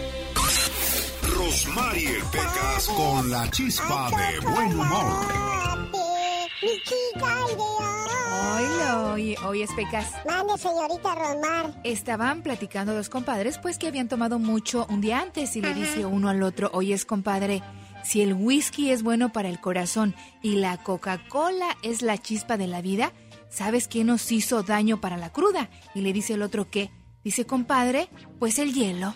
[1.37, 5.87] Rosmarie Pecas con la chispa de buen humor.
[6.67, 8.09] Mi chica ideal.
[8.33, 10.11] Hola, hoy, hoy es Pecas.
[10.27, 11.81] Mande, señorita Rosmar.
[11.85, 16.07] Estaban platicando dos compadres, pues que habían tomado mucho un día antes y le dice
[16.07, 17.63] uno al otro, oye es compadre,
[18.03, 22.67] si el whisky es bueno para el corazón y la Coca-Cola es la chispa de
[22.67, 23.13] la vida,
[23.49, 25.71] ¿sabes qué nos hizo daño para la cruda?
[25.95, 26.91] Y le dice el otro, ¿qué?
[27.23, 28.09] Dice, compadre,
[28.41, 29.15] pues el hielo.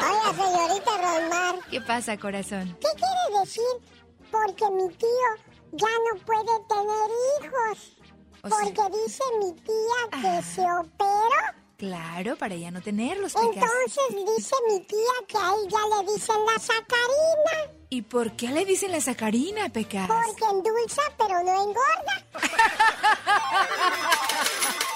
[0.00, 1.54] Oiga, señorita Rosmar.
[1.70, 2.76] ¿Qué pasa, corazón?
[2.80, 3.99] ¿Qué quiere decir?
[4.30, 5.28] Porque mi tío
[5.72, 7.96] ya no puede tener hijos.
[8.42, 11.58] O sea- Porque dice mi tía que se operó.
[11.76, 13.34] Claro, para ya no tenerlos.
[13.34, 17.72] Entonces dice mi tía que a él ya le dicen la sacarina.
[17.88, 20.06] ¿Y por qué le dicen la sacarina, Pecas?
[20.08, 22.26] Porque endulza pero no engorda.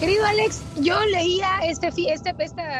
[0.00, 2.34] Querido Alex, yo leía este, este,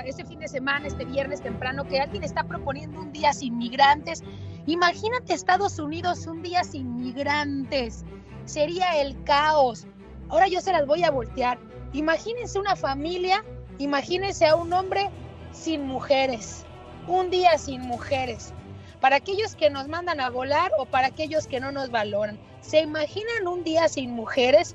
[0.07, 4.23] este fin de semana, este viernes temprano, que alguien está proponiendo un día sin migrantes.
[4.65, 8.07] Imagínate Estados Unidos un día sin migrantes.
[8.47, 9.87] Sería el caos.
[10.31, 11.59] Ahora yo se las voy a voltear.
[11.93, 13.45] Imagínense una familia,
[13.77, 15.11] imagínense a un hombre
[15.53, 16.65] sin mujeres.
[17.07, 18.55] Un día sin mujeres.
[18.99, 22.39] Para aquellos que nos mandan a volar o para aquellos que no nos valoran.
[22.63, 24.75] ¿Se imaginan un día sin mujeres?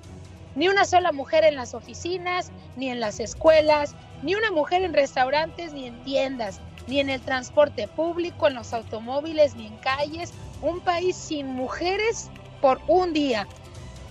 [0.56, 4.94] Ni una sola mujer en las oficinas, ni en las escuelas, ni una mujer en
[4.94, 10.34] restaurantes, ni en tiendas, ni en el transporte público, en los automóviles, ni en calles.
[10.62, 13.48] Un país sin mujeres por un día.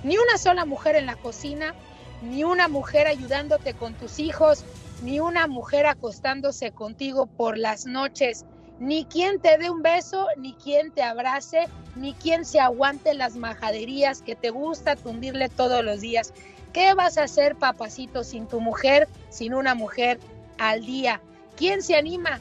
[0.03, 1.75] Ni una sola mujer en la cocina,
[2.21, 4.67] ni una mujer ayudándote con tus hijos,
[5.01, 8.45] ni una mujer acostándose contigo por las noches,
[8.79, 13.37] ni quien te dé un beso, ni quien te abrace, ni quien se aguante las
[13.37, 16.33] majaderías que te gusta tundirle todos los días.
[16.73, 20.19] ¿Qué vas a hacer, papacito, sin tu mujer, sin una mujer
[20.59, 21.21] al día?
[21.57, 22.41] ¿Quién se anima?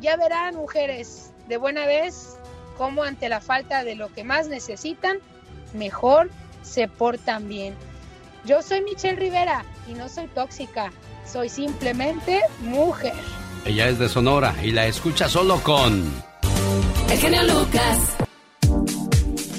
[0.00, 2.38] Ya verán, mujeres, de buena vez,
[2.78, 5.18] cómo ante la falta de lo que más necesitan,
[5.74, 6.30] mejor
[6.62, 7.74] se portan bien.
[8.44, 10.92] Yo soy Michelle Rivera y no soy tóxica,
[11.26, 13.14] soy simplemente mujer.
[13.66, 16.04] Ella es de Sonora y la escucha solo con...
[17.10, 18.16] El genio Lucas.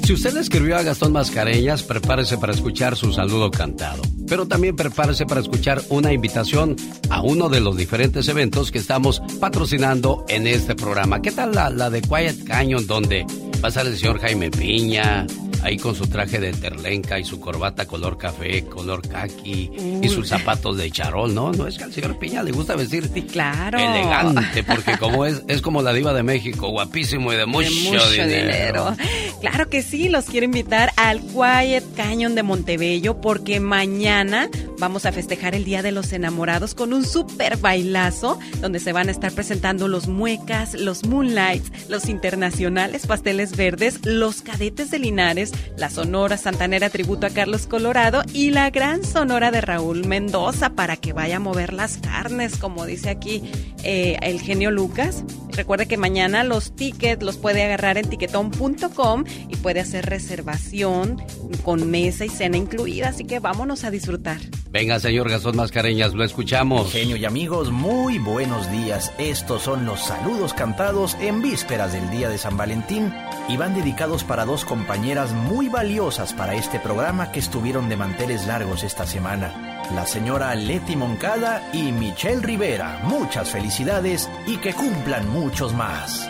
[0.04, 4.04] Si usted le escribió a Gastón Mascareñas, prepárese para escuchar su saludo cantado.
[4.28, 6.76] Pero también prepárese para escuchar una invitación
[7.10, 11.24] a uno de los diferentes eventos que estamos patrocinando en este programa.
[11.24, 13.26] ¿Qué tal la, la de Quiet Canyon, donde
[13.56, 15.26] va a estar el señor Jaime Piña,
[15.66, 19.72] ahí con su traje de terlenca y su corbata color café, color kaki
[20.02, 21.52] y sus zapatos de charol, ¿no?
[21.52, 23.80] No es que al señor Piña le gusta vestir claro.
[23.80, 27.70] elegante, porque como es, es como la diva de México, guapísimo y de mucho,
[28.12, 28.96] dinero.
[29.42, 35.12] Claro que sí, los quiero invitar al Quiet Canyon de Montebello porque mañana vamos a
[35.12, 39.32] festejar el Día de los Enamorados con un super bailazo donde se van a estar
[39.32, 46.38] presentando los muecas, los moonlights, los internacionales pasteles verdes, los cadetes de Linares, la Sonora
[46.38, 51.38] Santanera tributo a Carlos Colorado y la gran Sonora de Raúl Mendoza para que vaya
[51.38, 53.44] a mover las carnes, como dice aquí
[53.84, 55.24] eh, el genio Lucas.
[55.52, 61.22] Recuerde que mañana los tickets los puede agarrar en tiquetón.com y puede hacer reservación
[61.64, 64.38] con mesa y cena incluida, así que vámonos a disfrutar.
[64.70, 66.92] Venga, señor Gastón Mascareñas, lo escuchamos.
[66.92, 69.14] Genio y amigos, muy buenos días.
[69.18, 73.14] Estos son los saludos cantados en vísperas del día de San Valentín
[73.48, 78.48] y van dedicados para dos compañeras muy valiosas para este programa que estuvieron de manteles
[78.48, 79.84] largos esta semana.
[79.94, 83.02] La señora Leti Moncada y Michelle Rivera.
[83.04, 86.30] Muchas felicidades y que cumplan muchos más.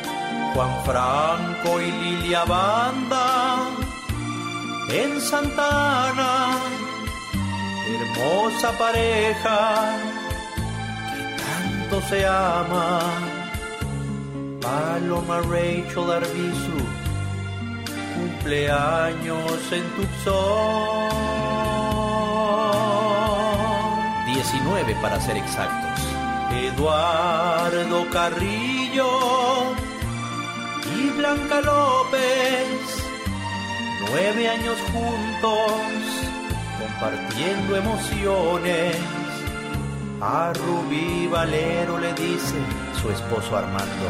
[0.54, 3.70] Juan Franco y Lilia Banda
[4.90, 6.58] en Santana
[7.94, 9.98] hermosa pareja
[11.12, 13.00] que tanto se ama.
[14.62, 16.80] Paloma Rachel Arbizu,
[18.26, 20.36] cumpleaños en Tucson.
[24.26, 26.04] 19 para ser exactos.
[26.52, 29.10] Eduardo Carrillo
[30.98, 33.04] y Blanca López,
[34.10, 35.72] nueve años juntos
[36.80, 38.96] compartiendo emociones.
[40.22, 42.56] A Rubí Valero le dice
[43.02, 44.10] su esposo Armando,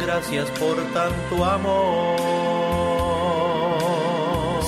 [0.00, 3.09] gracias por tanto amor.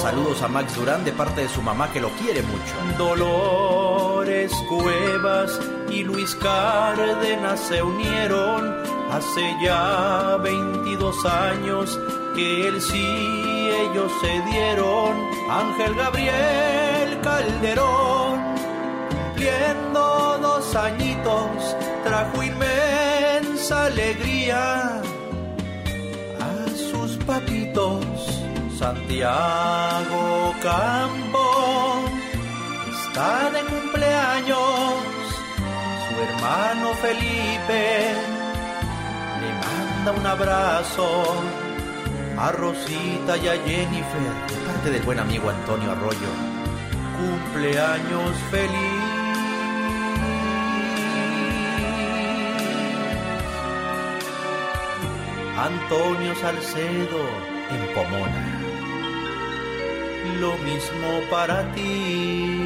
[0.03, 2.75] Saludos a Max Durán de parte de su mamá que lo quiere mucho.
[2.99, 12.01] Dolores Cuevas y Luis Cárdenas se unieron hace ya 22 años
[12.35, 15.15] que él sí ellos se dieron.
[15.49, 18.41] Ángel Gabriel Calderón,
[19.09, 25.01] cumpliendo dos añitos, trajo inmensa alegría
[26.41, 28.42] a sus papitos.
[28.83, 32.03] Santiago Campo
[32.91, 34.59] está de cumpleaños,
[36.05, 38.13] su hermano Felipe
[39.41, 41.07] le manda un abrazo
[42.37, 46.33] a Rosita y a Jennifer de parte del buen amigo Antonio Arroyo.
[47.21, 49.13] Cumpleaños feliz.
[55.57, 57.21] Antonio Salcedo
[57.71, 58.62] en Pomona.
[60.43, 62.57] Lo mismo para ti.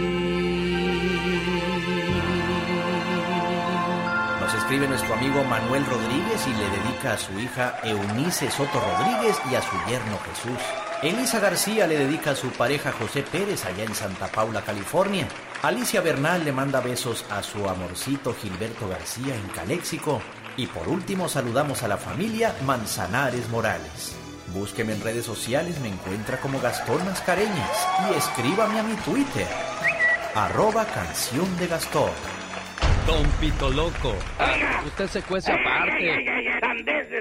[4.40, 9.36] Nos escribe nuestro amigo Manuel Rodríguez y le dedica a su hija Eunice Soto Rodríguez
[9.52, 10.62] y a su yerno Jesús.
[11.02, 15.28] Elisa García le dedica a su pareja José Pérez allá en Santa Paula, California.
[15.62, 20.22] Alicia Bernal le manda besos a su amorcito Gilberto García en Caléxico.
[20.56, 24.16] Y por último saludamos a la familia Manzanares Morales.
[24.54, 29.46] Búsqueme en redes sociales, me encuentra como Gastón Mascareñas y escríbame a mi Twitter,
[30.34, 32.10] arroba canción de Gastón.
[33.06, 34.14] Don Pito Loco.
[34.86, 36.24] Usted se cuece aparte.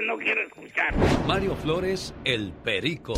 [0.06, 0.94] no quiero escuchar.
[1.26, 3.14] Mario Flores, el Perico.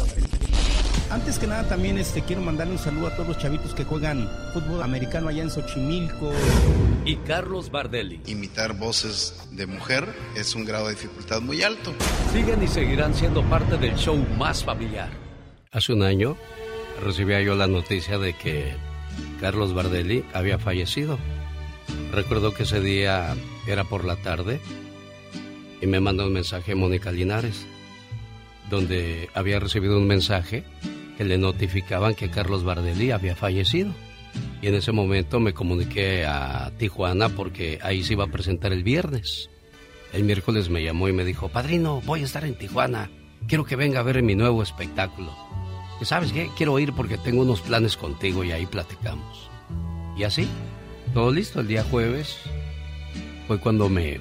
[1.10, 4.28] Antes que nada también este quiero mandarle un saludo a todos los chavitos que juegan
[4.52, 6.32] fútbol americano allá en Xochimilco.
[7.06, 8.20] Y Carlos Bardelli.
[8.26, 10.06] Imitar voces de mujer
[10.36, 11.94] es un grado de dificultad muy alto.
[12.30, 15.09] Siguen y seguirán siendo parte del show más familiar.
[15.72, 16.36] Hace un año
[17.02, 18.74] recibía yo la noticia de que
[19.40, 21.18] Carlos Bardelli había fallecido.
[22.12, 23.35] Recuerdo que ese día
[23.66, 24.60] era por la tarde
[25.80, 27.66] y me mandó un mensaje Mónica Linares,
[28.68, 30.64] donde había recibido un mensaje
[31.19, 33.90] que le notificaban que Carlos Bardelí había fallecido.
[34.62, 38.85] Y en ese momento me comuniqué a Tijuana porque ahí se iba a presentar el
[38.85, 39.51] viernes.
[40.12, 43.11] El miércoles me llamó y me dijo, Padrino, voy a estar en Tijuana.
[43.49, 45.35] Quiero que venga a ver mi nuevo espectáculo.
[46.01, 46.51] ¿Y sabes qué?
[46.57, 49.51] Quiero ir porque tengo unos planes contigo y ahí platicamos.
[50.16, 50.47] Y así,
[51.15, 51.59] todo listo.
[51.59, 52.39] El día jueves
[53.49, 54.20] fue cuando me...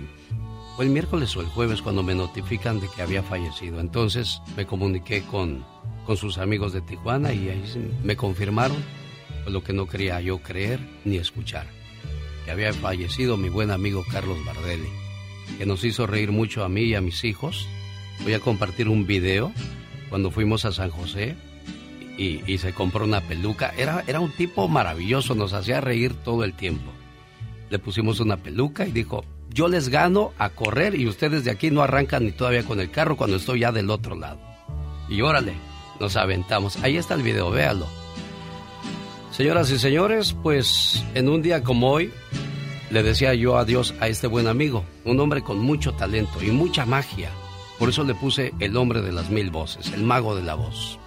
[0.76, 3.80] Fue el miércoles o el jueves cuando me notifican de que había fallecido.
[3.80, 5.64] Entonces me comuniqué con
[6.08, 7.64] con sus amigos de Tijuana y ahí
[8.02, 8.78] me confirmaron
[9.46, 11.68] lo que no quería yo creer ni escuchar.
[12.46, 14.88] Que había fallecido mi buen amigo Carlos Bardelli,
[15.58, 17.68] que nos hizo reír mucho a mí y a mis hijos.
[18.24, 19.52] Voy a compartir un video
[20.10, 21.36] cuando fuimos a San José
[22.18, 23.74] y, se compró una peluca.
[23.78, 26.90] Era, era un tipo maravilloso, nos hacía reír todo el tiempo.
[27.70, 31.70] Le pusimos una peluca y dijo, yo les gano a correr y ustedes de aquí
[31.70, 34.40] no arrancan ni todavía con el carro cuando estoy ya del otro lado.
[35.10, 35.54] Y órale,
[36.00, 36.78] nos aventamos.
[36.84, 37.88] Ahí está el video, véalo.
[39.32, 42.12] Señoras y señores, pues en un día como hoy
[42.90, 46.86] le decía yo adiós a este buen amigo, un hombre con mucho talento y mucha
[46.86, 47.30] magia.
[47.78, 50.98] Por eso le puse el hombre de las mil voces, el mago de la voz.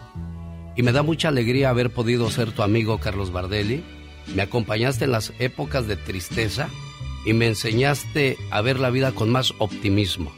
[0.76, 3.82] Y me da mucha alegría haber podido ser tu amigo Carlos Bardelli.
[4.34, 6.68] Me acompañaste en las épocas de tristeza
[7.24, 10.30] y me enseñaste a ver la vida con más optimismo.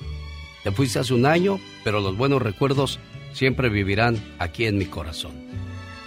[0.64, 2.98] Te fuiste hace un año, pero los buenos recuerdos
[3.32, 5.32] siempre vivirán aquí en mi corazón.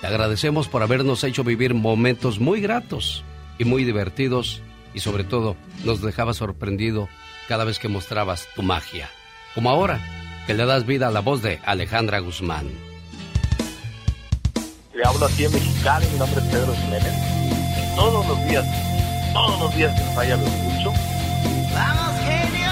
[0.01, 3.23] Te agradecemos por habernos hecho vivir momentos muy gratos
[3.57, 4.61] y muy divertidos
[4.93, 7.09] y sobre todo nos dejaba sorprendido
[7.47, 9.09] cada vez que mostrabas tu magia.
[9.53, 9.99] Como ahora,
[10.47, 12.69] que le das vida a la voz de Alejandra Guzmán.
[14.93, 17.13] Le hablo aquí en Mexicali, mi nombre es Pedro Jiménez.
[17.95, 18.65] Todos los días,
[19.33, 20.93] todos los días que falla lo escucho.
[21.73, 22.71] ¡Vamos, genio!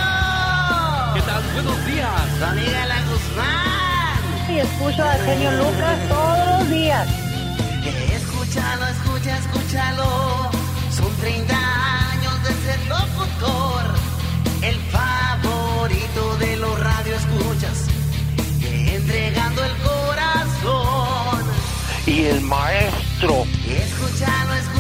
[1.14, 1.44] ¿Qué tal?
[1.54, 2.42] Buenos días.
[2.42, 3.73] amiga La Guzmán
[4.54, 7.08] y escucho a genio Lucas todos los días.
[8.14, 10.52] Escúchalo, escucha, escúchalo.
[10.92, 11.56] Son 30
[12.12, 13.84] años de ser locutor.
[14.62, 17.88] El favorito de los radioescuchas.
[18.62, 21.44] Entregando el corazón.
[22.06, 23.46] Y el maestro.
[23.68, 24.73] Escúchalo, escúchalo.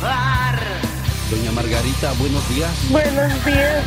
[0.00, 2.70] Doña Margarita, buenos días.
[2.88, 3.84] Buenos días.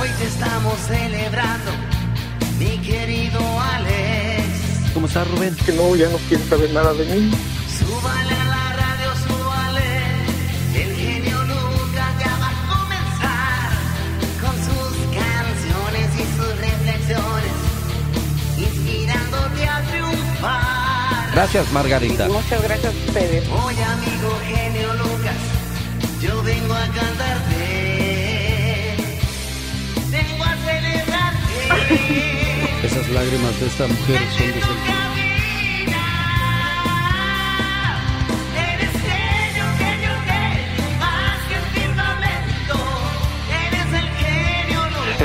[0.00, 1.70] Hoy te estamos celebrando,
[2.58, 4.92] mi querido Alex.
[4.94, 5.54] ¿Cómo estás, Rubén?
[5.66, 7.30] Que no, ya no quiere saber nada de mí.
[7.78, 9.84] Súbale a la radio, súbale.
[10.74, 13.70] El genio nunca ya va a comenzar
[14.40, 17.52] con sus canciones y sus reflexiones,
[18.56, 21.32] inspirándote a triunfar.
[21.34, 22.28] Gracias, Margarita.
[22.28, 23.46] Muchas gracias a ustedes.
[23.48, 25.13] Oye, amigo genio Lucas,
[26.24, 27.56] yo vengo a cantarte.
[30.10, 31.52] Vengo a celebrarte.
[32.86, 34.60] Esas lágrimas de esta mujer son de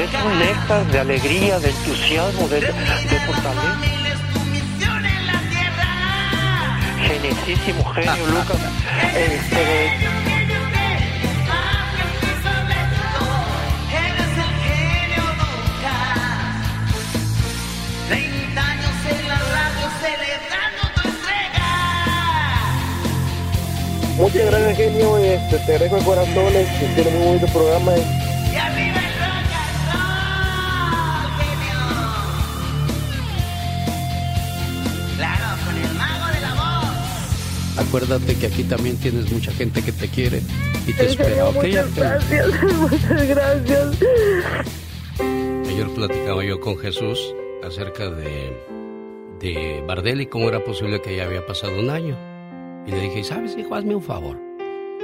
[0.04, 2.72] es un néctar de alegría, de entusiasmo, de, de
[3.26, 3.78] fortaleza.
[7.08, 8.58] Genicísimo genio, Lucas.
[9.16, 10.09] Este,
[24.20, 25.18] Muchas gracias, genio.
[25.18, 26.54] Este, te agradezco el corazón.
[26.54, 27.94] Este, tiene muy bonito programa.
[27.96, 31.80] Y arriba el rock and roll, genio.
[35.16, 37.88] Claro, con el mago de la voz.
[37.88, 40.42] Acuérdate que aquí también tienes mucha gente que te quiere
[40.86, 41.56] y te espera, ¿ok?
[41.56, 42.48] Muchas gracias,
[42.78, 43.96] muchas gracias.
[45.70, 47.34] Ayer platicaba yo con Jesús
[47.64, 48.52] acerca de,
[49.40, 52.29] de Bardel y cómo era posible que ya había pasado un año.
[52.86, 53.76] Y le dije, ¿sabes, hijo?
[53.76, 54.40] Hazme un favor.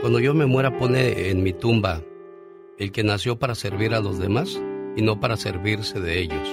[0.02, 2.02] Cuando yo me muera, pone en mi tumba
[2.78, 4.62] el que nació para servir a los demás
[4.96, 6.48] y no para servirse de ellos.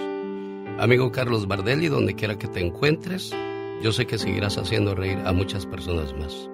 [0.78, 3.34] Amigo Carlos Bardelli, donde quiera que te encuentres,
[3.82, 6.48] yo sé que seguirás haciendo reír a muchas personas más.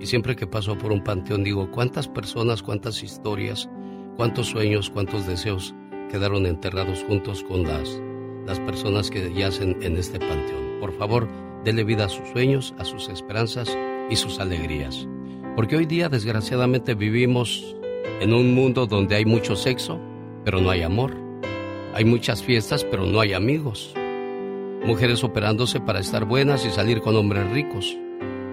[0.00, 3.68] Y siempre que paso por un panteón digo, ¿cuántas personas, cuántas historias,
[4.16, 5.74] cuántos sueños, cuántos deseos
[6.10, 8.00] quedaron enterrados juntos con las,
[8.46, 10.80] las personas que yacen en este panteón?
[10.80, 11.28] Por favor,
[11.64, 13.76] dele vida a sus sueños, a sus esperanzas
[14.10, 15.06] y sus alegrías.
[15.56, 17.76] Porque hoy día, desgraciadamente, vivimos
[18.20, 19.98] en un mundo donde hay mucho sexo,
[20.44, 21.14] pero no hay amor.
[21.94, 23.94] Hay muchas fiestas, pero no hay amigos.
[24.84, 27.96] Mujeres operándose para estar buenas y salir con hombres ricos.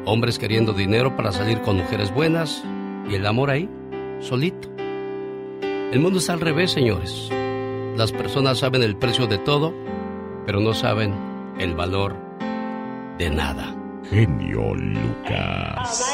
[0.05, 2.63] Hombres queriendo dinero para salir con mujeres buenas.
[3.09, 3.69] Y el amor ahí,
[4.19, 4.69] solito.
[5.91, 7.29] El mundo está al revés, señores.
[7.95, 9.73] Las personas saben el precio de todo,
[10.45, 11.13] pero no saben
[11.59, 12.15] el valor
[13.17, 13.78] de nada.
[14.09, 16.05] Genio Lucas.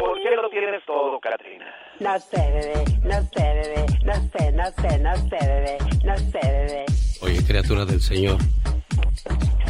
[0.00, 1.66] ¿Por qué lo tienes todo, Katrina?
[2.00, 6.40] No sé, bebé, no sé, bebé, no sé, no sé, no sé, bebé, no sé,
[6.42, 6.84] bebé.
[7.22, 8.38] Oye, criatura del Señor,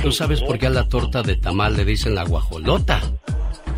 [0.02, 3.00] ¿tú sabes por qué a la torta de tamal le dicen la guajolota?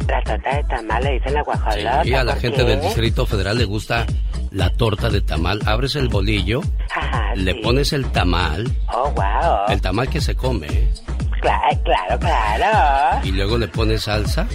[0.08, 2.02] La torta de tamal le dicen la guajolota.
[2.04, 2.64] Y a la ¿por gente qué?
[2.64, 4.04] del Distrito Federal le gusta
[4.50, 5.60] la torta de tamal.
[5.66, 6.60] Abres el bolillo,
[6.94, 7.60] Ajá, le sí.
[7.60, 9.66] pones el tamal, Oh, wow.
[9.68, 10.88] el tamal que se come, ¿eh?
[11.40, 13.20] Claro, claro, claro.
[13.26, 14.46] y luego le pones salsa,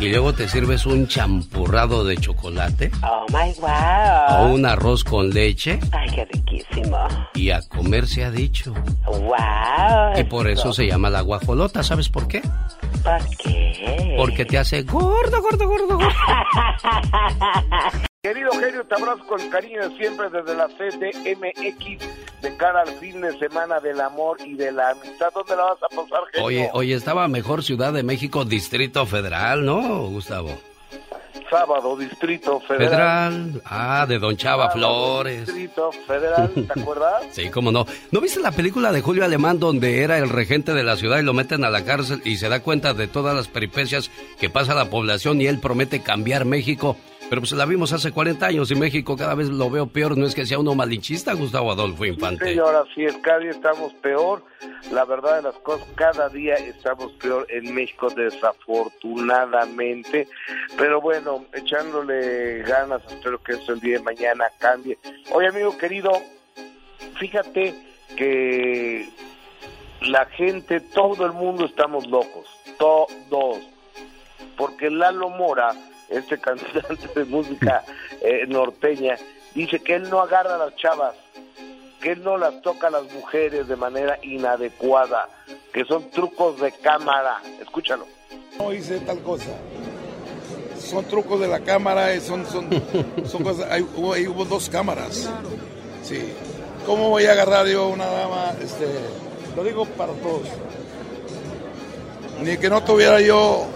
[0.00, 4.38] y luego te sirves un champurrado de chocolate, Oh, my wow.
[4.40, 6.96] o un arroz con leche, Ay, qué riquísimo.
[7.34, 8.72] y a comer se ha dicho.
[9.04, 10.18] Wow.
[10.18, 12.40] Y por eso se llama la guajolota, ¿sabes por qué?
[13.04, 14.14] ¿Por qué?
[14.16, 16.08] Porque te hace gordo, gordo, gordo, gordo.
[18.26, 23.38] Querido genio, te abrazo con cariño siempre desde la CDMX de cara al fin de
[23.38, 25.28] semana del amor y de la amistad.
[25.32, 26.44] ¿Dónde la vas a pasar, genio?
[26.44, 30.58] Oye, oye, estaba mejor Ciudad de México, Distrito Federal, ¿no, Gustavo?
[31.48, 32.88] Sábado, Distrito Federal.
[32.88, 33.62] Federal.
[33.64, 35.46] Ah, de Don Chava Flores.
[35.46, 37.26] Distrito Federal, ¿te acuerdas?
[37.30, 37.86] Sí, cómo no.
[38.10, 41.22] ¿No viste la película de Julio Alemán donde era el regente de la ciudad y
[41.22, 44.74] lo meten a la cárcel y se da cuenta de todas las peripecias que pasa
[44.74, 46.96] la población y él promete cambiar México?
[47.28, 50.16] Pero pues la vimos hace 40 años y México cada vez lo veo peor.
[50.16, 52.56] No es que sea uno malinchista, Gustavo Adolfo Infante.
[52.94, 54.44] Sí es, cada día estamos peor.
[54.92, 60.28] La verdad de las cosas, cada día estamos peor en México, desafortunadamente.
[60.76, 64.96] Pero bueno, echándole ganas, espero que eso el día de mañana cambie.
[65.32, 66.12] Oye, amigo querido,
[67.18, 67.74] fíjate
[68.16, 69.08] que
[70.02, 72.46] la gente, todo el mundo estamos locos,
[72.78, 73.58] todos.
[74.56, 75.74] Porque Lalo Mora,
[76.08, 77.84] este cantante de música
[78.20, 79.16] eh, norteña,
[79.54, 81.14] dice que él no agarra a las chavas,
[82.00, 85.28] que él no las toca a las mujeres de manera inadecuada,
[85.72, 87.40] que son trucos de cámara.
[87.60, 88.06] Escúchalo.
[88.58, 89.50] No hice tal cosa.
[90.78, 92.68] Son trucos de la cámara, eh, son, son,
[93.26, 93.70] son cosas.
[93.70, 95.30] Hay, hubo, ahí hubo dos cámaras.
[96.02, 96.32] Sí.
[96.84, 98.54] ¿Cómo voy a agarrar yo a una dama?
[98.62, 98.86] Este,
[99.56, 100.46] lo digo para todos.
[102.42, 103.66] Ni que no tuviera yo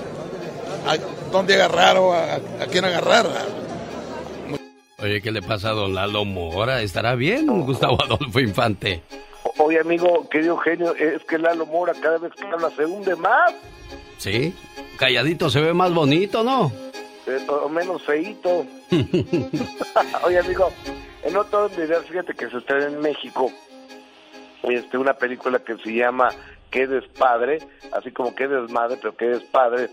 [1.30, 3.26] dónde agarrar o a, a quién agarrar.
[5.02, 6.82] Oye, ¿qué le pasa a don Lalo Mora?
[6.82, 9.02] ¿Estará bien, Gustavo Adolfo Infante?
[9.58, 13.54] Oye, amigo, querido genio, es que Lalo Mora cada vez que habla se hunde más,
[14.18, 14.54] Sí,
[14.98, 16.70] calladito se ve más bonito, ¿no?
[17.26, 18.66] eh, o menos feíto.
[20.24, 20.70] Oye, amigo,
[21.22, 23.50] en otro video, fíjate que se estrena en México
[24.64, 26.28] este, una película que se llama
[26.70, 27.60] Que eres padre,
[27.92, 29.88] así como que eres madre, pero que eres padre.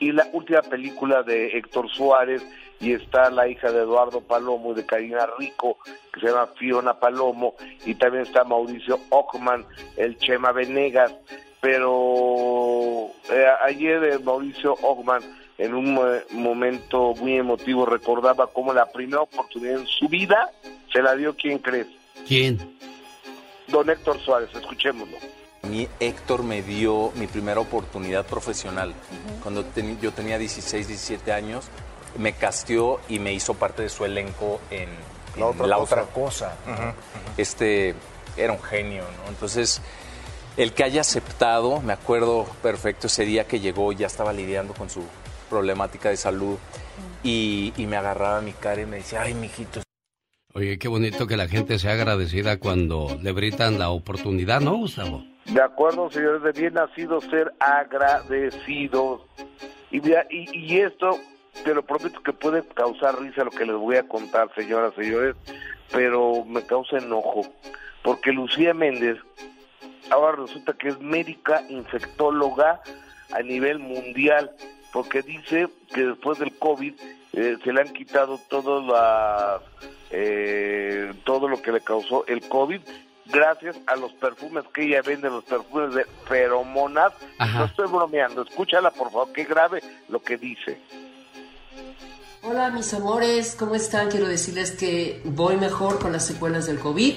[0.00, 2.42] Y la última película de Héctor Suárez,
[2.80, 5.78] y está la hija de Eduardo Palomo y de Karina Rico,
[6.12, 7.54] que se llama Fiona Palomo,
[7.84, 9.64] y también está Mauricio Ockman,
[9.96, 11.12] el Chema Venegas.
[11.60, 15.22] Pero eh, ayer eh, Mauricio Ockman
[15.58, 20.50] en un mo- momento muy emotivo recordaba cómo la primera oportunidad en su vida
[20.92, 21.86] se la dio, ¿quién crees?
[22.28, 22.58] ¿Quién?
[23.68, 25.16] Don Héctor Suárez, escuchémoslo.
[25.66, 28.94] A mí Héctor me dio mi primera oportunidad profesional.
[29.42, 29.64] Cuando
[30.00, 31.64] yo tenía 16, 17 años,
[32.16, 34.88] me casteó y me hizo parte de su elenco en,
[35.34, 35.94] en La otra La cosa.
[35.94, 36.56] Otra Cosa.
[37.36, 37.96] Este
[38.36, 39.28] era un genio, ¿no?
[39.28, 39.82] Entonces,
[40.56, 44.88] el que haya aceptado, me acuerdo perfecto ese día que llegó, ya estaba lidiando con
[44.88, 45.02] su
[45.50, 46.58] problemática de salud
[47.24, 49.82] y, y me agarraba mi cara y me decía, ay, mijito,
[50.56, 55.22] Oye, qué bonito que la gente sea agradecida cuando le brindan la oportunidad, ¿no, Gustavo?
[55.44, 59.20] De acuerdo, señores, de bien nacido ser agradecidos.
[59.90, 61.18] Y, mira, y, y esto,
[61.62, 65.36] te lo prometo que puede causar risa lo que les voy a contar, señoras, señores,
[65.92, 67.42] pero me causa enojo.
[68.02, 69.18] Porque Lucía Méndez
[70.08, 72.80] ahora resulta que es médica infectóloga
[73.30, 74.52] a nivel mundial,
[74.90, 76.94] porque dice que después del COVID
[77.34, 82.80] eh, se le han quitado todas las, eh, todo lo que le causó el COVID
[83.26, 87.12] gracias a los perfumes que ella vende, los perfumes de feromonas.
[87.38, 90.80] No estoy bromeando, escúchala por favor, qué grave lo que dice.
[92.42, 94.08] Hola mis amores, ¿cómo están?
[94.08, 97.16] Quiero decirles que voy mejor con las secuelas del COVID,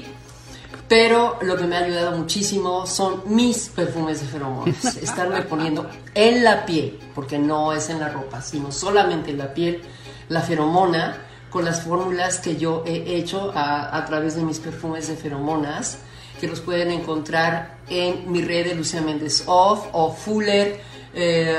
[0.88, 4.98] pero lo que me ha ayudado muchísimo son mis perfumes de feromonas.
[5.04, 9.54] Estarme poniendo en la piel, porque no es en la ropa, sino solamente en la
[9.54, 9.84] piel,
[10.30, 15.08] la feromona con las fórmulas que yo he hecho a, a través de mis perfumes
[15.08, 16.00] de feromonas,
[16.40, 20.80] que los pueden encontrar en mi red de Lucia Méndez Off o Fuller.
[21.14, 21.58] eh,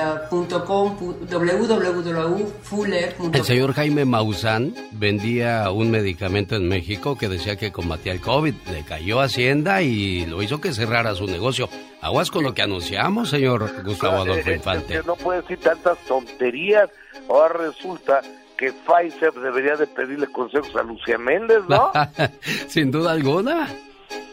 [0.66, 0.96] com,
[1.28, 8.20] www.fuller.com El señor Jaime Maussan vendía un medicamento en México que decía que combatía el
[8.20, 8.54] COVID.
[8.70, 11.68] Le cayó Hacienda y lo hizo que cerrara su negocio.
[12.00, 15.02] Aguas con lo que anunciamos, señor Gustavo Adolfo Infante.
[15.04, 16.88] no puede decir tantas tonterías.
[17.28, 18.22] Ahora resulta
[18.60, 21.90] que Pfizer debería de pedirle consejos a Lucía Méndez, ¿no?
[22.68, 23.66] Sin duda alguna.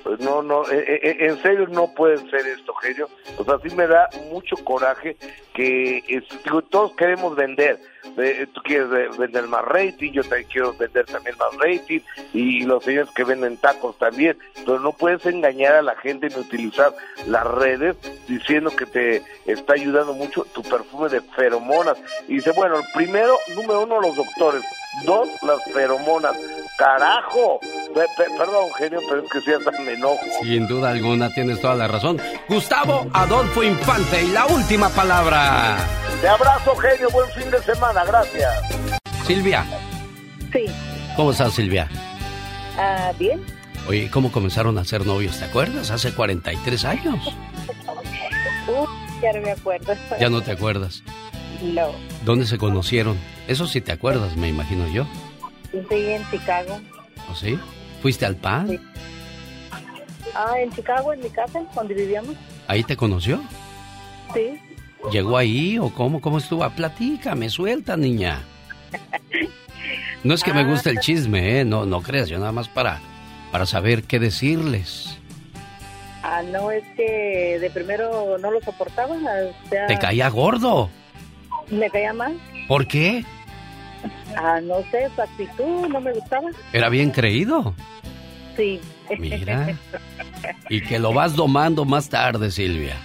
[0.03, 3.09] Pues no, no, eh, eh, en serio no puede ser esto, genio.
[3.37, 5.15] O sea, sí me da mucho coraje
[5.53, 7.79] que es- digo, todos queremos vender.
[8.53, 11.99] Tú quieres vender más rating, yo también quiero vender también más rating,
[12.33, 14.37] y los señores que venden tacos también.
[14.65, 16.93] Pero no puedes engañar a la gente ni utilizar
[17.27, 17.95] las redes
[18.27, 21.97] diciendo que te está ayudando mucho tu perfume de feromonas.
[22.27, 24.63] Y dice, bueno, primero, número uno, los doctores.
[25.05, 26.35] Dos, las feromonas.
[26.79, 27.59] ¡Carajo!
[27.93, 30.19] Pe- pe- perdón, genio, pero es que sí, hasta me enojo.
[30.41, 32.19] Sin duda alguna, tienes toda la razón.
[32.49, 35.77] Gustavo Adolfo Infante y la última palabra.
[36.21, 37.09] Te abrazo, genio.
[37.11, 38.03] Buen fin de semana.
[38.05, 38.53] Gracias.
[39.25, 39.65] Silvia.
[40.51, 40.65] Sí.
[41.15, 41.87] ¿Cómo estás, Silvia?
[42.77, 43.43] Ah, bien.
[43.87, 45.37] Oye, ¿cómo comenzaron a ser novios?
[45.39, 45.91] ¿Te acuerdas?
[45.91, 47.19] Hace 43 años.
[48.67, 48.85] Uh,
[49.21, 49.93] ya no me acuerdo.
[50.19, 51.01] Ya no te acuerdas.
[51.61, 51.93] No.
[52.25, 53.17] ¿Dónde se conocieron?
[53.47, 55.07] Eso sí te acuerdas, me imagino yo.
[55.71, 56.77] Sí, en Chicago.
[57.31, 57.57] ¿O sí?
[58.01, 58.77] ¿Fuiste al PAN?
[60.35, 62.35] Ah, en Chicago, en mi casa, donde vivíamos.
[62.67, 63.41] ¿Ahí te conoció?
[64.33, 64.59] Sí.
[65.11, 66.19] ¿Llegó ahí o cómo?
[66.21, 66.63] ¿Cómo estuvo?
[66.63, 68.41] Ah, Platícame, suelta, niña.
[70.23, 71.65] No es que me guste el chisme, ¿eh?
[71.65, 72.99] No, no creas, yo nada más para,
[73.51, 75.17] para saber qué decirles.
[76.23, 79.15] Ah, no, es que de primero no lo soportaba.
[79.15, 80.89] O sea, ¿Te caía gordo?
[81.69, 82.37] Me caía mal.
[82.67, 83.23] ¿Por qué?
[84.35, 86.49] Ah, no sé, su actitud no me gustaba.
[86.73, 87.73] Era bien creído.
[88.57, 88.81] Sí.
[89.19, 89.77] Mira.
[90.69, 92.95] Y que lo vas domando más tarde, Silvia.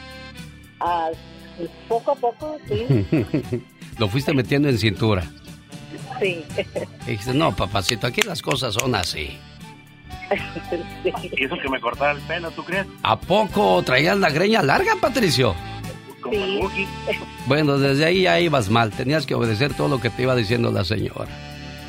[0.80, 1.10] Ah,
[1.88, 3.06] poco a poco, sí.
[3.98, 5.24] lo fuiste metiendo en cintura.
[6.20, 6.44] Sí.
[7.06, 9.38] Y dijiste, no, papacito, aquí las cosas son así.
[11.04, 12.86] Y eso que me cortara el pelo, ¿tú crees?
[13.02, 15.54] ¿A poco traías la greña larga, Patricio?
[16.20, 16.86] Como el Buki.
[17.46, 18.92] Bueno, desde ahí ya ibas mal.
[18.92, 21.28] Tenías que obedecer todo lo que te iba diciendo la señora.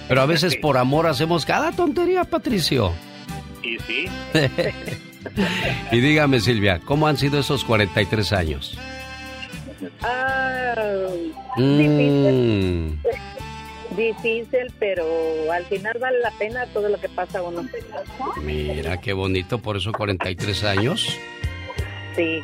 [0.08, 2.92] Pero a veces por amor hacemos cada tontería, Patricio.
[3.62, 4.06] Y sí.
[5.92, 8.78] y dígame, Silvia, ¿cómo han sido esos 43 años?
[10.02, 10.74] Ah,
[11.58, 12.94] Mm,
[13.96, 15.06] difícil, pero
[15.52, 17.64] al final vale la pena todo lo que pasa uno.
[18.44, 21.16] mira, qué bonito, por esos 43 años
[22.16, 22.40] Sí.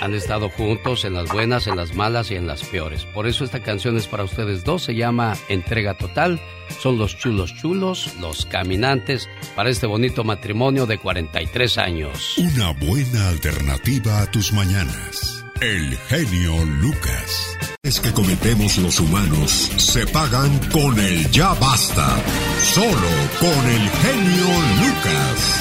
[0.00, 3.04] han estado juntos en las buenas, en las malas y en las peores.
[3.14, 6.40] Por eso esta canción es para ustedes dos, se llama Entrega Total.
[6.80, 12.36] Son los chulos chulos, los caminantes, para este bonito matrimonio de 43 años.
[12.38, 15.44] Una buena alternativa a tus mañanas.
[15.60, 17.58] El genio Lucas.
[17.82, 22.16] Es que cometemos los humanos se pagan con el ya basta.
[22.58, 23.08] Solo
[23.38, 24.46] con el genio
[24.80, 25.60] Lucas.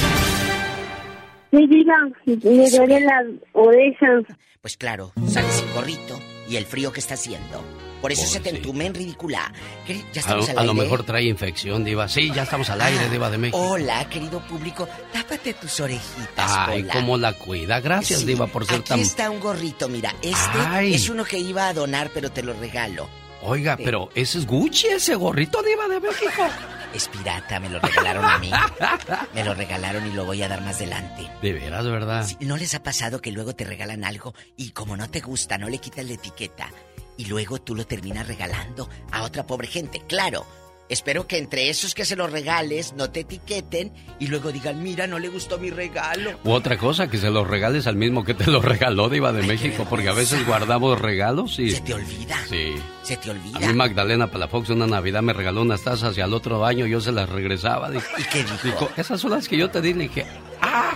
[1.51, 1.93] Mi vida,
[2.25, 4.23] me duelen las orejas.
[4.61, 6.19] Pues claro, sales sin gorrito
[6.49, 7.63] y el frío que está haciendo.
[8.01, 9.53] Por eso se te entume en ridícula.
[9.87, 10.83] Ya A, estamos al a lo aire.
[10.83, 12.07] mejor trae infección, Diva.
[12.07, 13.57] Sí, ya estamos al aire, Ah, Diva de México.
[13.59, 14.87] Hola, querido público.
[15.13, 16.93] Tápate tus orejitas, Ay, Pola.
[16.93, 17.79] cómo la cuida.
[17.79, 18.99] Gracias, Sí, Diva, por ser Aquí tan.
[18.99, 20.15] está un gorrito, mira.
[20.21, 20.93] Este Ay.
[20.95, 23.07] es uno que iba a donar, pero te lo regalo.
[23.43, 23.83] Oiga, Sí.
[23.85, 26.43] pero ese es Gucci, ese gorrito, Diva de México.
[26.93, 28.51] Es pirata, me lo regalaron a mí.
[29.33, 31.25] Me lo regalaron y lo voy a dar más adelante.
[31.41, 32.27] De veras, ¿verdad?
[32.41, 35.69] ¿No les ha pasado que luego te regalan algo y como no te gusta, no
[35.69, 36.69] le quitas la etiqueta
[37.17, 40.01] y luego tú lo terminas regalando a otra pobre gente?
[40.07, 40.45] Claro.
[40.89, 45.07] Espero que entre esos que se los regales no te etiqueten y luego digan, mira,
[45.07, 46.37] no le gustó mi regalo.
[46.43, 49.43] U otra cosa, que se los regales al mismo que te lo regaló Diva de
[49.43, 51.71] México, porque a veces guardamos regalos y...
[51.71, 52.37] Se te olvida.
[52.49, 52.73] Sí.
[53.03, 53.59] Se te A olvida.
[53.59, 57.13] mí Magdalena Palafox una Navidad me regaló unas tazas y al otro año yo se
[57.13, 57.89] las regresaba.
[57.89, 58.89] Dijo, ¿Y qué dijo?
[58.97, 59.93] esas son las que yo te di.
[59.93, 60.25] Le dije,
[60.61, 60.91] ¡ah!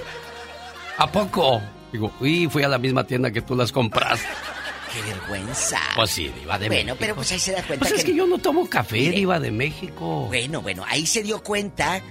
[0.98, 1.62] ¿A poco?
[1.94, 4.28] Digo, uy, fui a la misma tienda que tú las compraste.
[4.96, 5.80] ¡Qué vergüenza!
[5.96, 6.98] Pues sí, Diva de bueno, México.
[7.00, 9.18] pero pues ahí se da cuenta Pues es que yo no tomo café, Mire.
[9.18, 10.26] Diva de México.
[10.28, 12.02] Bueno, bueno, ahí se dio cuenta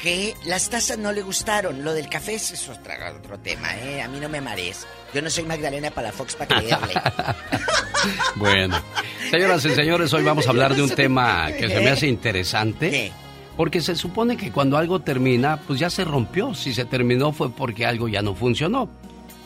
[0.00, 1.82] que las tazas no le gustaron.
[1.82, 4.02] Lo del café es otro, otro tema, ¿eh?
[4.02, 4.86] A mí no me marees.
[5.14, 6.94] Yo no soy Magdalena Palafox para creerle.
[8.36, 8.78] Bueno,
[9.30, 13.12] señoras y señores, hoy vamos a hablar de un tema que se me hace interesante.
[13.56, 16.52] Porque se supone que cuando algo termina, pues ya se rompió.
[16.54, 18.90] Si se terminó fue porque algo ya no funcionó.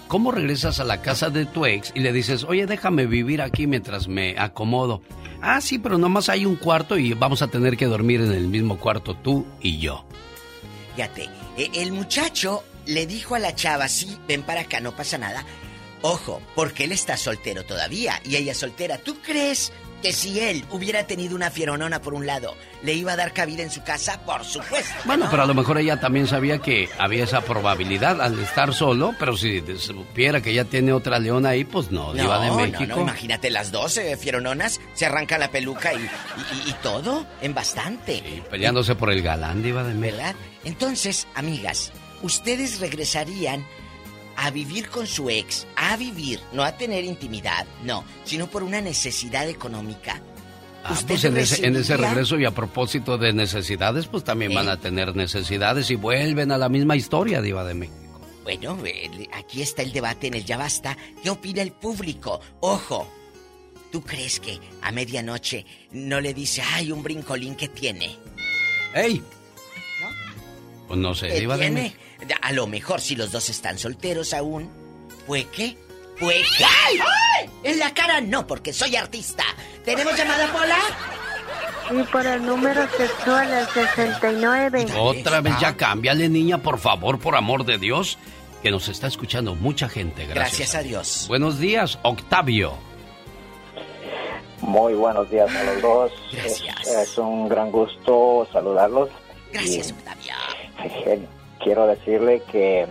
[0.09, 3.66] ¿Cómo regresas a la casa de tu ex y le dices, oye, déjame vivir aquí
[3.66, 5.02] mientras me acomodo?
[5.43, 8.48] Ah, sí, pero nomás hay un cuarto y vamos a tener que dormir en el
[8.48, 10.06] mismo cuarto tú y yo.
[10.97, 11.28] Fíjate,
[11.59, 15.44] eh, el muchacho le dijo a la chava, sí, ven para acá, no pasa nada.
[16.01, 18.97] Ojo, porque él está soltero todavía y ella soltera.
[18.97, 19.72] ¿Tú crees
[20.02, 23.62] que si él hubiera tenido una fieronona por un lado, le iba a dar cabida
[23.62, 24.20] en su casa?
[24.24, 24.94] Por supuesto.
[25.04, 25.30] Bueno, no.
[25.30, 29.36] pero a lo mejor ella también sabía que había esa probabilidad al estar solo, pero
[29.36, 32.84] si supiera que ya tiene otra leona ahí, pues no, No, Diva de no, México.
[32.86, 36.08] no, imagínate las 12 fierononas, se arrancan la peluca y,
[36.68, 38.22] y- todo en bastante.
[38.50, 40.18] Peleándose por el galán, Diva de México.
[40.18, 40.36] ¿Verdad?
[40.64, 41.92] Entonces, amigas,
[42.22, 43.66] ¿ustedes regresarían
[44.40, 45.66] a vivir con su ex?
[45.77, 50.23] A vivir, no a tener intimidad, no, sino por una necesidad económica.
[50.85, 52.09] Ah, ¿Usted pues en ese, en ese recibiría?
[52.10, 56.56] regreso y a propósito de necesidades, pues también van a tener necesidades y vuelven a
[56.59, 57.97] la misma historia, Diva de México.
[58.44, 60.97] Bueno, eh, aquí está el debate en el Ya Basta.
[61.23, 62.40] ¿Qué opina el público?
[62.60, 63.06] Ojo,
[63.90, 68.16] ¿tú crees que a medianoche no le dice, ay, un brincolín que tiene?
[68.94, 69.20] ¡Ey!
[70.86, 71.70] Pues no sé, ¿Qué Diva de?
[71.70, 72.02] México.
[72.40, 74.70] A lo mejor si los dos están solteros aún,
[75.26, 75.76] ¿pues qué?
[76.18, 76.64] ¿Pues qué?
[76.64, 76.98] ¡Ay!
[77.40, 77.50] ¡Ay!
[77.62, 79.44] En la cara no, porque soy artista.
[79.84, 80.78] ¿Tenemos llamada, Pola?
[81.90, 84.86] Y por el número sexual, el 69.
[84.98, 88.18] Otra vez ya cámbiale, niña, por favor, por amor de Dios,
[88.62, 90.26] que nos está escuchando mucha gente.
[90.26, 90.59] Gracias.
[90.59, 91.24] Gracias a Dios.
[91.28, 92.74] Buenos días, Octavio.
[94.60, 96.12] Muy buenos días a los dos.
[96.32, 96.80] Gracias.
[96.86, 99.09] Es, es un gran gusto saludarlos.
[99.52, 101.28] Gracias, Y, Octavio.
[101.59, 102.86] Quiero decirle que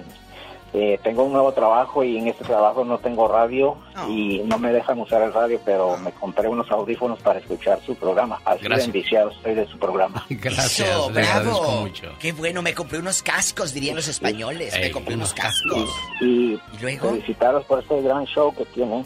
[0.73, 3.77] eh, tengo un nuevo trabajo y en este trabajo no tengo radio
[4.09, 7.95] y no me dejan usar el radio, pero me compré unos audífonos para escuchar su
[7.95, 8.39] programa.
[8.43, 8.87] Así de Gracias.
[8.87, 10.25] enviciado estoy de su programa.
[10.29, 11.81] Gracias, Eso, le agradezco bravo.
[11.81, 12.11] mucho.
[12.19, 14.77] Qué bueno, me compré unos cascos, dirían los españoles.
[14.79, 15.89] me compré unos cascos.
[16.21, 17.11] Y, luego?
[17.11, 19.05] felicitarlos por este gran show que tienen.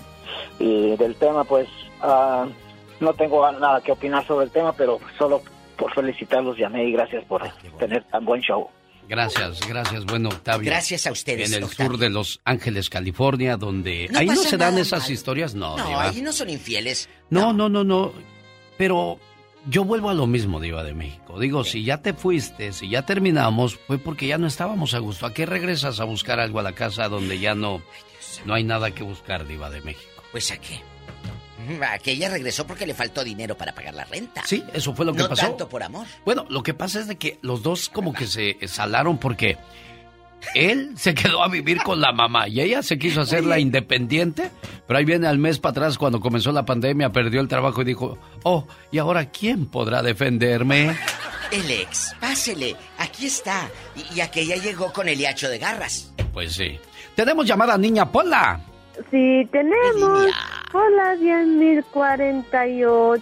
[0.57, 1.67] Y del tema, pues,
[2.01, 2.47] ah,
[2.99, 5.41] no tengo nada que opinar sobre el tema, pero solo
[5.77, 7.43] por felicitarlos llamé y gracias por
[7.79, 8.69] tener tan buen show.
[9.11, 10.71] Gracias, gracias, bueno, Octavio.
[10.71, 11.91] Gracias a ustedes, En el Octavio.
[11.91, 14.07] sur de Los Ángeles, California, donde...
[14.09, 15.11] No ahí no se dan esas mal.
[15.11, 16.03] historias, no, No, Diva.
[16.03, 17.09] ahí no son infieles.
[17.29, 18.13] No, no, no, no.
[18.77, 19.19] Pero
[19.67, 21.38] yo vuelvo a lo mismo, Diva de México.
[21.39, 25.25] Digo, si ya te fuiste, si ya terminamos, fue porque ya no estábamos a gusto.
[25.25, 27.81] ¿A qué regresas a buscar algo a la casa donde ya no,
[28.45, 30.23] no hay nada que buscar, Diva de México?
[30.31, 30.81] Pues a qué.
[31.67, 34.41] Mm, A que ella regresó porque le faltó dinero para pagar la renta.
[34.45, 35.47] Sí, eso fue lo que no pasó.
[35.47, 36.05] tanto por amor.
[36.25, 39.57] Bueno, lo que pasa es de que los dos como que se salaron porque
[40.55, 44.49] él se quedó a vivir con la mamá y ella se quiso hacer la independiente,
[44.88, 47.85] pero ahí viene al mes para atrás cuando comenzó la pandemia, perdió el trabajo y
[47.85, 50.97] dijo, oh, ¿y ahora quién podrá defenderme?
[51.51, 53.69] El ex, pásele, aquí está.
[53.95, 56.11] Y, y aquella llegó con el hiacho de garras.
[56.33, 56.79] Pues sí.
[57.15, 58.61] Tenemos llamada niña Pola.
[59.09, 60.27] Sí, tenemos.
[60.73, 63.21] Hola, 10.048.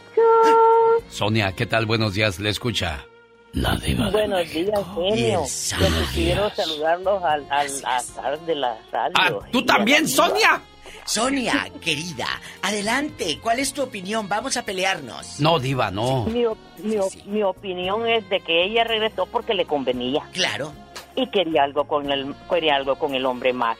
[1.09, 1.85] Sonia, ¿qué tal?
[1.85, 3.05] Buenos días, le escucha.
[3.53, 4.09] La diva.
[4.11, 5.43] Buenos días, genio.
[5.79, 9.15] Yo quiero saludarlos al, al azar de la radio.
[9.19, 10.07] Ah, ¿tú también.
[10.07, 10.61] Sonia?
[11.05, 12.27] Sonia, querida,
[12.61, 13.39] adelante.
[13.41, 14.29] ¿Cuál es tu opinión?
[14.29, 15.39] Vamos a pelearnos.
[15.39, 16.25] No, diva, no.
[16.25, 20.21] Mi, op- mi op- mi opinión es de que ella regresó porque le convenía.
[20.33, 20.71] Claro.
[21.15, 23.75] Y quería algo con el, quería algo con el hombre más.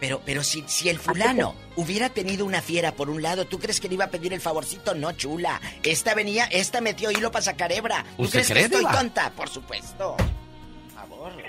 [0.00, 3.80] Pero, pero si, si el fulano hubiera tenido una fiera por un lado, ¿tú crees
[3.80, 4.94] que le iba a pedir el favorcito?
[4.94, 5.60] No, chula.
[5.82, 8.04] Esta venía, esta metió hilo para sacar hebra.
[8.16, 8.92] ¿Tú ¿Usted crees cree, que estoy Diva?
[8.92, 9.30] tonta?
[9.30, 10.16] Por supuesto.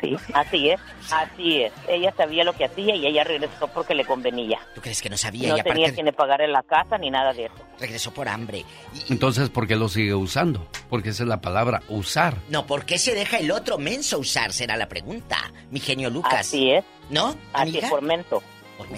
[0.02, 0.80] Sí, así es,
[1.12, 1.74] así es.
[1.88, 4.60] Ella sabía lo que hacía y ella regresó porque le convenía.
[4.76, 5.50] ¿Tú crees que no sabía?
[5.50, 7.56] No y tenía aparte quien le pagara la casa ni nada de eso.
[7.80, 8.66] regresó por hambre.
[9.10, 10.68] Entonces, ¿por qué lo sigue usando?
[10.90, 12.36] Porque esa es la palabra usar.
[12.50, 14.52] No, ¿por qué se deja el otro menso usar?
[14.54, 15.38] Será la pregunta.
[15.72, 16.34] Mi genio Lucas.
[16.42, 16.84] Así es.
[17.10, 17.30] ¿No?
[17.54, 17.86] Así amiga?
[17.88, 18.44] es, por mento.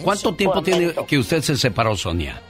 [0.03, 1.05] ¿Cuánto tiempo Por tiene mento.
[1.05, 2.41] que usted se separó, Sonia?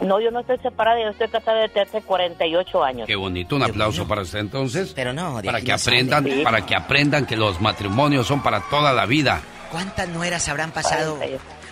[0.00, 3.06] No, yo no estoy separada, yo estoy casada desde hace 48 años.
[3.06, 4.92] Qué bonito, un aplauso para usted entonces.
[4.94, 6.40] Pero no, para que no aprendan, Sí.
[6.44, 9.40] para que aprendan que los matrimonios son para toda la vida.
[9.72, 11.18] ¿Cuántas nueras habrán pasado?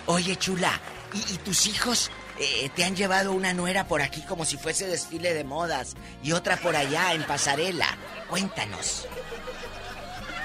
[0.07, 0.71] Oye, chula,
[1.13, 4.87] ¿y, y tus hijos eh, te han llevado una nuera por aquí como si fuese
[4.87, 7.87] desfile de modas y otra por allá en pasarela?
[8.29, 9.07] Cuéntanos.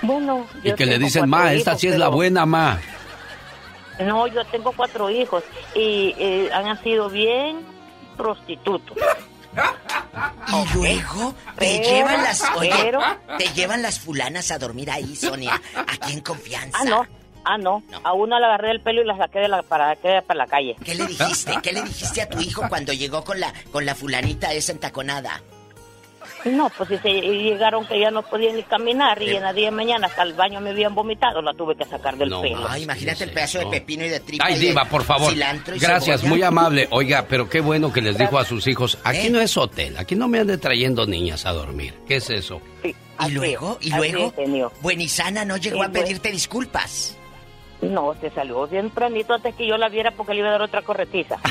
[0.02, 2.46] Bueno, Y yo que le tengo dicen, cuatro ma, esta hijos, sí es la buena,
[2.46, 2.80] ma.
[4.00, 5.44] No, yo tengo cuatro hijos
[5.74, 7.60] y eh, han sido bien
[8.22, 8.96] prostitutos.
[10.48, 13.00] Y luego te Pero- llevan las, oye, pero-
[13.38, 16.78] te llevan las fulanas a dormir ahí, Sonia, aquí en confianza.
[16.80, 17.06] Ah, no,
[17.44, 17.82] ah, no.
[18.04, 20.76] A una la agarré del pelo y la saqué de la, para para la calle.
[20.84, 21.58] ¿Qué le dijiste?
[21.62, 25.42] ¿Qué le dijiste a tu hijo cuando llegó con la con la fulanita esa entaconada?
[26.44, 29.66] No, pues si se llegaron que ya no podían ni caminar y en la día
[29.66, 32.66] de mañana hasta el baño me habían vomitado, la tuve que sacar del pelo.
[32.68, 34.44] Ay, imagínate el pedazo de pepino y de tripa.
[34.46, 35.30] Ay, diva, por favor.
[35.30, 36.34] cilantro y Gracias, cebolla.
[36.34, 36.88] muy amable.
[36.90, 40.16] Oiga, pero qué bueno que les dijo a sus hijos, aquí no es hotel, aquí
[40.16, 41.94] no me ande trayendo niñas a dormir.
[42.08, 42.60] ¿Qué es eso?
[42.84, 44.72] Y luego, y así luego.
[44.80, 47.16] Buenisana no llegó a pedirte disculpas.
[47.82, 50.62] No, se salió bien planito antes que yo la viera porque le iba a dar
[50.62, 51.36] otra corretiza.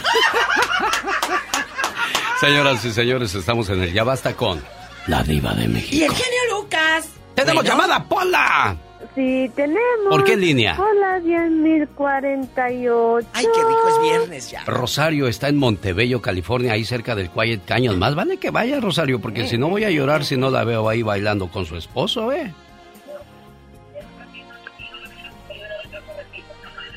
[2.40, 4.62] Señoras y señores, estamos en el Ya Basta con
[5.08, 5.96] la diva de México.
[5.96, 7.10] Y el genio Lucas.
[7.36, 8.76] ¡Tenemos llamada, Pola!
[9.16, 10.10] Sí, tenemos.
[10.10, 10.78] ¿Por qué línea?
[10.80, 13.26] Hola, 10.048.
[13.34, 14.64] Ay, qué rico es viernes ya.
[14.66, 18.00] Rosario está en Montebello, California, ahí cerca del Quiet Canyon.
[18.00, 20.88] Más vale que vaya, Rosario, porque si no voy a llorar si no la veo
[20.88, 22.54] ahí bailando con su esposo, ¿eh?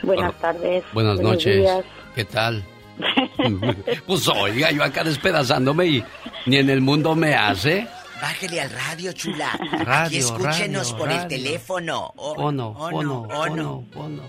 [0.02, 0.85] Buenas tardes.
[0.93, 1.62] Buenas buenos noches.
[1.62, 1.85] días.
[2.14, 2.62] ¿Qué tal?
[4.07, 6.05] pues oiga, yo acá despedazándome y
[6.47, 7.87] ni en el mundo me hace.
[8.21, 9.51] Bájele al radio, chula.
[9.73, 12.12] Aquí Radio, escúchenos radio, por el teléfono.
[12.16, 13.85] Oh, Pono, oh, no, oh, no.
[13.93, 14.23] pono.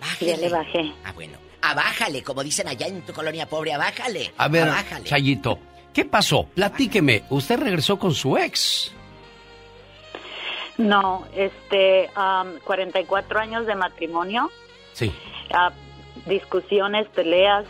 [0.00, 0.30] Bájele.
[0.32, 0.92] Ya le bajé.
[1.04, 1.38] Ah, bueno.
[1.60, 4.32] Abájale, como dicen allá en tu colonia pobre, abájale.
[4.36, 5.04] A ver, Abájale.
[5.04, 5.58] Chayito,
[5.92, 6.44] ¿qué pasó?
[6.54, 7.24] Platíqueme.
[7.30, 8.92] ¿Usted regresó con su ex?
[10.78, 14.50] No, este, am, 44 años de matrimonio,
[14.94, 15.12] Sí.
[15.54, 15.70] ah,
[16.26, 17.66] discusiones, peleas,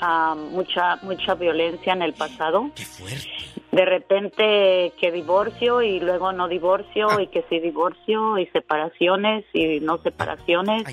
[0.00, 2.70] am, mucha mucha violencia en el pasado.
[2.74, 3.28] Qué fuerte.
[3.72, 9.80] De repente que divorcio y luego no divorcio y que sí divorcio y separaciones y
[9.80, 10.84] no separaciones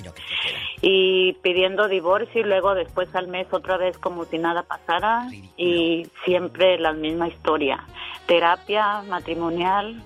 [0.81, 6.07] y pidiendo divorcio y luego después al mes otra vez como si nada pasara y
[6.23, 7.85] siempre la misma historia.
[8.27, 10.01] Terapia matrimonial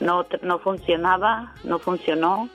[0.00, 2.48] no no funcionaba, no funcionó.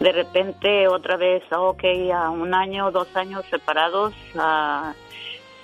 [0.00, 4.94] De repente otra vez, ah, ok, a un año, dos años separados ah,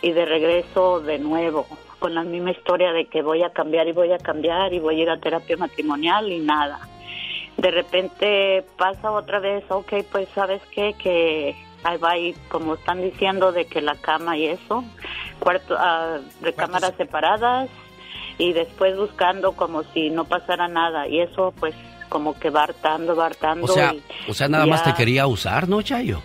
[0.03, 1.67] y de regreso de nuevo
[1.99, 5.01] con la misma historia de que voy a cambiar y voy a cambiar y voy
[5.01, 6.81] a ir a terapia matrimonial y nada.
[7.57, 13.03] De repente pasa otra vez, ok, pues sabes qué, que ahí va y como están
[13.03, 14.85] diciendo de que la cama y eso,
[15.41, 17.69] cuarto, ah, recámaras separadas
[18.39, 21.75] y después buscando como si no pasara nada y eso pues
[22.09, 23.67] como que va hartando, va hartando.
[23.67, 26.23] O sea, y o sea, nada más te quería usar, ¿no, Chayo?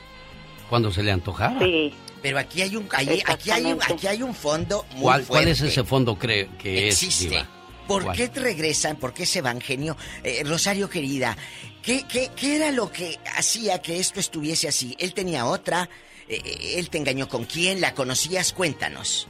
[0.69, 1.59] Cuando se le antojara.
[1.59, 1.93] Sí.
[2.21, 5.59] Pero aquí hay un, aquí hay un, aquí hay un fondo muy ¿Cuál, cuál es
[5.59, 7.25] ese fondo cree que Existe.
[7.25, 7.47] es, Diva?
[7.85, 8.15] ¿Por ¿Cuál?
[8.15, 8.95] qué te regresan?
[8.95, 9.97] ¿Por qué se van, genio?
[10.23, 11.35] Eh, Rosario querida,
[11.81, 14.95] ¿qué, qué, qué era lo que hacía que esto estuviese así?
[14.99, 15.89] ¿Él tenía otra?
[16.29, 17.81] Eh, ¿Él te engañó con quién?
[17.81, 18.53] ¿La conocías?
[18.53, 19.27] Cuéntanos.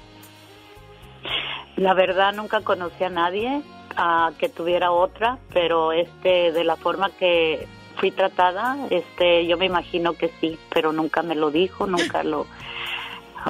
[1.76, 3.62] La verdad nunca conocí a nadie
[3.96, 7.68] ah, que tuviera otra, pero este de la forma que
[7.98, 12.46] fui tratada, este yo me imagino que sí, pero nunca me lo dijo, nunca lo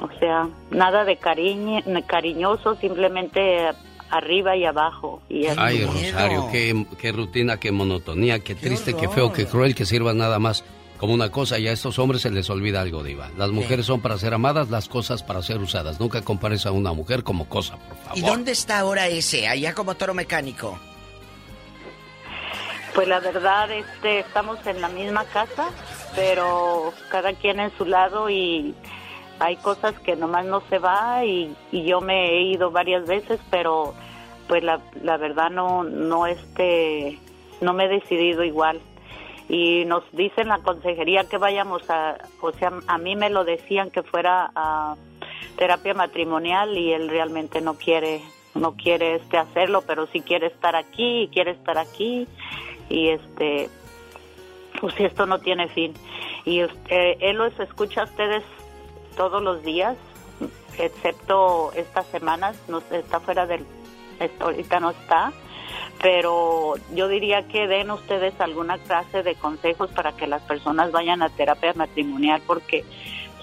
[0.02, 3.70] o sea, nada de cariño, cariñoso, simplemente
[4.10, 5.58] arriba y abajo y así.
[5.60, 10.14] Ay, Rosario, qué, qué rutina, qué monotonía, qué triste, qué feo, qué cruel que sirva
[10.14, 10.64] nada más
[10.98, 13.30] como una cosa y a estos hombres se les olvida algo, Diva.
[13.36, 15.98] Las mujeres son para ser amadas, las cosas para ser usadas.
[16.00, 18.18] Nunca compares a una mujer como cosa, por favor.
[18.18, 19.48] ¿Y dónde está ahora ese?
[19.48, 20.78] Allá como toro mecánico.
[22.94, 25.70] Pues la verdad, este, estamos en la misma casa,
[26.14, 28.72] pero cada quien en su lado y
[29.40, 33.40] hay cosas que nomás no se va y, y yo me he ido varias veces,
[33.50, 33.94] pero
[34.46, 37.18] pues la, la verdad no, no este,
[37.60, 38.80] no me he decidido igual.
[39.48, 43.90] Y nos dicen la consejería que vayamos a, o sea, a mí me lo decían
[43.90, 44.96] que fuera a
[45.56, 48.22] terapia matrimonial y él realmente no quiere
[48.54, 52.26] no quiere este hacerlo, pero sí quiere estar aquí y quiere estar aquí
[52.88, 53.68] y este
[54.80, 55.94] pues esto no tiene fin.
[56.44, 58.44] Y él los escucha a ustedes
[59.16, 59.96] todos los días,
[60.78, 63.64] excepto estas semanas, no está fuera del
[64.40, 65.32] ahorita no está,
[66.00, 71.22] pero yo diría que den ustedes alguna clase de consejos para que las personas vayan
[71.22, 72.84] a terapia matrimonial porque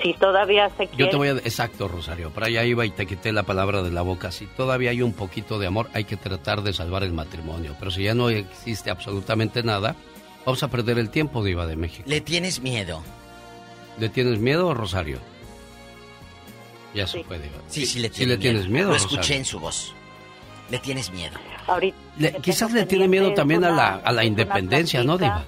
[0.02, 1.32] si todavía se Yo quiere te voy a...
[1.32, 2.32] Exacto, Rosario.
[2.32, 4.32] Para allá iba y te quité la palabra de la boca.
[4.32, 7.76] Si todavía hay un poquito de amor, hay que tratar de salvar el matrimonio.
[7.78, 9.96] Pero si ya no existe absolutamente nada,
[10.46, 12.04] vamos a perder el tiempo, Diva de México.
[12.08, 13.04] ¿Le tienes miedo?
[14.00, 15.20] ¿Le tienes miedo, Rosario?
[16.96, 17.58] Ya se fue, Diva.
[17.68, 19.18] Sí, sí le, Sí tiene le tienes miedo, Lo Rosario.
[19.20, 19.94] escuché en su voz.
[20.70, 21.38] Le tienes miedo.
[21.68, 25.44] Ahorita Le- quizás le tiene miedo también a la, a la independencia, ¿no, Diva?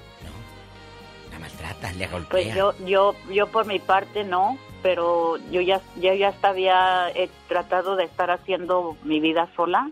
[1.32, 2.28] La maltrata, le golpea.
[2.30, 7.08] Pues yo, yo, yo por mi parte no, pero yo ya, ya, ya hasta había
[7.14, 9.90] eh, tratado de estar haciendo mi vida sola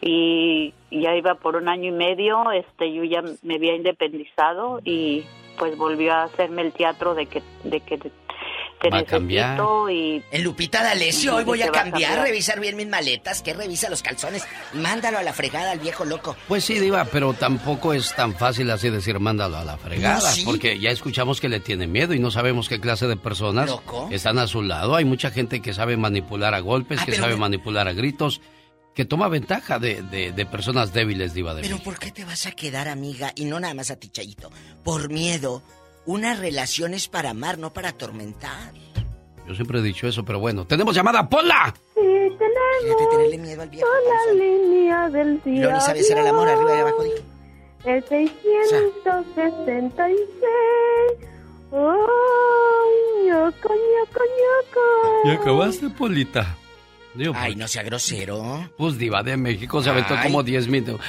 [0.00, 5.24] y ya iba por un año y medio, este, yo ya me había independizado y
[5.58, 7.98] pues volvió a hacerme el teatro de que, de que
[8.80, 9.60] te Va a cambiar.
[9.90, 14.02] y En Lupita D'Alessio, hoy voy a cambiar, revisar bien mis maletas, que revisa los
[14.02, 14.42] calzones.
[14.72, 16.36] Mándalo a la fregada al viejo loco.
[16.48, 20.20] Pues sí, Diva, pero tampoco es tan fácil así decir mándalo a la fregada, No,
[20.34, 20.42] sí.
[20.44, 24.08] porque ya escuchamos que le tiene miedo y no sabemos qué clase de personas Loco.
[24.10, 24.96] están a su lado.
[24.96, 28.40] Hay mucha gente que sabe manipular a golpes, Ah, que sabe me- manipular a gritos,
[28.94, 31.90] que toma ventaja de, de- de personas débiles, Diva de Pero México.
[31.90, 33.32] ¿por qué te vas a quedar, amiga?
[33.36, 34.50] Y no nada más a ti, Chayito.
[34.82, 35.62] Por miedo.
[36.06, 38.72] Una relación es para amar, no para atormentar.
[39.46, 40.64] Yo siempre he dicho eso, pero bueno.
[40.66, 41.74] ¡Tenemos llamada, Pola!
[41.94, 43.86] Sí, tenemos Fíjate, tenerle miedo al viejo.
[44.26, 47.16] la línea del ni sabes si era el amor arriba y abajo, dijo.
[47.84, 50.16] El 666.
[51.72, 54.80] ¡Ay, ñoco, ñoco, ñoco!
[55.24, 56.56] ¿Y acabaste, Polita?
[57.14, 58.70] Digo, Ay, pues, no sea grosero.
[58.76, 60.24] Pues Diva de México se aventó Ay.
[60.24, 61.00] como 10 minutos.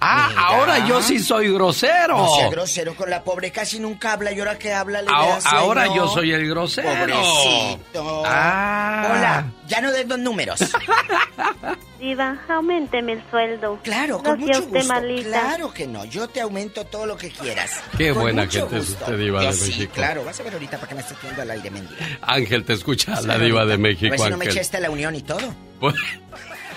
[0.00, 0.40] Ah, Mira.
[0.46, 2.16] ahora yo sí soy grosero.
[2.16, 5.34] No sea grosero con la pobre, casi nunca habla y ahora que habla le Ahora,
[5.34, 5.58] da sueño.
[5.58, 6.88] ahora yo soy el grosero.
[6.88, 8.22] Pobrecito.
[8.26, 9.08] Ah.
[9.10, 10.60] Hola, ya no des los números.
[11.98, 13.80] Diva, aumenteme el sueldo.
[13.82, 14.94] Claro, no con mucho usted gusto.
[14.94, 15.28] malita.
[15.30, 17.80] Claro que no, yo te aumento todo lo que quieras.
[17.96, 19.04] Qué Con buena mucho gente es gusto.
[19.04, 19.92] usted, Diva Yo de sí, México.
[19.94, 22.06] claro, vas a ver ahorita para que me estés viendo al aire, mendiga.
[22.22, 23.72] Ángel, te escucha la diva ahorita.
[23.72, 24.58] de México, A ver si no me Ángel.
[24.58, 25.40] echaste la unión y todo.
[25.80, 25.94] Bu-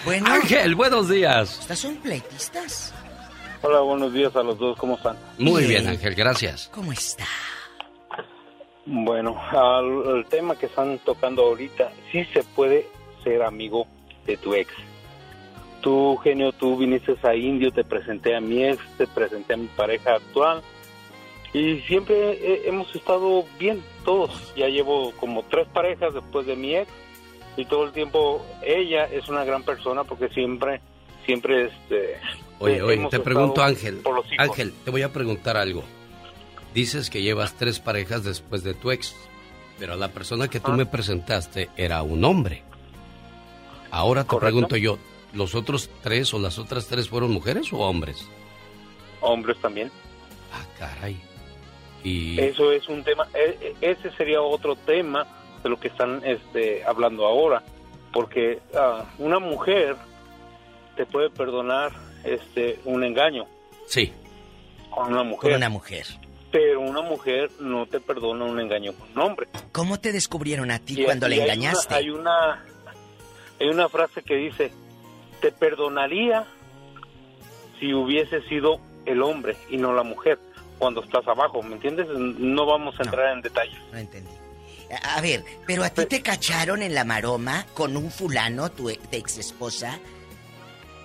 [0.03, 0.33] Bueno.
[0.33, 1.57] Ángel, buenos días.
[1.61, 2.91] ¿Estas son pleitistas?
[3.63, 5.17] Hola, buenos días a los dos, ¿cómo están?
[5.37, 6.69] Muy bien, Ángel, gracias.
[6.73, 7.25] ¿Cómo está?
[8.87, 12.87] Bueno, al, al tema que están tocando ahorita, sí se puede
[13.23, 13.85] ser amigo
[14.25, 14.71] de tu ex.
[15.81, 19.67] Tú, genio, tú viniste a Indio, te presenté a mi ex, te presenté a mi
[19.67, 20.61] pareja actual
[21.53, 24.53] y siempre eh, hemos estado bien todos.
[24.55, 26.89] Ya llevo como tres parejas después de mi ex
[27.57, 30.81] y todo el tiempo ella es una gran persona porque siempre,
[31.25, 32.19] siempre este...
[32.61, 34.01] Oye, eh, oye, te pregunto, Ángel.
[34.37, 35.83] Ángel, te voy a preguntar algo.
[36.73, 39.15] Dices que llevas tres parejas después de tu ex,
[39.79, 40.63] pero la persona que Ah.
[40.65, 42.63] tú me presentaste era un hombre.
[43.89, 44.45] Ahora te Correcto.
[44.45, 44.97] pregunto yo,
[45.33, 48.25] ¿los otros tres o las otras tres fueron mujeres o hombres?
[49.19, 49.91] Hombres también.
[50.53, 51.19] Ah, caray.
[52.03, 55.27] Y Eso es un tema, e- e- ese sería otro tema
[55.61, 57.61] de lo que están este, hablando ahora,
[58.13, 59.95] porque ah, una mujer
[60.95, 61.91] te puede perdonar
[62.23, 63.45] este un engaño
[63.87, 64.11] sí,
[64.89, 66.05] con una mujer, Con una mujer.
[66.51, 69.47] pero una mujer no te perdona un engaño con un hombre.
[69.71, 71.93] ¿Cómo te descubrieron a ti Y- cuando le engañaste?
[71.95, 72.63] Hay una,
[73.59, 74.71] hay una frase que dice,
[75.41, 76.45] te perdonaría
[77.79, 80.39] si hubiese sido el hombre y no la mujer
[80.77, 82.07] cuando estás abajo, ¿me entiendes?
[82.09, 83.77] No vamos a entrar en detalles.
[83.91, 84.31] No entendí.
[85.03, 88.89] A a ver, pero a ti te cacharon en la maroma con un fulano, tu
[88.89, 89.99] ex esposa.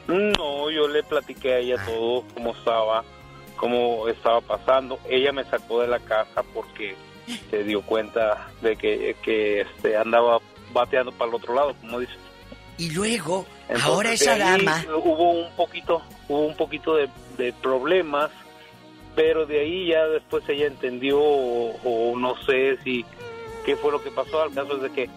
[0.08, 3.04] No, yo le platiqué a ella todo, cómo estaba,
[3.56, 4.98] cómo estaba pasando.
[5.08, 6.94] Ella me sacó de la casa porque
[7.50, 10.38] se dio cuenta de que, que este, andaba
[10.72, 12.16] bateando para el otro lado, como dices.
[12.78, 14.84] Y luego, Entonces, ahora esa dama.
[15.02, 17.08] Hubo un poquito, hubo un poquito de,
[17.38, 18.30] de problemas,
[19.14, 23.04] pero de ahí ya después ella entendió o, o no sé si
[23.64, 24.42] qué fue lo que pasó.
[24.42, 25.10] Al caso es de que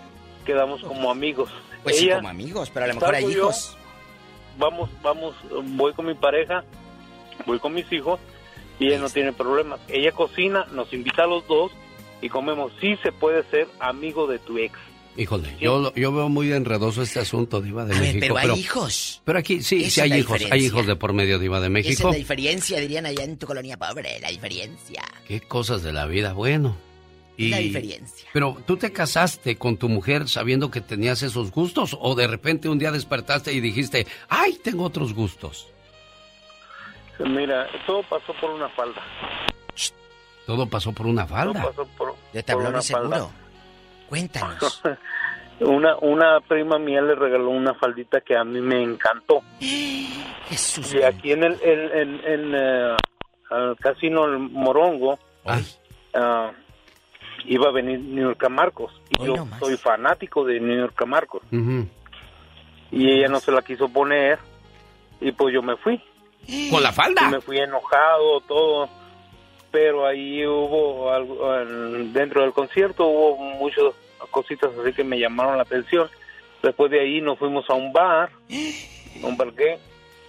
[0.45, 1.51] quedamos como amigos.
[1.83, 3.77] Pues sí, como amigos, pero a lo mejor hay yo, hijos.
[4.59, 5.35] Vamos, vamos,
[5.75, 6.63] voy con mi pareja,
[7.47, 8.19] voy con mis hijos
[8.79, 9.79] y ella no tiene problemas.
[9.87, 11.71] Ella cocina, nos invita a los dos
[12.21, 12.71] y comemos.
[12.79, 14.77] Sí se puede ser amigo de tu ex.
[15.17, 18.35] Híjole, yo, lo- yo veo muy enredoso este asunto, Diva de A ver, México.
[18.39, 19.21] pero hay hijos.
[19.25, 21.79] Pero aquí sí, Esa sí hay hijos, hay hijos de por medio, Diva de Esa
[21.79, 22.11] es México.
[22.11, 25.03] la diferencia, dirían allá en tu colonia pobre, la diferencia.
[25.27, 26.77] Qué cosas de la vida, bueno.
[27.45, 28.29] Es la diferencia.
[28.33, 32.67] Pero tú te casaste con tu mujer sabiendo que tenías esos gustos o de repente
[32.69, 35.67] un día despertaste y dijiste, ay, tengo otros gustos.
[37.19, 39.01] Mira, todo pasó por una falda.
[40.45, 41.61] Todo pasó por una falda.
[41.61, 43.09] Todo pasó por, De por tablón una y seguro.
[43.09, 43.29] falda.
[44.09, 44.81] Cuéntanos.
[45.61, 49.41] Una, una prima mía le regaló una faldita que a mí me encantó.
[50.47, 50.93] Jesús.
[50.93, 52.95] Y aquí en el en, en, en, eh,
[53.49, 55.19] al casino El Morongo
[56.13, 56.51] ah,
[57.45, 58.91] iba a venir New York Marcos.
[59.09, 61.41] Y yo soy fanático de New York Marcos.
[62.91, 64.39] Y ella no se la quiso poner.
[65.21, 66.01] Y pues yo me fui.
[66.71, 67.27] ¿Con la falda?
[67.27, 68.89] Y me fui enojado, todo.
[69.71, 73.83] Pero ahí hubo algo, en- dentro del concierto hubo muchas
[74.31, 76.09] cositas así que me llamaron la atención.
[76.63, 78.29] Después de ahí nos fuimos a un bar,
[79.23, 79.77] a un bar gay.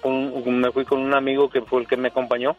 [0.02, 2.56] Con- me fui con un amigo que fue el que me acompañó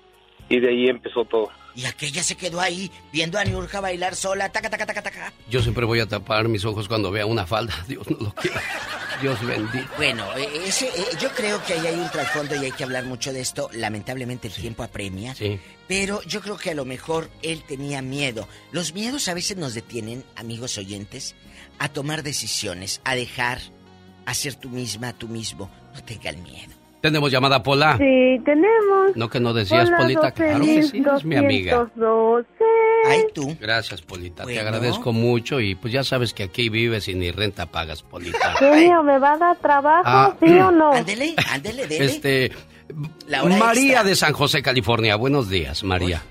[0.49, 1.49] y de ahí empezó todo.
[1.75, 5.33] Y aquella se quedó ahí viendo a Niurka bailar sola, taca, taca, taca, taca.
[5.49, 7.73] Yo siempre voy a tapar mis ojos cuando vea una falda.
[7.87, 8.61] Dios no lo quiera.
[9.21, 9.87] Dios bendito.
[9.97, 13.05] Bueno, eh, ese, eh, yo creo que ahí hay un trasfondo y hay que hablar
[13.05, 13.69] mucho de esto.
[13.73, 15.35] Lamentablemente el tiempo apremia.
[15.35, 15.59] Sí.
[15.87, 18.47] Pero yo creo que a lo mejor él tenía miedo.
[18.71, 21.35] Los miedos a veces nos detienen, amigos oyentes,
[21.79, 23.59] a tomar decisiones, a dejar,
[24.25, 25.69] a ser tú misma, tú mismo.
[25.93, 26.80] No tengan miedo.
[27.01, 27.97] Tenemos llamada Pola.
[27.97, 29.15] Sí, tenemos.
[29.15, 30.21] No que no decías, Hola, Polita.
[30.29, 31.75] 12, Claro que sí, es mi amiga.
[31.95, 32.47] 212.
[33.07, 33.57] Ay, tú.
[33.59, 34.45] Gracias, Polita.
[34.45, 38.53] Te agradezco mucho y pues ya sabes que aquí vives y ni renta pagas, Polita.
[38.59, 40.91] Genio, ¿me va a dar trabajo, Ah, sí o no?
[40.93, 42.05] Ándele, ándele, dele.
[42.05, 42.51] Este.
[43.27, 44.03] La hora María extra.
[44.03, 45.15] de San José, California.
[45.15, 46.21] Buenos días, María.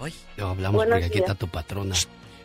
[0.00, 0.14] Hoy.
[0.38, 1.28] No hablamos Buenos porque aquí días.
[1.30, 1.94] está tu patrona.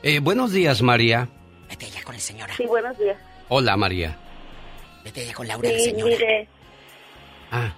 [0.03, 1.29] Eh, buenos días, María.
[1.69, 2.53] Vete allá con el señora.
[2.57, 3.17] Sí, buenos días.
[3.47, 4.17] Hola, María.
[5.05, 6.11] Vete allá con Laura, la Sí, señora.
[6.11, 6.47] mire,
[7.51, 7.73] Ah,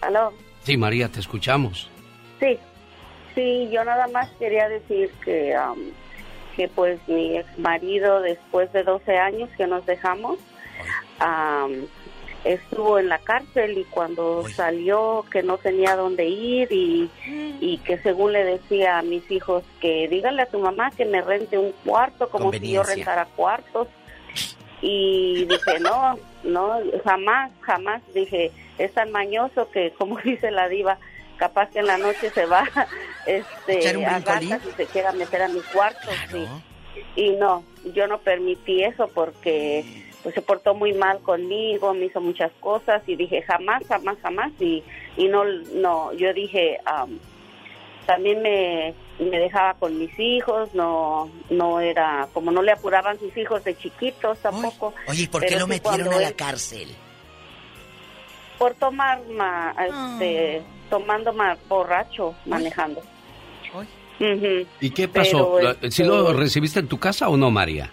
[0.00, 0.32] aló.
[0.62, 1.90] sí, María, te escuchamos.
[2.38, 2.58] Sí,
[3.34, 5.76] sí, yo nada más quería decir que, am,
[6.56, 10.38] que pues mi ex marido, después de 12 años que nos dejamos,
[11.18, 11.86] am,
[12.44, 17.10] estuvo en la cárcel y cuando salió que no tenía dónde ir y,
[17.60, 21.20] y que según le decía a mis hijos que dígale a tu mamá que me
[21.20, 23.88] rente un cuarto como si yo rentara cuartos
[24.80, 28.02] y dije no no jamás jamás.
[28.14, 30.98] Dije es tan mañoso que como dice la diva
[31.36, 32.64] capaz que en la noche se va
[33.26, 36.46] este ¿Echar un a gatas y se quiera meter a mi cuarto sí.
[37.14, 37.62] y no
[37.94, 39.84] yo no permití eso porque
[40.22, 44.52] pues se portó muy mal conmigo me hizo muchas cosas y dije jamás jamás jamás.
[44.60, 44.82] Y
[45.16, 47.18] y no no yo dije am,
[48.06, 53.36] también me, me dejaba con mis hijos, no no era, como no le apuraban sus
[53.36, 54.94] hijos de chiquitos tampoco.
[55.06, 56.88] Oye, ¿y por qué lo sí metieron a la él- cárcel?
[58.58, 59.74] Por tomar, ma-
[60.18, 63.02] este, tomando más borracho, manejando.
[64.80, 65.54] ¿Y qué pasó?
[65.56, 67.92] Pero, ¿La- ¿Sí lo este, recibiste en tu casa o no, María?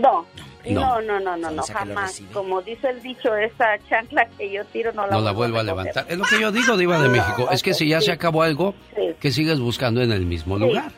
[0.00, 0.26] No,
[0.66, 1.00] No.
[1.02, 2.22] no, no, no, no, jamás.
[2.32, 5.62] Como dice el dicho, esa chancla que yo tiro no la, No la vuelvo a
[5.62, 6.06] levantar.
[6.08, 7.48] Es lo que yo digo, Diva de México.
[7.50, 8.74] Es que si ya se acabó algo,
[9.20, 10.90] que sigues buscando en el mismo lugar.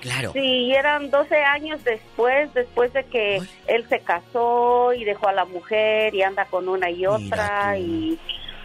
[0.00, 0.32] Claro.
[0.32, 3.36] Sí, eran 12 años después, después de que
[3.66, 8.18] él se casó y dejó a la mujer y anda con una y otra y,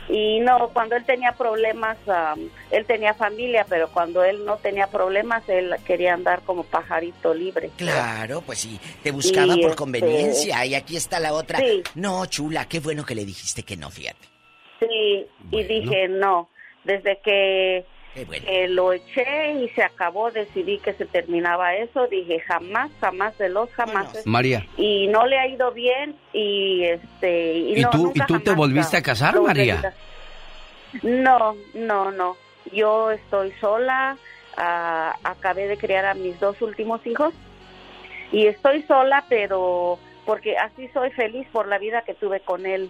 [0.08, 4.88] y no, cuando él tenía problemas, am, él tenía familia, pero cuando él no tenía
[4.88, 7.72] problemas, él quería andar como pajarito libre.
[7.78, 11.60] Claro, pues sí, te buscaba Y, por este, conveniencia y aquí está la otra.
[11.60, 11.84] Sí.
[11.96, 14.28] No, chula, qué bueno que le dijiste que no, fíjate.
[14.80, 16.50] Sí, y dije no,
[16.84, 17.86] desde que,
[18.16, 23.50] que lo eché y se acabó, decidí que se terminaba eso, dije jamás, jamás de
[23.50, 24.26] los jamás.
[24.26, 24.66] María.
[24.78, 28.40] y no le ha ido bien y este y, ¿Y no, tú, nunca ¿y tú
[28.40, 29.94] te volviste a casar, María?
[31.04, 32.38] No, no, no.
[32.72, 34.18] Yo estoy sola.
[34.58, 37.34] ah, acabé de criar a mis dos últimos hijos
[38.32, 42.90] y estoy sola, pero porque así soy feliz por la vida que tuve con él.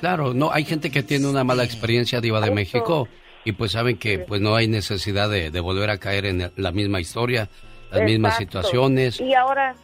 [0.00, 2.50] Claro, no, hay gente que tiene una mala experiencia, Diva de.
[2.50, 3.08] México,
[3.44, 6.72] y pues saben que pues no hay necesidad de, de volver a caer en la
[6.72, 7.48] misma historia,
[7.90, 9.20] las mismas situaciones.
[9.20, 9.74] Y ahora,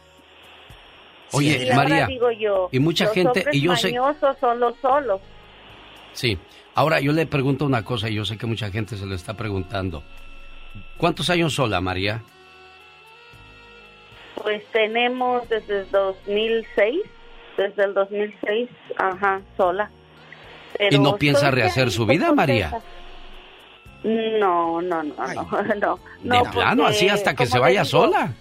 [1.31, 3.93] Oye, ahora María, digo yo, y mucha los gente, y yo sé,
[4.39, 5.21] son los solos.
[6.13, 6.37] sí,
[6.75, 9.33] ahora yo le pregunto una cosa, y yo sé que mucha gente se lo está
[9.35, 10.03] preguntando.
[10.97, 12.21] ¿Cuántos años sola, María?
[14.35, 17.01] Pues tenemos desde el 2006,
[17.57, 19.89] desde el 2006, ajá, sola.
[20.91, 22.79] ¿Y no piensa rehacer su vida, María?
[24.03, 26.43] No, no, no, no, no, no.
[26.43, 28.33] De plano, así hasta que se vaya digo, sola.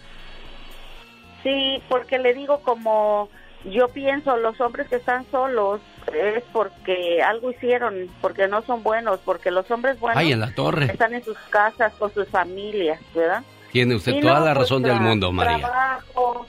[1.43, 3.29] Sí, porque le digo como
[3.65, 5.81] yo pienso, los hombres que están solos
[6.13, 10.55] es porque algo hicieron, porque no son buenos, porque los hombres buenos Ay, en la
[10.55, 10.87] torre.
[10.87, 13.43] están en sus casas con sus familias, ¿verdad?
[13.73, 15.59] Tiene usted Y toda no, la pues, razón del mundo, María.
[15.59, 16.47] Trabajo,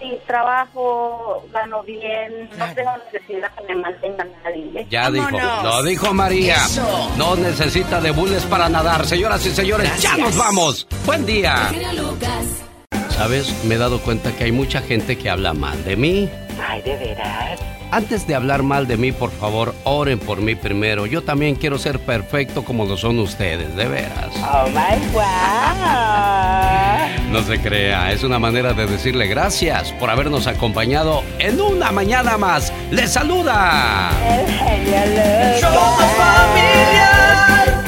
[0.00, 4.86] sí, trabajo, gano bien, no tengo necesidad que me mantenga nadie.
[4.90, 6.56] Ya dijo, lo dijo María.
[6.56, 7.12] Eso.
[7.16, 9.06] No necesita de bules para nadar.
[9.06, 10.86] Señoras y señores, ya nos vamos.
[11.04, 11.70] Buen día.
[11.94, 12.64] Lucas.
[13.10, 13.64] ¿Sabes?
[13.64, 16.30] Me he dado cuenta que hay mucha gente que habla mal de mí.
[16.66, 17.60] Ay, de veras.
[17.90, 21.06] Antes de hablar mal de mí, por favor, oren por mí primero.
[21.06, 24.30] Yo también quiero ser perfecto como lo son ustedes, de veras.
[24.36, 25.22] Oh my wow.
[27.32, 32.36] No se crea, es una manera de decirle gracias por habernos acompañado en una mañana
[32.36, 32.72] más.
[32.90, 34.10] ¡Les saluda!
[34.26, 35.60] El genio Lucas.
[35.60, 37.87] Somos familia.